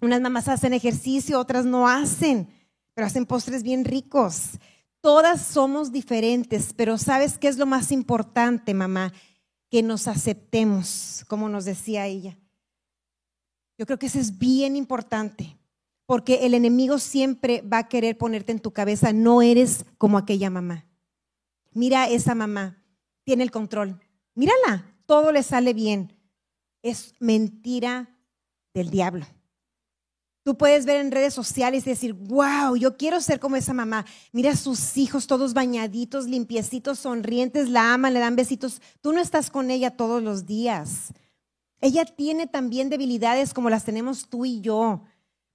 Unas 0.00 0.20
mamás 0.20 0.48
hacen 0.48 0.72
ejercicio, 0.72 1.38
otras 1.38 1.66
no 1.66 1.86
hacen, 1.86 2.48
pero 2.94 3.06
hacen 3.06 3.26
postres 3.26 3.62
bien 3.62 3.84
ricos. 3.84 4.58
Todas 5.00 5.40
somos 5.40 5.92
diferentes, 5.92 6.72
pero 6.72 6.98
¿sabes 6.98 7.38
qué 7.38 7.46
es 7.46 7.58
lo 7.58 7.66
más 7.66 7.92
importante, 7.92 8.74
mamá? 8.74 9.12
Que 9.70 9.82
nos 9.82 10.08
aceptemos, 10.08 11.24
como 11.28 11.48
nos 11.48 11.64
decía 11.64 12.06
ella. 12.06 12.38
Yo 13.78 13.86
creo 13.86 13.98
que 13.98 14.06
eso 14.06 14.18
es 14.18 14.38
bien 14.38 14.76
importante, 14.76 15.56
porque 16.06 16.46
el 16.46 16.54
enemigo 16.54 16.98
siempre 16.98 17.62
va 17.62 17.78
a 17.78 17.88
querer 17.88 18.16
ponerte 18.16 18.52
en 18.52 18.60
tu 18.60 18.72
cabeza, 18.72 19.12
no 19.12 19.42
eres 19.42 19.84
como 19.98 20.18
aquella 20.18 20.50
mamá. 20.50 20.86
Mira 21.72 22.08
esa 22.08 22.34
mamá, 22.34 22.82
tiene 23.24 23.42
el 23.42 23.50
control. 23.50 24.00
Mírala, 24.34 24.94
todo 25.04 25.32
le 25.32 25.42
sale 25.42 25.74
bien. 25.74 26.12
Es 26.82 27.14
mentira 27.18 28.16
del 28.72 28.90
diablo. 28.90 29.26
Tú 30.46 30.56
puedes 30.56 30.86
ver 30.86 30.98
en 30.98 31.10
redes 31.10 31.34
sociales 31.34 31.84
y 31.84 31.90
decir, 31.90 32.12
wow, 32.12 32.76
yo 32.76 32.96
quiero 32.96 33.20
ser 33.20 33.40
como 33.40 33.56
esa 33.56 33.74
mamá. 33.74 34.06
Mira 34.30 34.52
a 34.52 34.56
sus 34.56 34.96
hijos 34.96 35.26
todos 35.26 35.54
bañaditos, 35.54 36.28
limpiecitos, 36.28 37.00
sonrientes, 37.00 37.68
la 37.68 37.92
aman, 37.92 38.14
le 38.14 38.20
dan 38.20 38.36
besitos. 38.36 38.80
Tú 39.00 39.12
no 39.12 39.20
estás 39.20 39.50
con 39.50 39.72
ella 39.72 39.96
todos 39.96 40.22
los 40.22 40.46
días. 40.46 41.12
Ella 41.80 42.04
tiene 42.04 42.46
también 42.46 42.90
debilidades 42.90 43.52
como 43.52 43.70
las 43.70 43.84
tenemos 43.84 44.28
tú 44.28 44.44
y 44.44 44.60
yo. 44.60 45.02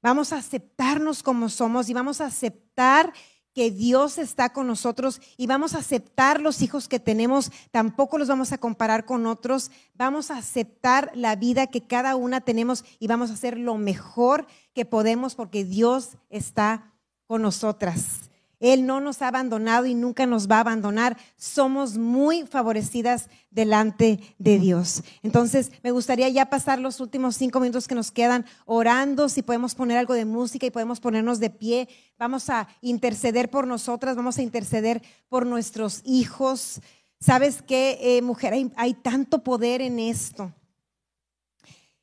Vamos 0.01 0.33
a 0.33 0.39
aceptarnos 0.39 1.23
como 1.23 1.47
somos 1.47 1.87
y 1.87 1.93
vamos 1.93 2.19
a 2.19 2.25
aceptar 2.25 3.13
que 3.53 3.71
Dios 3.71 4.17
está 4.17 4.51
con 4.51 4.67
nosotros 4.67 5.21
y 5.37 5.47
vamos 5.47 5.73
a 5.73 5.79
aceptar 5.79 6.41
los 6.41 6.61
hijos 6.61 6.87
que 6.87 6.99
tenemos, 6.99 7.51
tampoco 7.71 8.17
los 8.17 8.27
vamos 8.27 8.51
a 8.51 8.57
comparar 8.57 9.05
con 9.05 9.25
otros, 9.25 9.71
vamos 9.93 10.31
a 10.31 10.37
aceptar 10.37 11.11
la 11.15 11.35
vida 11.35 11.67
que 11.67 11.81
cada 11.81 12.15
una 12.15 12.41
tenemos 12.41 12.85
y 12.99 13.07
vamos 13.07 13.29
a 13.29 13.33
hacer 13.33 13.57
lo 13.57 13.77
mejor 13.77 14.47
que 14.73 14.85
podemos 14.85 15.35
porque 15.35 15.63
Dios 15.63 16.17
está 16.29 16.93
con 17.27 17.41
nosotras. 17.41 18.31
Él 18.61 18.85
no 18.85 19.01
nos 19.01 19.23
ha 19.23 19.27
abandonado 19.27 19.87
y 19.87 19.95
nunca 19.95 20.27
nos 20.27 20.47
va 20.47 20.57
a 20.57 20.59
abandonar. 20.59 21.17
Somos 21.35 21.97
muy 21.97 22.45
favorecidas 22.45 23.27
delante 23.49 24.19
de 24.37 24.59
Dios. 24.59 25.03
Entonces, 25.23 25.71
me 25.83 25.89
gustaría 25.89 26.29
ya 26.29 26.45
pasar 26.45 26.77
los 26.77 26.99
últimos 26.99 27.35
cinco 27.35 27.59
minutos 27.59 27.87
que 27.87 27.95
nos 27.95 28.11
quedan 28.11 28.45
orando, 28.65 29.29
si 29.29 29.41
podemos 29.41 29.73
poner 29.73 29.97
algo 29.97 30.13
de 30.13 30.25
música 30.25 30.67
y 30.67 30.71
podemos 30.71 30.99
ponernos 30.99 31.39
de 31.39 31.49
pie. 31.49 31.89
Vamos 32.19 32.51
a 32.51 32.67
interceder 32.81 33.49
por 33.49 33.65
nosotras, 33.65 34.15
vamos 34.15 34.37
a 34.37 34.43
interceder 34.43 35.01
por 35.27 35.47
nuestros 35.47 36.01
hijos. 36.05 36.81
¿Sabes 37.19 37.63
qué, 37.63 37.97
eh, 37.99 38.21
mujer? 38.21 38.53
Hay, 38.53 38.71
hay 38.75 38.93
tanto 38.93 39.43
poder 39.43 39.81
en 39.81 39.97
esto. 39.97 40.53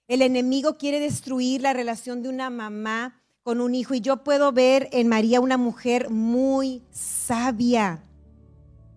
El 0.09 0.23
enemigo 0.23 0.79
quiere 0.79 1.01
destruir 1.01 1.61
la 1.61 1.75
relación 1.75 2.23
de 2.23 2.31
una 2.31 2.49
mamá 2.49 3.21
con 3.43 3.61
un 3.61 3.75
hijo 3.75 3.93
y 3.93 4.01
yo 4.01 4.25
puedo 4.25 4.53
ver 4.53 4.89
en 4.93 5.07
María 5.07 5.39
una 5.39 5.59
mujer 5.59 6.09
muy 6.09 6.83
sabia. 6.91 8.03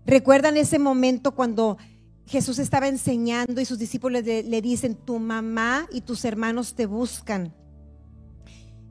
¿Recuerdan 0.06 0.56
ese 0.56 0.80
momento 0.80 1.36
cuando 1.36 1.78
Jesús 2.26 2.60
estaba 2.60 2.88
enseñando 2.88 3.60
y 3.60 3.66
sus 3.66 3.78
discípulos 3.78 4.24
le, 4.24 4.62
dicen, 4.62 4.96
tu 4.96 5.20
mamá 5.20 5.86
y 5.92 6.00
tus 6.00 6.24
hermanos 6.24 6.76
te 6.76 6.86
buscan? 6.86 7.54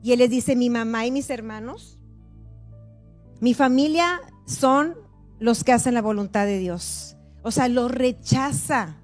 Y 0.03 0.11
él 0.11 0.19
les 0.19 0.29
dice, 0.29 0.55
mi 0.55 0.69
mamá 0.69 1.07
y 1.07 1.11
mis 1.11 1.31
hermanos, 1.31 1.99
mi 3.39 3.55
familia 3.55 4.21
son 4.45 4.95
los 5.39 5.63
que 5.63 5.73
hacen 5.73 5.95
la 5.95 6.03
voluntad 6.03 6.45
de 6.45 6.59
Dios. 6.59 7.17
O 7.41 7.49
sea, 7.49 7.67
lo 7.67 7.87
rechaza. 7.87 9.00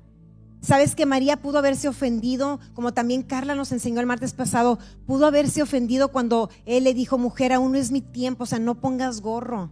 Sabes 0.62 0.96
que 0.96 1.06
María 1.06 1.42
pudo 1.42 1.60
haberse 1.60 1.88
ofendido, 1.88 2.60
como 2.74 2.94
también 2.94 3.24
Carla 3.24 3.56
nos 3.56 3.72
enseñó 3.72 4.00
el 4.00 4.06
martes 4.06 4.34
pasado, 4.34 4.80
pudo 5.06 5.28
haberse 5.28 5.62
ofendido 5.62 6.12
cuando 6.12 6.50
él 6.66 6.84
le 6.84 6.94
dijo, 6.94 7.18
mujer, 7.18 7.54
aún 7.54 7.74
no 7.74 7.78
es 7.78 7.92
mi 7.92 8.02
tiempo, 8.02 8.44
o 8.44 8.48
sea, 8.48 8.60
no 8.60 8.82
pongas 8.82 9.22
gorro. 9.22 9.70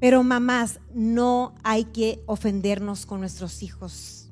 Pero 0.00 0.22
mamás, 0.22 0.80
no 0.94 1.54
hay 1.62 1.84
que 1.84 2.22
ofendernos 2.26 3.06
con 3.06 3.20
nuestros 3.20 3.62
hijos. 3.62 4.30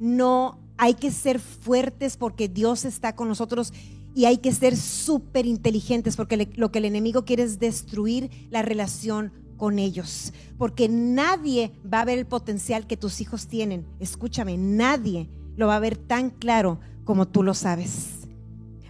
No 0.00 0.58
hay 0.76 0.94
que 0.94 1.10
ser 1.10 1.40
fuertes 1.40 2.16
porque 2.16 2.48
Dios 2.48 2.84
está 2.84 3.14
con 3.14 3.28
nosotros 3.28 3.72
y 4.14 4.24
hay 4.24 4.38
que 4.38 4.52
ser 4.52 4.76
súper 4.76 5.46
inteligentes 5.46 6.16
porque 6.16 6.48
lo 6.54 6.72
que 6.72 6.78
el 6.78 6.86
enemigo 6.86 7.24
quiere 7.24 7.42
es 7.42 7.58
destruir 7.58 8.30
la 8.50 8.62
relación 8.62 9.32
con 9.58 9.78
ellos, 9.78 10.32
porque 10.56 10.88
nadie 10.88 11.72
va 11.84 12.00
a 12.00 12.04
ver 12.06 12.18
el 12.18 12.26
potencial 12.26 12.86
que 12.86 12.96
tus 12.96 13.20
hijos 13.20 13.48
tienen. 13.48 13.84
Escúchame, 14.00 14.56
nadie 14.56 15.28
lo 15.56 15.66
va 15.66 15.76
a 15.76 15.80
ver 15.80 15.98
tan 15.98 16.30
claro 16.30 16.80
como 17.04 17.28
tú 17.28 17.42
lo 17.42 17.52
sabes. 17.52 18.26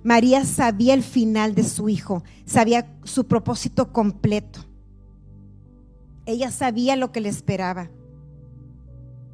María 0.04 0.44
sabía 0.44 0.94
el 0.94 1.02
final 1.02 1.56
de 1.56 1.64
su 1.64 1.88
hijo, 1.88 2.22
sabía 2.44 2.96
su 3.02 3.26
propósito 3.26 3.92
completo. 3.92 4.60
Ella 6.24 6.50
sabía 6.50 6.94
lo 6.94 7.10
que 7.10 7.20
le 7.20 7.28
esperaba. 7.28 7.90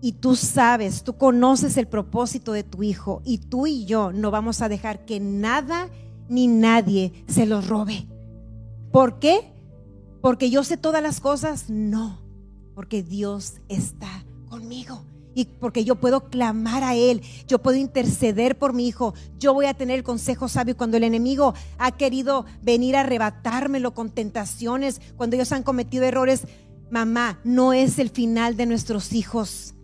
Y 0.00 0.12
tú 0.12 0.36
sabes, 0.36 1.02
tú 1.02 1.16
conoces 1.16 1.76
el 1.76 1.88
propósito 1.88 2.52
de 2.52 2.62
tu 2.62 2.82
hijo 2.82 3.22
y 3.24 3.38
tú 3.38 3.66
y 3.66 3.84
yo 3.84 4.12
no 4.12 4.30
vamos 4.30 4.62
a 4.62 4.68
dejar 4.68 5.04
que 5.04 5.18
nada 5.18 5.90
ni 6.28 6.46
nadie 6.46 7.24
se 7.26 7.46
lo 7.46 7.60
robe. 7.60 8.06
¿Por 8.92 9.18
qué? 9.18 9.53
Porque 10.24 10.48
yo 10.48 10.64
sé 10.64 10.78
todas 10.78 11.02
las 11.02 11.20
cosas, 11.20 11.68
no. 11.68 12.18
Porque 12.74 13.02
Dios 13.02 13.60
está 13.68 14.24
conmigo 14.48 15.04
y 15.34 15.44
porque 15.44 15.84
yo 15.84 15.96
puedo 15.96 16.30
clamar 16.30 16.82
a 16.82 16.94
Él, 16.94 17.20
yo 17.46 17.58
puedo 17.58 17.76
interceder 17.76 18.56
por 18.56 18.72
mi 18.72 18.88
hijo, 18.88 19.12
yo 19.38 19.52
voy 19.52 19.66
a 19.66 19.74
tener 19.74 19.98
el 19.98 20.02
consejo 20.02 20.48
sabio 20.48 20.78
cuando 20.78 20.96
el 20.96 21.04
enemigo 21.04 21.52
ha 21.76 21.90
querido 21.90 22.46
venir 22.62 22.96
a 22.96 23.00
arrebatármelo 23.00 23.92
con 23.92 24.08
tentaciones, 24.08 25.02
cuando 25.18 25.36
ellos 25.36 25.52
han 25.52 25.62
cometido 25.62 26.04
errores. 26.04 26.46
Mamá, 26.90 27.38
no 27.44 27.74
es 27.74 27.98
el 27.98 28.08
final 28.08 28.56
de 28.56 28.64
nuestros 28.64 29.12
hijos, 29.12 29.74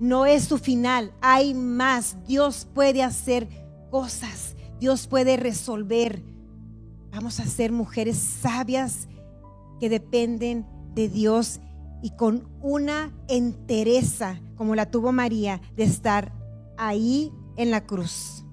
no 0.00 0.24
es 0.24 0.44
su 0.44 0.56
final, 0.56 1.12
hay 1.20 1.52
más. 1.52 2.16
Dios 2.26 2.66
puede 2.72 3.02
hacer 3.02 3.46
cosas, 3.90 4.56
Dios 4.80 5.06
puede 5.06 5.36
resolver. 5.36 6.22
Vamos 7.10 7.40
a 7.40 7.44
ser 7.44 7.72
mujeres 7.72 8.16
sabias 8.16 9.06
que 9.80 9.88
dependen 9.88 10.66
de 10.94 11.08
Dios 11.08 11.60
y 12.02 12.10
con 12.10 12.48
una 12.60 13.12
entereza 13.28 14.40
como 14.56 14.74
la 14.74 14.90
tuvo 14.90 15.12
María 15.12 15.60
de 15.76 15.84
estar 15.84 16.32
ahí 16.76 17.32
en 17.56 17.70
la 17.70 17.86
cruz. 17.86 18.44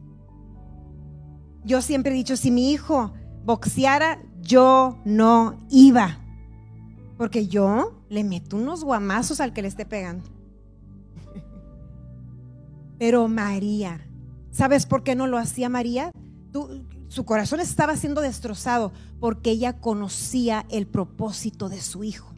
Yo 1.63 1.81
siempre 1.81 2.11
he 2.11 2.15
dicho, 2.15 2.37
si 2.37 2.49
mi 2.49 2.71
hijo 2.71 3.13
boxeara, 3.43 4.21
yo 4.41 4.97
no 5.05 5.59
iba, 5.69 6.19
porque 7.17 7.47
yo 7.47 8.01
le 8.09 8.23
meto 8.23 8.57
unos 8.57 8.83
guamazos 8.83 9.39
al 9.41 9.53
que 9.53 9.61
le 9.61 9.67
esté 9.67 9.85
pegando. 9.85 10.29
Pero 12.97 13.27
María, 13.27 14.07
¿sabes 14.49 14.85
por 14.85 15.03
qué 15.03 15.15
no 15.15 15.27
lo 15.27 15.37
hacía 15.37 15.69
María? 15.69 16.11
Su 17.11 17.25
corazón 17.25 17.59
estaba 17.59 17.97
siendo 17.97 18.21
destrozado 18.21 18.93
porque 19.19 19.51
ella 19.51 19.81
conocía 19.81 20.65
el 20.69 20.87
propósito 20.87 21.67
de 21.67 21.81
su 21.81 22.05
hijo. 22.05 22.33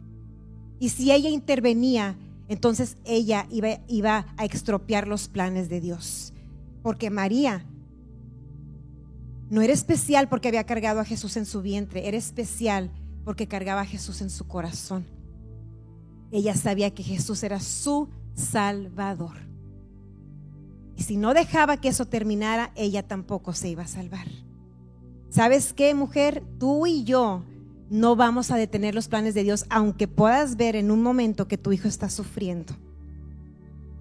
Y 0.80 0.88
si 0.88 1.12
ella 1.12 1.30
intervenía, 1.30 2.16
entonces 2.48 2.96
ella 3.04 3.46
iba, 3.52 3.78
iba 3.86 4.26
a 4.36 4.44
extropiar 4.44 5.06
los 5.06 5.28
planes 5.28 5.68
de 5.68 5.80
Dios. 5.80 6.32
Porque 6.82 7.08
María 7.08 7.64
no 9.48 9.62
era 9.62 9.72
especial 9.72 10.28
porque 10.28 10.48
había 10.48 10.66
cargado 10.66 10.98
a 10.98 11.04
Jesús 11.04 11.36
en 11.36 11.46
su 11.46 11.62
vientre, 11.62 12.08
era 12.08 12.16
especial 12.16 12.90
porque 13.24 13.46
cargaba 13.46 13.82
a 13.82 13.86
Jesús 13.86 14.22
en 14.22 14.30
su 14.30 14.48
corazón. 14.48 15.06
Ella 16.32 16.56
sabía 16.56 16.92
que 16.92 17.04
Jesús 17.04 17.44
era 17.44 17.60
su 17.60 18.08
Salvador. 18.34 19.36
Y 20.96 21.04
si 21.04 21.16
no 21.16 21.32
dejaba 21.32 21.76
que 21.76 21.90
eso 21.90 22.06
terminara, 22.06 22.72
ella 22.74 23.06
tampoco 23.06 23.52
se 23.52 23.68
iba 23.68 23.84
a 23.84 23.86
salvar. 23.86 24.26
¿Sabes 25.34 25.72
qué, 25.72 25.92
mujer? 25.94 26.44
Tú 26.60 26.86
y 26.86 27.02
yo 27.02 27.42
no 27.90 28.14
vamos 28.14 28.52
a 28.52 28.56
detener 28.56 28.94
los 28.94 29.08
planes 29.08 29.34
de 29.34 29.42
Dios, 29.42 29.66
aunque 29.68 30.06
puedas 30.06 30.54
ver 30.56 30.76
en 30.76 30.92
un 30.92 31.02
momento 31.02 31.48
que 31.48 31.58
tu 31.58 31.72
hijo 31.72 31.88
está 31.88 32.08
sufriendo. 32.08 32.76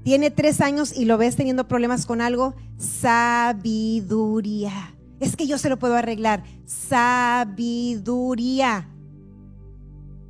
Tiene 0.03 0.32
tres 0.32 0.61
años 0.61 0.97
y 0.97 1.05
lo 1.05 1.20
ves 1.20 1.36
teniendo 1.36 1.68
problemas 1.68 2.07
con 2.07 2.22
algo. 2.22 2.55
Sabiduría. 2.80 4.74
Es 5.20 5.36
que 5.36 5.45
yo 5.45 5.59
se 5.59 5.70
lo 5.70 5.78
puedo 5.78 5.93
arreglar. 5.93 6.43
Sabiduría. 6.65 7.70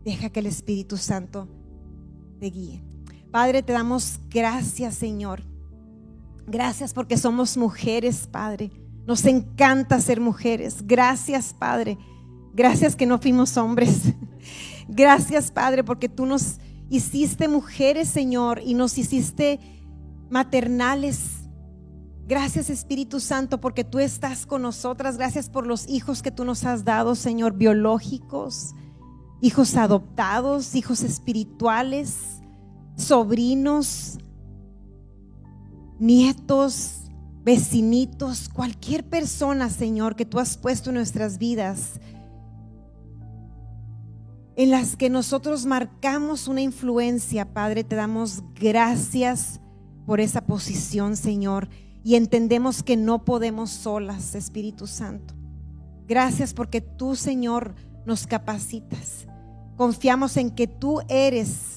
Deja 0.04 0.30
que 0.30 0.42
el 0.42 0.48
Espíritu 0.48 0.98
Santo 0.98 1.48
te 2.42 2.48
guíe. 2.48 2.84
Padre, 3.32 3.64
te 3.64 3.72
damos 3.72 4.20
gracias, 4.30 4.96
Señor. 4.96 5.42
Gracias 6.48 6.94
porque 6.94 7.18
somos 7.18 7.58
mujeres, 7.58 8.28
Padre 8.28 8.72
nos 9.08 9.24
encanta 9.24 10.00
ser 10.02 10.20
mujeres. 10.20 10.86
Gracias, 10.86 11.56
Padre. 11.58 11.98
Gracias 12.54 12.96
que 12.96 13.06
no 13.06 13.18
fuimos 13.18 13.56
hombres. 13.56 14.14
Gracias, 14.90 15.50
Padre, 15.50 15.84
porque 15.86 16.10
tú 16.10 16.26
nos 16.26 16.60
hiciste 16.90 17.48
mujeres, 17.48 18.10
Señor, 18.10 18.62
y 18.64 18.74
nos 18.74 18.98
hiciste 18.98 19.62
maternales. 20.30 21.48
Gracias, 22.28 22.70
Espíritu 22.70 23.22
Santo, 23.22 23.62
porque 23.62 23.86
tú 23.86 24.00
estás 24.00 24.46
con 24.46 24.62
nosotras. 24.62 25.16
Gracias 25.16 25.50
por 25.50 25.66
los 25.66 25.88
hijos 25.88 26.22
que 26.22 26.32
tú 26.32 26.44
nos 26.44 26.66
has 26.66 26.84
dado, 26.84 27.16
Señor, 27.16 27.54
biológicos, 27.54 28.76
hijos 29.40 29.78
adoptados, 29.78 30.76
hijos 30.76 31.02
espirituales, 31.02 32.42
sobrinos, 32.98 34.18
nietos, 36.00 37.12
vecinitos, 37.44 38.50
cualquier 38.50 39.04
persona, 39.04 39.70
Señor, 39.70 40.16
que 40.16 40.26
tú 40.26 40.40
has 40.40 40.58
puesto 40.58 40.90
en 40.90 40.96
nuestras 40.96 41.38
vidas, 41.38 42.00
en 44.58 44.72
las 44.72 44.98
que 44.98 45.10
nosotros 45.10 45.66
marcamos 45.66 46.48
una 46.48 46.62
influencia, 46.62 47.54
Padre, 47.54 47.84
te 47.84 47.96
damos 47.96 48.44
gracias 48.56 49.60
por 50.06 50.20
esa 50.20 50.42
posición, 50.42 51.16
Señor, 51.16 51.70
y 52.04 52.16
entendemos 52.16 52.82
que 52.82 52.98
no 52.98 53.24
podemos 53.24 53.70
solas, 53.70 54.34
Espíritu 54.34 54.88
Santo. 54.88 55.36
Gracias 56.08 56.54
porque 56.54 56.82
tú, 56.82 57.16
Señor, 57.16 57.76
nos 58.06 58.26
capacitas. 58.26 59.28
Confiamos 59.76 60.38
en 60.38 60.50
que 60.50 60.66
tú 60.66 61.02
eres, 61.10 61.77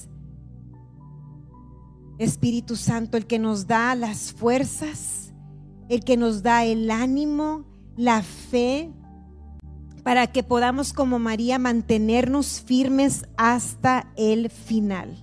Espíritu 2.23 2.75
Santo, 2.75 3.17
el 3.17 3.25
que 3.25 3.39
nos 3.39 3.67
da 3.67 3.95
las 3.95 4.31
fuerzas 4.31 5.21
el 5.91 6.05
que 6.05 6.15
nos 6.15 6.41
da 6.41 6.63
el 6.63 6.89
ánimo, 6.89 7.65
la 7.97 8.21
fe, 8.21 8.93
para 10.03 10.27
que 10.27 10.41
podamos 10.41 10.93
como 10.93 11.19
María 11.19 11.59
mantenernos 11.59 12.61
firmes 12.61 13.25
hasta 13.35 14.09
el 14.15 14.49
final. 14.49 15.21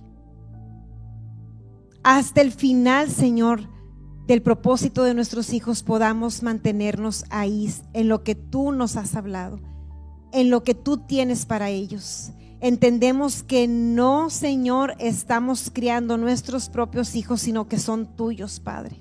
Hasta 2.03 2.41
el 2.41 2.51
final, 2.51 3.09
Señor, 3.09 3.61
del 4.27 4.43
propósito 4.43 5.03
de 5.03 5.15
nuestros 5.15 5.53
hijos 5.53 5.81
podamos 5.81 6.43
mantenernos 6.43 7.25
ahí 7.31 7.67
en 7.93 8.07
lo 8.07 8.23
que 8.23 8.35
tú 8.35 8.71
nos 8.71 8.95
has 8.95 9.15
hablado, 9.15 9.59
en 10.31 10.51
lo 10.51 10.63
que 10.63 10.75
tú 10.75 10.97
tienes 11.07 11.47
para 11.47 11.69
ellos. 11.69 12.31
Entendemos 12.61 13.41
que 13.41 13.67
no, 13.67 14.29
Señor, 14.29 14.95
estamos 14.99 15.71
criando 15.73 16.17
nuestros 16.17 16.67
propios 16.67 17.15
hijos, 17.15 17.41
sino 17.41 17.69
que 17.69 17.79
son 17.79 18.17
tuyos, 18.17 18.59
Padre. 18.59 18.97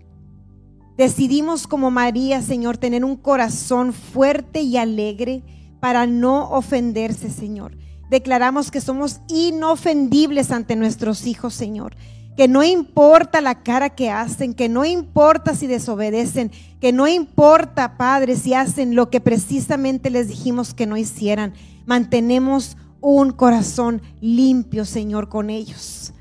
Decidimos 0.96 1.66
como 1.66 1.90
María, 1.90 2.40
Señor, 2.42 2.76
tener 2.76 3.04
un 3.04 3.16
corazón 3.16 3.92
fuerte 3.92 4.62
y 4.62 4.76
alegre 4.76 5.42
para 5.80 6.06
no 6.06 6.50
ofenderse, 6.50 7.30
Señor. 7.30 7.76
Declaramos 8.10 8.70
que 8.70 8.80
somos 8.80 9.20
inofendibles 9.28 10.50
ante 10.50 10.76
nuestros 10.76 11.26
hijos, 11.26 11.54
Señor. 11.54 11.96
Que 12.36 12.48
no 12.48 12.62
importa 12.62 13.40
la 13.40 13.62
cara 13.62 13.90
que 13.90 14.10
hacen, 14.10 14.54
que 14.54 14.68
no 14.68 14.84
importa 14.84 15.54
si 15.54 15.66
desobedecen, 15.66 16.52
que 16.80 16.92
no 16.92 17.08
importa, 17.08 17.96
Padre, 17.96 18.36
si 18.36 18.54
hacen 18.54 18.94
lo 18.94 19.10
que 19.10 19.20
precisamente 19.20 20.10
les 20.10 20.28
dijimos 20.28 20.74
que 20.74 20.86
no 20.86 20.96
hicieran. 20.96 21.54
Mantenemos 21.86 22.76
un 23.00 23.32
corazón 23.32 24.02
limpio, 24.20 24.84
Señor, 24.84 25.28
con 25.28 25.50
ellos. 25.50 26.12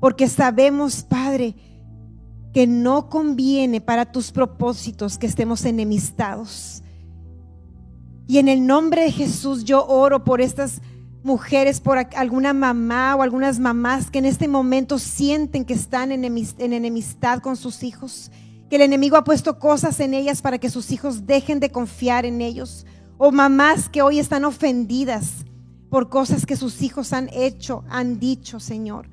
Porque 0.00 0.28
sabemos, 0.28 1.02
Padre, 1.02 1.54
que 2.52 2.66
no 2.66 3.08
conviene 3.08 3.80
para 3.80 4.12
tus 4.12 4.30
propósitos 4.30 5.18
que 5.18 5.26
estemos 5.26 5.64
enemistados. 5.64 6.82
Y 8.26 8.38
en 8.38 8.48
el 8.48 8.66
nombre 8.66 9.02
de 9.02 9.12
Jesús 9.12 9.64
yo 9.64 9.86
oro 9.86 10.24
por 10.24 10.40
estas 10.40 10.80
mujeres, 11.22 11.80
por 11.80 11.98
alguna 12.16 12.52
mamá 12.52 13.14
o 13.16 13.22
algunas 13.22 13.58
mamás 13.58 14.10
que 14.10 14.18
en 14.18 14.26
este 14.26 14.48
momento 14.48 14.98
sienten 14.98 15.64
que 15.64 15.74
están 15.74 16.12
en 16.12 16.24
enemistad 16.58 17.38
con 17.40 17.56
sus 17.56 17.82
hijos, 17.82 18.30
que 18.68 18.76
el 18.76 18.82
enemigo 18.82 19.16
ha 19.16 19.24
puesto 19.24 19.58
cosas 19.58 20.00
en 20.00 20.14
ellas 20.14 20.42
para 20.42 20.58
que 20.58 20.70
sus 20.70 20.90
hijos 20.90 21.26
dejen 21.26 21.60
de 21.60 21.70
confiar 21.70 22.26
en 22.26 22.40
ellos, 22.40 22.86
o 23.18 23.30
mamás 23.30 23.88
que 23.88 24.02
hoy 24.02 24.18
están 24.18 24.44
ofendidas 24.44 25.44
por 25.92 26.08
cosas 26.08 26.46
que 26.46 26.56
sus 26.56 26.80
hijos 26.80 27.12
han 27.12 27.28
hecho, 27.34 27.84
han 27.90 28.18
dicho, 28.18 28.60
Señor. 28.60 29.10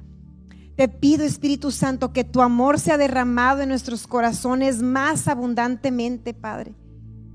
Te 0.78 0.88
pido, 0.88 1.26
Espíritu 1.26 1.72
Santo, 1.72 2.14
que 2.14 2.24
tu 2.24 2.42
amor 2.42 2.80
sea 2.80 2.98
derramado 2.98 3.60
en 3.60 3.68
nuestros 3.68 4.08
corazones 4.08 4.82
más 4.82 5.28
abundantemente, 5.28 6.34
Padre. 6.34 6.74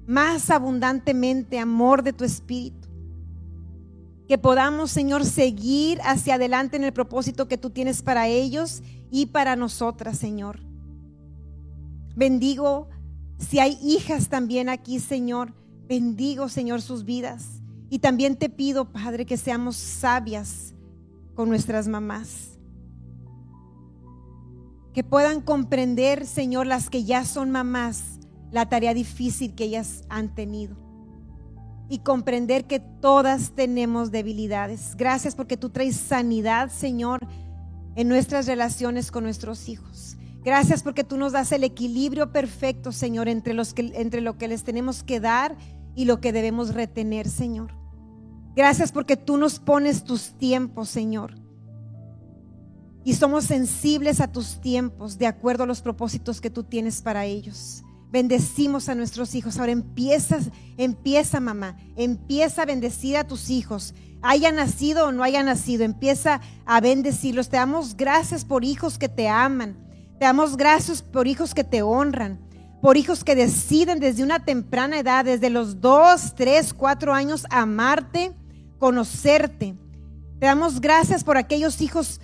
Más 0.06 0.48
abundantemente, 0.48 1.58
amor 1.58 2.02
de 2.02 2.14
tu 2.14 2.24
Espíritu. 2.24 2.88
Que 4.26 4.38
podamos, 4.38 4.90
Señor, 4.90 5.26
seguir 5.26 6.00
hacia 6.06 6.36
adelante 6.36 6.78
en 6.78 6.84
el 6.84 6.94
propósito 6.94 7.46
que 7.46 7.58
tú 7.58 7.68
tienes 7.68 8.00
para 8.00 8.28
ellos 8.28 8.82
y 9.10 9.26
para 9.26 9.56
nosotras, 9.56 10.16
Señor. 10.16 10.60
Bendigo 12.16 12.88
si 13.38 13.58
hay 13.58 13.76
hijas 13.82 14.30
también 14.30 14.70
aquí, 14.70 15.00
Señor. 15.00 15.52
Bendigo, 15.86 16.48
Señor, 16.48 16.80
sus 16.80 17.04
vidas. 17.04 17.60
Y 17.94 18.00
también 18.00 18.34
te 18.34 18.48
pido, 18.48 18.90
Padre, 18.90 19.24
que 19.24 19.36
seamos 19.36 19.76
sabias 19.76 20.74
con 21.36 21.48
nuestras 21.48 21.86
mamás 21.86 22.58
que 24.92 25.04
puedan 25.04 25.40
comprender, 25.40 26.26
Señor, 26.26 26.66
las 26.66 26.90
que 26.90 27.04
ya 27.04 27.24
son 27.24 27.52
mamás, 27.52 28.18
la 28.50 28.68
tarea 28.68 28.94
difícil 28.94 29.54
que 29.54 29.62
ellas 29.66 30.02
han 30.08 30.34
tenido. 30.34 30.76
y 31.88 31.98
comprender 31.98 32.64
que 32.64 32.80
todas 32.80 33.52
tenemos 33.52 34.10
debilidades. 34.10 34.96
Gracias 34.96 35.36
porque 35.36 35.56
tú 35.56 35.70
traes 35.70 35.94
sanidad, 35.94 36.70
Señor, 36.70 37.20
en 37.94 38.08
nuestras 38.08 38.48
relaciones 38.48 39.12
con 39.12 39.22
nuestros 39.22 39.68
hijos. 39.68 40.16
Gracias 40.42 40.82
porque 40.82 41.04
tú 41.04 41.16
nos 41.16 41.30
das 41.30 41.52
el 41.52 41.62
equilibrio 41.62 42.32
perfecto, 42.32 42.90
Señor, 42.90 43.28
entre, 43.28 43.54
entre 43.76 44.20
lo 44.20 44.36
que 44.36 44.48
les 44.48 44.64
tenemos 44.64 45.04
que 45.04 45.20
dar 45.20 45.56
y 45.94 46.06
lo 46.06 46.20
que 46.20 46.32
debemos 46.32 46.74
retener, 46.74 47.28
Señor. 47.28 47.83
Gracias 48.56 48.92
porque 48.92 49.16
tú 49.16 49.36
nos 49.36 49.58
pones 49.58 50.04
tus 50.04 50.38
tiempos, 50.38 50.88
Señor. 50.88 51.34
Y 53.04 53.14
somos 53.14 53.44
sensibles 53.44 54.20
a 54.20 54.30
tus 54.30 54.60
tiempos 54.60 55.18
de 55.18 55.26
acuerdo 55.26 55.64
a 55.64 55.66
los 55.66 55.82
propósitos 55.82 56.40
que 56.40 56.50
tú 56.50 56.62
tienes 56.62 57.02
para 57.02 57.26
ellos. 57.26 57.82
Bendecimos 58.10 58.88
a 58.88 58.94
nuestros 58.94 59.34
hijos. 59.34 59.58
Ahora 59.58 59.72
empieza, 59.72 60.38
empieza 60.76 61.40
mamá, 61.40 61.76
empieza 61.96 62.62
a 62.62 62.66
bendecir 62.66 63.16
a 63.16 63.26
tus 63.26 63.50
hijos. 63.50 63.94
Haya 64.22 64.52
nacido 64.52 65.08
o 65.08 65.12
no 65.12 65.22
haya 65.22 65.42
nacido, 65.42 65.84
empieza 65.84 66.40
a 66.64 66.80
bendecirlos. 66.80 67.48
Te 67.48 67.56
damos 67.56 67.96
gracias 67.96 68.44
por 68.44 68.64
hijos 68.64 68.98
que 68.98 69.08
te 69.08 69.28
aman. 69.28 69.76
Te 70.18 70.26
damos 70.26 70.56
gracias 70.56 71.02
por 71.02 71.26
hijos 71.26 71.54
que 71.54 71.64
te 71.64 71.82
honran 71.82 72.44
por 72.84 72.98
hijos 72.98 73.24
que 73.24 73.34
deciden 73.34 73.98
desde 73.98 74.22
una 74.22 74.44
temprana 74.44 74.98
edad, 74.98 75.24
desde 75.24 75.48
los 75.48 75.80
dos, 75.80 76.34
tres, 76.34 76.74
cuatro 76.74 77.14
años, 77.14 77.46
amarte, 77.48 78.36
conocerte. 78.78 79.74
Te 80.38 80.46
damos 80.46 80.80
gracias 80.80 81.24
por 81.24 81.36
aquellos 81.36 81.80
hijos 81.80 82.20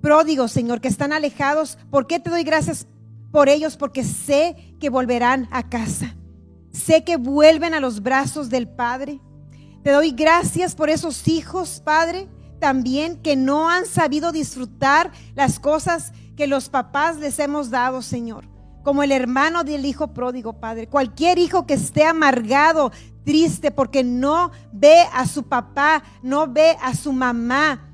pródigos, 0.00 0.52
Señor, 0.52 0.80
que 0.80 0.88
están 0.88 1.12
alejados. 1.12 1.78
¿Por 1.90 2.06
qué 2.06 2.20
te 2.20 2.30
doy 2.30 2.44
gracias 2.44 2.86
por 3.30 3.48
ellos? 3.48 3.76
Porque 3.76 4.04
sé 4.04 4.74
que 4.80 4.90
volverán 4.90 5.48
a 5.50 5.68
casa. 5.68 6.14
Sé 6.72 7.04
que 7.04 7.16
vuelven 7.16 7.74
a 7.74 7.80
los 7.80 8.02
brazos 8.02 8.48
del 8.48 8.68
Padre. 8.68 9.20
Te 9.82 9.90
doy 9.90 10.12
gracias 10.12 10.74
por 10.74 10.90
esos 10.90 11.26
hijos, 11.28 11.82
Padre, 11.84 12.28
también 12.60 13.16
que 13.16 13.36
no 13.36 13.68
han 13.68 13.86
sabido 13.86 14.32
disfrutar 14.32 15.10
las 15.34 15.58
cosas 15.58 16.12
que 16.36 16.46
los 16.46 16.68
papás 16.68 17.16
les 17.18 17.38
hemos 17.38 17.70
dado, 17.70 18.00
Señor 18.00 18.51
como 18.82 19.02
el 19.02 19.12
hermano 19.12 19.64
del 19.64 19.84
hijo 19.86 20.14
pródigo, 20.14 20.54
Padre. 20.54 20.88
Cualquier 20.88 21.38
hijo 21.38 21.66
que 21.66 21.74
esté 21.74 22.04
amargado, 22.04 22.92
triste, 23.24 23.70
porque 23.70 24.04
no 24.04 24.50
ve 24.72 25.02
a 25.12 25.26
su 25.26 25.44
papá, 25.44 26.02
no 26.22 26.46
ve 26.48 26.76
a 26.82 26.94
su 26.94 27.12
mamá 27.12 27.88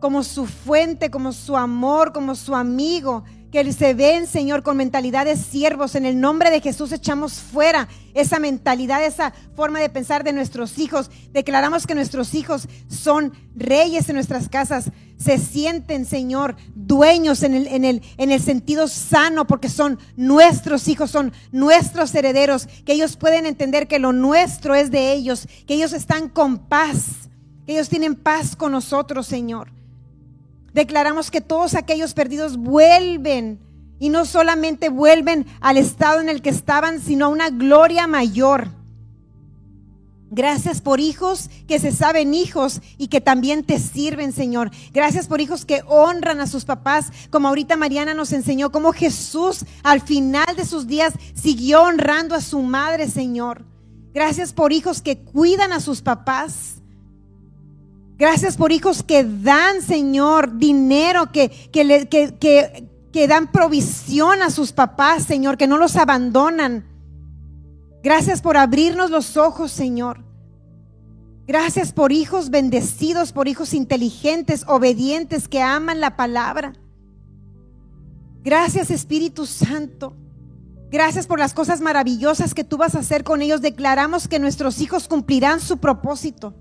como 0.00 0.22
su 0.22 0.46
fuente, 0.46 1.10
como 1.10 1.32
su 1.32 1.56
amor, 1.56 2.12
como 2.12 2.34
su 2.34 2.54
amigo 2.54 3.24
que 3.54 3.72
se 3.72 3.94
ven, 3.94 4.26
Señor, 4.26 4.64
con 4.64 4.76
mentalidad 4.76 5.26
de 5.26 5.36
siervos. 5.36 5.94
En 5.94 6.04
el 6.04 6.20
nombre 6.20 6.50
de 6.50 6.60
Jesús 6.60 6.90
echamos 6.90 7.34
fuera 7.34 7.86
esa 8.12 8.40
mentalidad, 8.40 9.04
esa 9.04 9.32
forma 9.54 9.78
de 9.78 9.88
pensar 9.88 10.24
de 10.24 10.32
nuestros 10.32 10.76
hijos. 10.76 11.08
Declaramos 11.30 11.86
que 11.86 11.94
nuestros 11.94 12.34
hijos 12.34 12.66
son 12.88 13.32
reyes 13.54 14.08
en 14.08 14.16
nuestras 14.16 14.48
casas. 14.48 14.90
Se 15.16 15.38
sienten, 15.38 16.04
Señor, 16.04 16.56
dueños 16.74 17.42
en 17.42 17.54
el, 17.54 17.66
en 17.68 17.84
el, 17.84 18.02
en 18.16 18.30
el 18.30 18.40
sentido 18.40 18.88
sano, 18.88 19.46
porque 19.46 19.68
son 19.68 19.98
nuestros 20.16 20.88
hijos, 20.88 21.10
son 21.10 21.32
nuestros 21.52 22.14
herederos, 22.14 22.66
que 22.84 22.92
ellos 22.92 23.16
pueden 23.16 23.46
entender 23.46 23.86
que 23.86 23.98
lo 23.98 24.12
nuestro 24.12 24.74
es 24.74 24.90
de 24.90 25.12
ellos, 25.12 25.48
que 25.66 25.74
ellos 25.74 25.92
están 25.92 26.28
con 26.28 26.58
paz, 26.58 27.30
que 27.66 27.74
ellos 27.74 27.88
tienen 27.88 28.16
paz 28.16 28.56
con 28.56 28.72
nosotros, 28.72 29.26
Señor. 29.26 29.72
Declaramos 30.72 31.30
que 31.30 31.40
todos 31.40 31.74
aquellos 31.74 32.14
perdidos 32.14 32.56
vuelven 32.56 33.60
y 34.00 34.08
no 34.08 34.24
solamente 34.24 34.88
vuelven 34.88 35.46
al 35.60 35.76
estado 35.76 36.20
en 36.20 36.28
el 36.28 36.42
que 36.42 36.50
estaban, 36.50 37.00
sino 37.00 37.26
a 37.26 37.28
una 37.28 37.50
gloria 37.50 38.06
mayor. 38.06 38.68
Gracias 40.34 40.80
por 40.80 40.98
hijos 40.98 41.48
que 41.68 41.78
se 41.78 41.92
saben 41.92 42.34
hijos 42.34 42.80
y 42.98 43.06
que 43.06 43.20
también 43.20 43.62
te 43.62 43.78
sirven, 43.78 44.32
Señor. 44.32 44.72
Gracias 44.92 45.28
por 45.28 45.40
hijos 45.40 45.64
que 45.64 45.82
honran 45.86 46.40
a 46.40 46.48
sus 46.48 46.64
papás, 46.64 47.12
como 47.30 47.46
ahorita 47.46 47.76
Mariana 47.76 48.14
nos 48.14 48.32
enseñó, 48.32 48.72
cómo 48.72 48.92
Jesús 48.92 49.64
al 49.84 50.00
final 50.00 50.56
de 50.56 50.64
sus 50.64 50.88
días 50.88 51.14
siguió 51.34 51.82
honrando 51.82 52.34
a 52.34 52.40
su 52.40 52.62
madre, 52.62 53.08
Señor. 53.08 53.64
Gracias 54.12 54.52
por 54.52 54.72
hijos 54.72 55.02
que 55.02 55.18
cuidan 55.18 55.72
a 55.72 55.78
sus 55.78 56.02
papás. 56.02 56.82
Gracias 58.18 58.56
por 58.56 58.72
hijos 58.72 59.04
que 59.04 59.22
dan, 59.22 59.82
Señor, 59.82 60.58
dinero, 60.58 61.30
que, 61.30 61.48
que, 61.48 62.08
que, 63.12 63.28
dan 63.28 63.52
provisión 63.52 64.42
a 64.42 64.50
sus 64.50 64.72
papás, 64.72 65.22
Señor, 65.22 65.56
que 65.56 65.68
no 65.68 65.78
los 65.78 65.94
abandonan. 65.94 66.93
Gracias 68.04 68.42
por 68.42 68.58
abrirnos 68.58 69.10
los 69.10 69.38
ojos, 69.38 69.72
Señor. 69.72 70.22
Gracias 71.46 71.90
por 71.90 72.12
hijos 72.12 72.50
bendecidos, 72.50 73.32
por 73.32 73.48
hijos 73.48 73.72
inteligentes, 73.72 74.66
obedientes, 74.68 75.48
que 75.48 75.62
aman 75.62 76.00
la 76.00 76.14
palabra. 76.14 76.74
Gracias 78.42 78.90
Espíritu 78.90 79.46
Santo. 79.46 80.14
Gracias 80.90 81.26
por 81.26 81.38
las 81.38 81.54
cosas 81.54 81.80
maravillosas 81.80 82.52
que 82.52 82.62
tú 82.62 82.76
vas 82.76 82.94
a 82.94 82.98
hacer 82.98 83.24
con 83.24 83.40
ellos. 83.40 83.62
Declaramos 83.62 84.28
que 84.28 84.38
nuestros 84.38 84.82
hijos 84.82 85.08
cumplirán 85.08 85.60
su 85.60 85.78
propósito. 85.78 86.54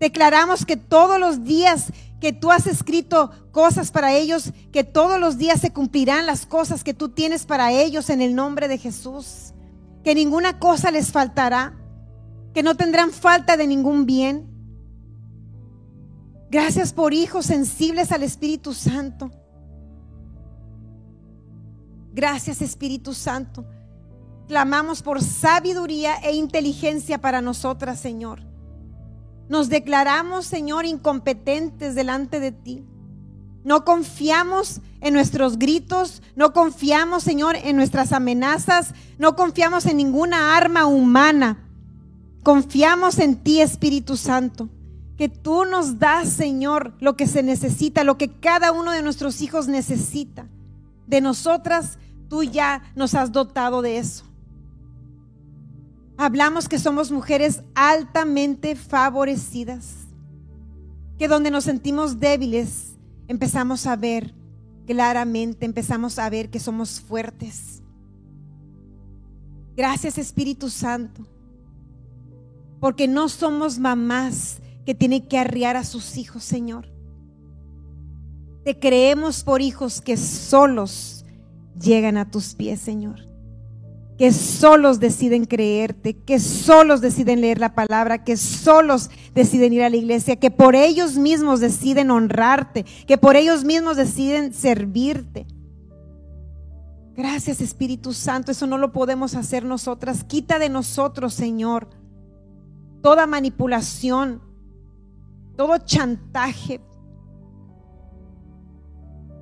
Declaramos 0.00 0.64
que 0.64 0.78
todos 0.78 1.20
los 1.20 1.44
días 1.44 1.92
que 2.22 2.32
tú 2.32 2.50
has 2.50 2.66
escrito 2.66 3.32
cosas 3.52 3.90
para 3.90 4.14
ellos, 4.14 4.54
que 4.72 4.82
todos 4.82 5.20
los 5.20 5.36
días 5.36 5.60
se 5.60 5.74
cumplirán 5.74 6.24
las 6.24 6.46
cosas 6.46 6.82
que 6.84 6.94
tú 6.94 7.10
tienes 7.10 7.44
para 7.44 7.70
ellos 7.70 8.08
en 8.08 8.22
el 8.22 8.34
nombre 8.34 8.66
de 8.66 8.78
Jesús. 8.78 9.51
Que 10.02 10.14
ninguna 10.14 10.58
cosa 10.58 10.90
les 10.90 11.12
faltará, 11.12 11.74
que 12.52 12.62
no 12.62 12.76
tendrán 12.76 13.10
falta 13.10 13.56
de 13.56 13.66
ningún 13.66 14.06
bien. 14.06 14.48
Gracias 16.50 16.92
por 16.92 17.14
hijos 17.14 17.46
sensibles 17.46 18.12
al 18.12 18.22
Espíritu 18.22 18.74
Santo. 18.74 19.30
Gracias 22.12 22.60
Espíritu 22.60 23.14
Santo. 23.14 23.64
Clamamos 24.48 25.02
por 25.02 25.22
sabiduría 25.22 26.16
e 26.22 26.34
inteligencia 26.34 27.18
para 27.18 27.40
nosotras, 27.40 27.98
Señor. 27.98 28.42
Nos 29.48 29.68
declaramos, 29.68 30.44
Señor, 30.44 30.84
incompetentes 30.84 31.94
delante 31.94 32.38
de 32.38 32.52
ti. 32.52 32.84
No 33.64 33.84
confiamos 33.84 34.80
en 35.00 35.14
nuestros 35.14 35.58
gritos, 35.58 36.22
no 36.34 36.52
confiamos, 36.52 37.22
Señor, 37.22 37.56
en 37.56 37.76
nuestras 37.76 38.12
amenazas, 38.12 38.94
no 39.18 39.36
confiamos 39.36 39.86
en 39.86 39.96
ninguna 39.96 40.56
arma 40.56 40.86
humana. 40.86 41.58
Confiamos 42.42 43.18
en 43.18 43.36
ti, 43.36 43.60
Espíritu 43.60 44.16
Santo, 44.16 44.68
que 45.16 45.28
tú 45.28 45.64
nos 45.64 46.00
das, 46.00 46.28
Señor, 46.28 46.94
lo 46.98 47.16
que 47.16 47.28
se 47.28 47.44
necesita, 47.44 48.02
lo 48.02 48.18
que 48.18 48.32
cada 48.32 48.72
uno 48.72 48.90
de 48.90 49.02
nuestros 49.02 49.42
hijos 49.42 49.68
necesita. 49.68 50.48
De 51.06 51.20
nosotras, 51.20 51.98
tú 52.28 52.42
ya 52.42 52.82
nos 52.96 53.14
has 53.14 53.30
dotado 53.30 53.80
de 53.82 53.98
eso. 53.98 54.24
Hablamos 56.16 56.68
que 56.68 56.78
somos 56.78 57.12
mujeres 57.12 57.62
altamente 57.74 58.74
favorecidas, 58.74 60.06
que 61.18 61.28
donde 61.28 61.50
nos 61.50 61.64
sentimos 61.64 62.18
débiles 62.18 62.91
empezamos 63.28 63.86
a 63.86 63.96
ver 63.96 64.34
claramente, 64.86 65.66
empezamos 65.66 66.18
a 66.18 66.28
ver 66.28 66.50
que 66.50 66.60
somos 66.60 67.00
fuertes. 67.00 67.82
Gracias 69.76 70.18
Espíritu 70.18 70.68
Santo, 70.68 71.26
porque 72.80 73.08
no 73.08 73.28
somos 73.28 73.78
mamás 73.78 74.60
que 74.84 74.94
tienen 74.94 75.26
que 75.26 75.38
arriar 75.38 75.76
a 75.76 75.84
sus 75.84 76.16
hijos, 76.16 76.44
Señor. 76.44 76.92
Te 78.64 78.78
creemos 78.78 79.42
por 79.42 79.62
hijos 79.62 80.00
que 80.00 80.16
solos 80.16 81.24
llegan 81.80 82.16
a 82.16 82.30
tus 82.30 82.54
pies, 82.54 82.80
Señor 82.80 83.31
que 84.18 84.32
solos 84.32 85.00
deciden 85.00 85.46
creerte, 85.46 86.14
que 86.14 86.38
solos 86.38 87.00
deciden 87.00 87.40
leer 87.40 87.58
la 87.58 87.74
palabra, 87.74 88.24
que 88.24 88.36
solos 88.36 89.10
deciden 89.34 89.72
ir 89.72 89.82
a 89.82 89.90
la 89.90 89.96
iglesia, 89.96 90.36
que 90.36 90.50
por 90.50 90.76
ellos 90.76 91.16
mismos 91.16 91.60
deciden 91.60 92.10
honrarte, 92.10 92.84
que 93.06 93.18
por 93.18 93.36
ellos 93.36 93.64
mismos 93.64 93.96
deciden 93.96 94.52
servirte. 94.52 95.46
Gracias 97.14 97.60
Espíritu 97.60 98.12
Santo, 98.12 98.52
eso 98.52 98.66
no 98.66 98.78
lo 98.78 98.92
podemos 98.92 99.34
hacer 99.34 99.64
nosotras. 99.64 100.24
Quita 100.24 100.58
de 100.58 100.68
nosotros, 100.68 101.34
Señor, 101.34 101.88
toda 103.02 103.26
manipulación, 103.26 104.40
todo 105.56 105.76
chantaje 105.78 106.80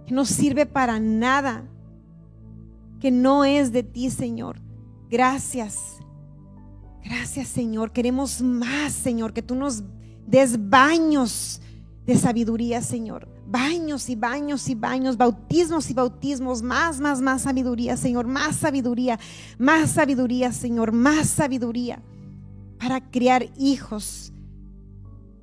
que 0.07 0.15
no 0.15 0.25
sirve 0.25 0.67
para 0.67 0.99
nada, 0.99 1.65
que 3.01 3.11
no 3.11 3.45
es 3.45 3.73
de 3.73 3.83
ti, 3.83 4.11
Señor. 4.11 4.61
Gracias. 5.09 5.99
Gracias, 7.03 7.49
Señor. 7.49 7.93
Queremos 7.93 8.41
más, 8.43 8.93
Señor, 8.93 9.33
que 9.33 9.43
tú 9.43 9.55
nos 9.55 9.83
des 10.27 10.69
baños 10.69 11.61
de 12.07 12.17
sabiduría, 12.17 12.83
Señor. 12.83 13.29
Baños 13.47 14.09
y 14.09 14.15
baños 14.15 14.69
y 14.69 14.77
baños, 14.77 15.17
bautismos 15.17 15.91
y 15.91 15.95
bautismos, 15.95 16.63
más, 16.63 17.01
más, 17.01 17.21
más 17.21 17.43
sabiduría, 17.43 17.97
Señor, 17.97 18.27
más 18.27 18.55
sabiduría, 18.57 19.19
más 19.59 19.91
sabiduría, 19.91 20.53
Señor, 20.53 20.93
más 20.93 21.29
sabiduría. 21.29 22.03
para 22.79 23.11
criar 23.11 23.45
hijos 23.59 24.33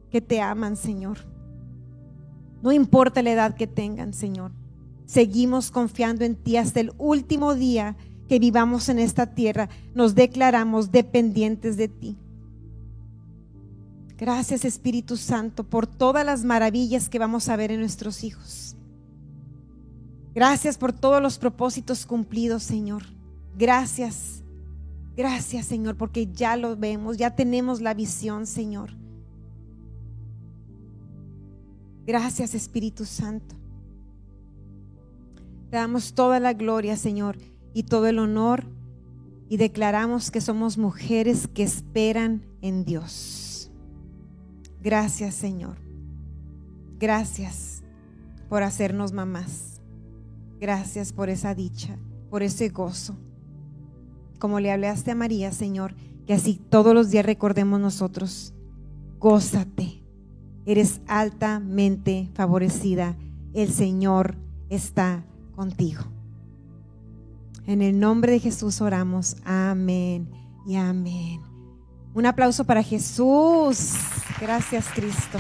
que 0.10 0.22
te 0.22 0.42
aman, 0.42 0.76
Señor. 0.76 1.20
No 2.64 2.72
importa 2.72 3.22
la 3.22 3.32
edad 3.32 3.56
que 3.56 3.68
tengan, 3.68 4.14
Señor. 4.14 4.52
Seguimos 5.08 5.72
confiando 5.72 6.26
en 6.26 6.36
ti 6.36 6.58
hasta 6.58 6.82
el 6.82 6.92
último 6.98 7.56
día 7.56 7.96
que 8.28 8.40
vivamos 8.40 8.90
en 8.90 9.00
esta 9.00 9.34
tierra. 9.34 9.70
Nos 9.96 10.14
declaramos 10.16 10.92
dependientes 10.92 11.78
de 11.78 11.88
ti. 11.88 12.18
Gracias 14.18 14.66
Espíritu 14.66 15.16
Santo 15.16 15.64
por 15.64 15.88
todas 15.88 16.26
las 16.26 16.44
maravillas 16.44 17.08
que 17.08 17.20
vamos 17.20 17.48
a 17.48 17.56
ver 17.56 17.72
en 17.72 17.80
nuestros 17.80 18.24
hijos. 18.24 18.76
Gracias 20.36 20.78
por 20.78 20.92
todos 20.92 21.22
los 21.22 21.38
propósitos 21.38 22.06
cumplidos, 22.06 22.62
Señor. 22.64 23.04
Gracias. 23.58 24.44
Gracias, 25.16 25.66
Señor, 25.66 25.96
porque 25.98 26.28
ya 26.32 26.58
lo 26.58 26.76
vemos, 26.76 27.18
ya 27.18 27.36
tenemos 27.36 27.82
la 27.82 27.94
visión, 27.94 28.46
Señor. 28.46 28.92
Gracias, 32.06 32.54
Espíritu 32.54 33.06
Santo. 33.06 33.57
Te 35.70 35.78
damos 35.78 36.14
toda 36.14 36.40
la 36.40 36.54
gloria, 36.54 36.96
Señor, 36.96 37.38
y 37.74 37.84
todo 37.84 38.08
el 38.08 38.20
honor, 38.20 38.66
y 39.50 39.58
declaramos 39.58 40.32
que 40.32 40.42
somos 40.42 40.78
mujeres 40.78 41.48
que 41.48 41.64
esperan 41.64 42.46
en 42.62 42.86
Dios. 42.86 43.72
Gracias, 44.82 45.36
Señor. 45.36 45.78
Gracias 47.00 47.84
por 48.50 48.64
hacernos 48.64 49.12
mamás. 49.12 49.82
Gracias 50.60 51.14
por 51.14 51.30
esa 51.30 51.54
dicha, 51.54 51.98
por 52.30 52.44
ese 52.44 52.70
gozo. 52.70 53.18
Como 54.40 54.60
le 54.60 54.72
hablaste 54.72 55.12
a 55.12 55.16
María, 55.16 55.52
Señor, 55.52 55.96
que 56.26 56.34
así 56.34 56.60
todos 56.70 56.94
los 56.94 57.10
días 57.10 57.26
recordemos 57.26 57.80
nosotros, 57.80 58.54
gózate, 59.20 60.04
eres 60.66 61.02
altamente 61.08 62.30
favorecida, 62.34 63.18
el 63.54 63.70
Señor 63.70 64.38
está 64.70 65.26
contigo. 65.58 66.04
En 67.66 67.82
el 67.82 68.00
nombre 68.00 68.32
de 68.34 68.40
Jesús 68.40 68.80
oramos, 68.80 69.38
amén 69.44 70.30
y 70.68 70.76
amén. 70.76 71.42
Un 72.14 72.28
aplauso 72.28 72.64
para 72.64 72.84
Jesús. 72.84 73.96
Gracias, 74.40 74.86
Cristo. 74.94 75.40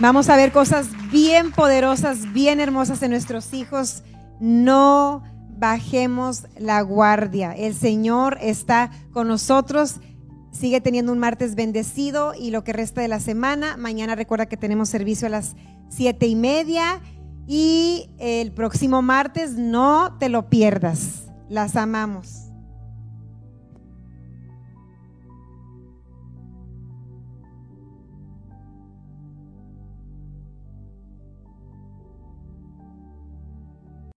Vamos 0.00 0.28
a 0.30 0.36
ver 0.36 0.50
cosas 0.50 0.88
bien 1.12 1.52
poderosas, 1.52 2.32
bien 2.32 2.58
hermosas 2.58 3.02
en 3.02 3.10
nuestros 3.10 3.52
hijos. 3.52 4.02
No 4.40 5.22
bajemos 5.56 6.46
la 6.58 6.80
guardia. 6.80 7.52
El 7.52 7.74
Señor 7.74 8.38
está 8.40 8.90
con 9.12 9.28
nosotros. 9.28 10.00
Sigue 10.54 10.80
teniendo 10.80 11.10
un 11.12 11.18
martes 11.18 11.56
bendecido 11.56 12.32
y 12.32 12.50
lo 12.50 12.62
que 12.62 12.72
resta 12.72 13.00
de 13.00 13.08
la 13.08 13.18
semana. 13.18 13.76
Mañana 13.76 14.14
recuerda 14.14 14.46
que 14.46 14.56
tenemos 14.56 14.88
servicio 14.88 15.26
a 15.26 15.30
las 15.30 15.56
siete 15.88 16.26
y 16.26 16.36
media. 16.36 17.02
Y 17.46 18.08
el 18.18 18.52
próximo 18.52 19.02
martes 19.02 19.54
no 19.54 20.16
te 20.18 20.28
lo 20.28 20.48
pierdas. 20.48 21.24
Las 21.48 21.74
amamos. 21.76 22.43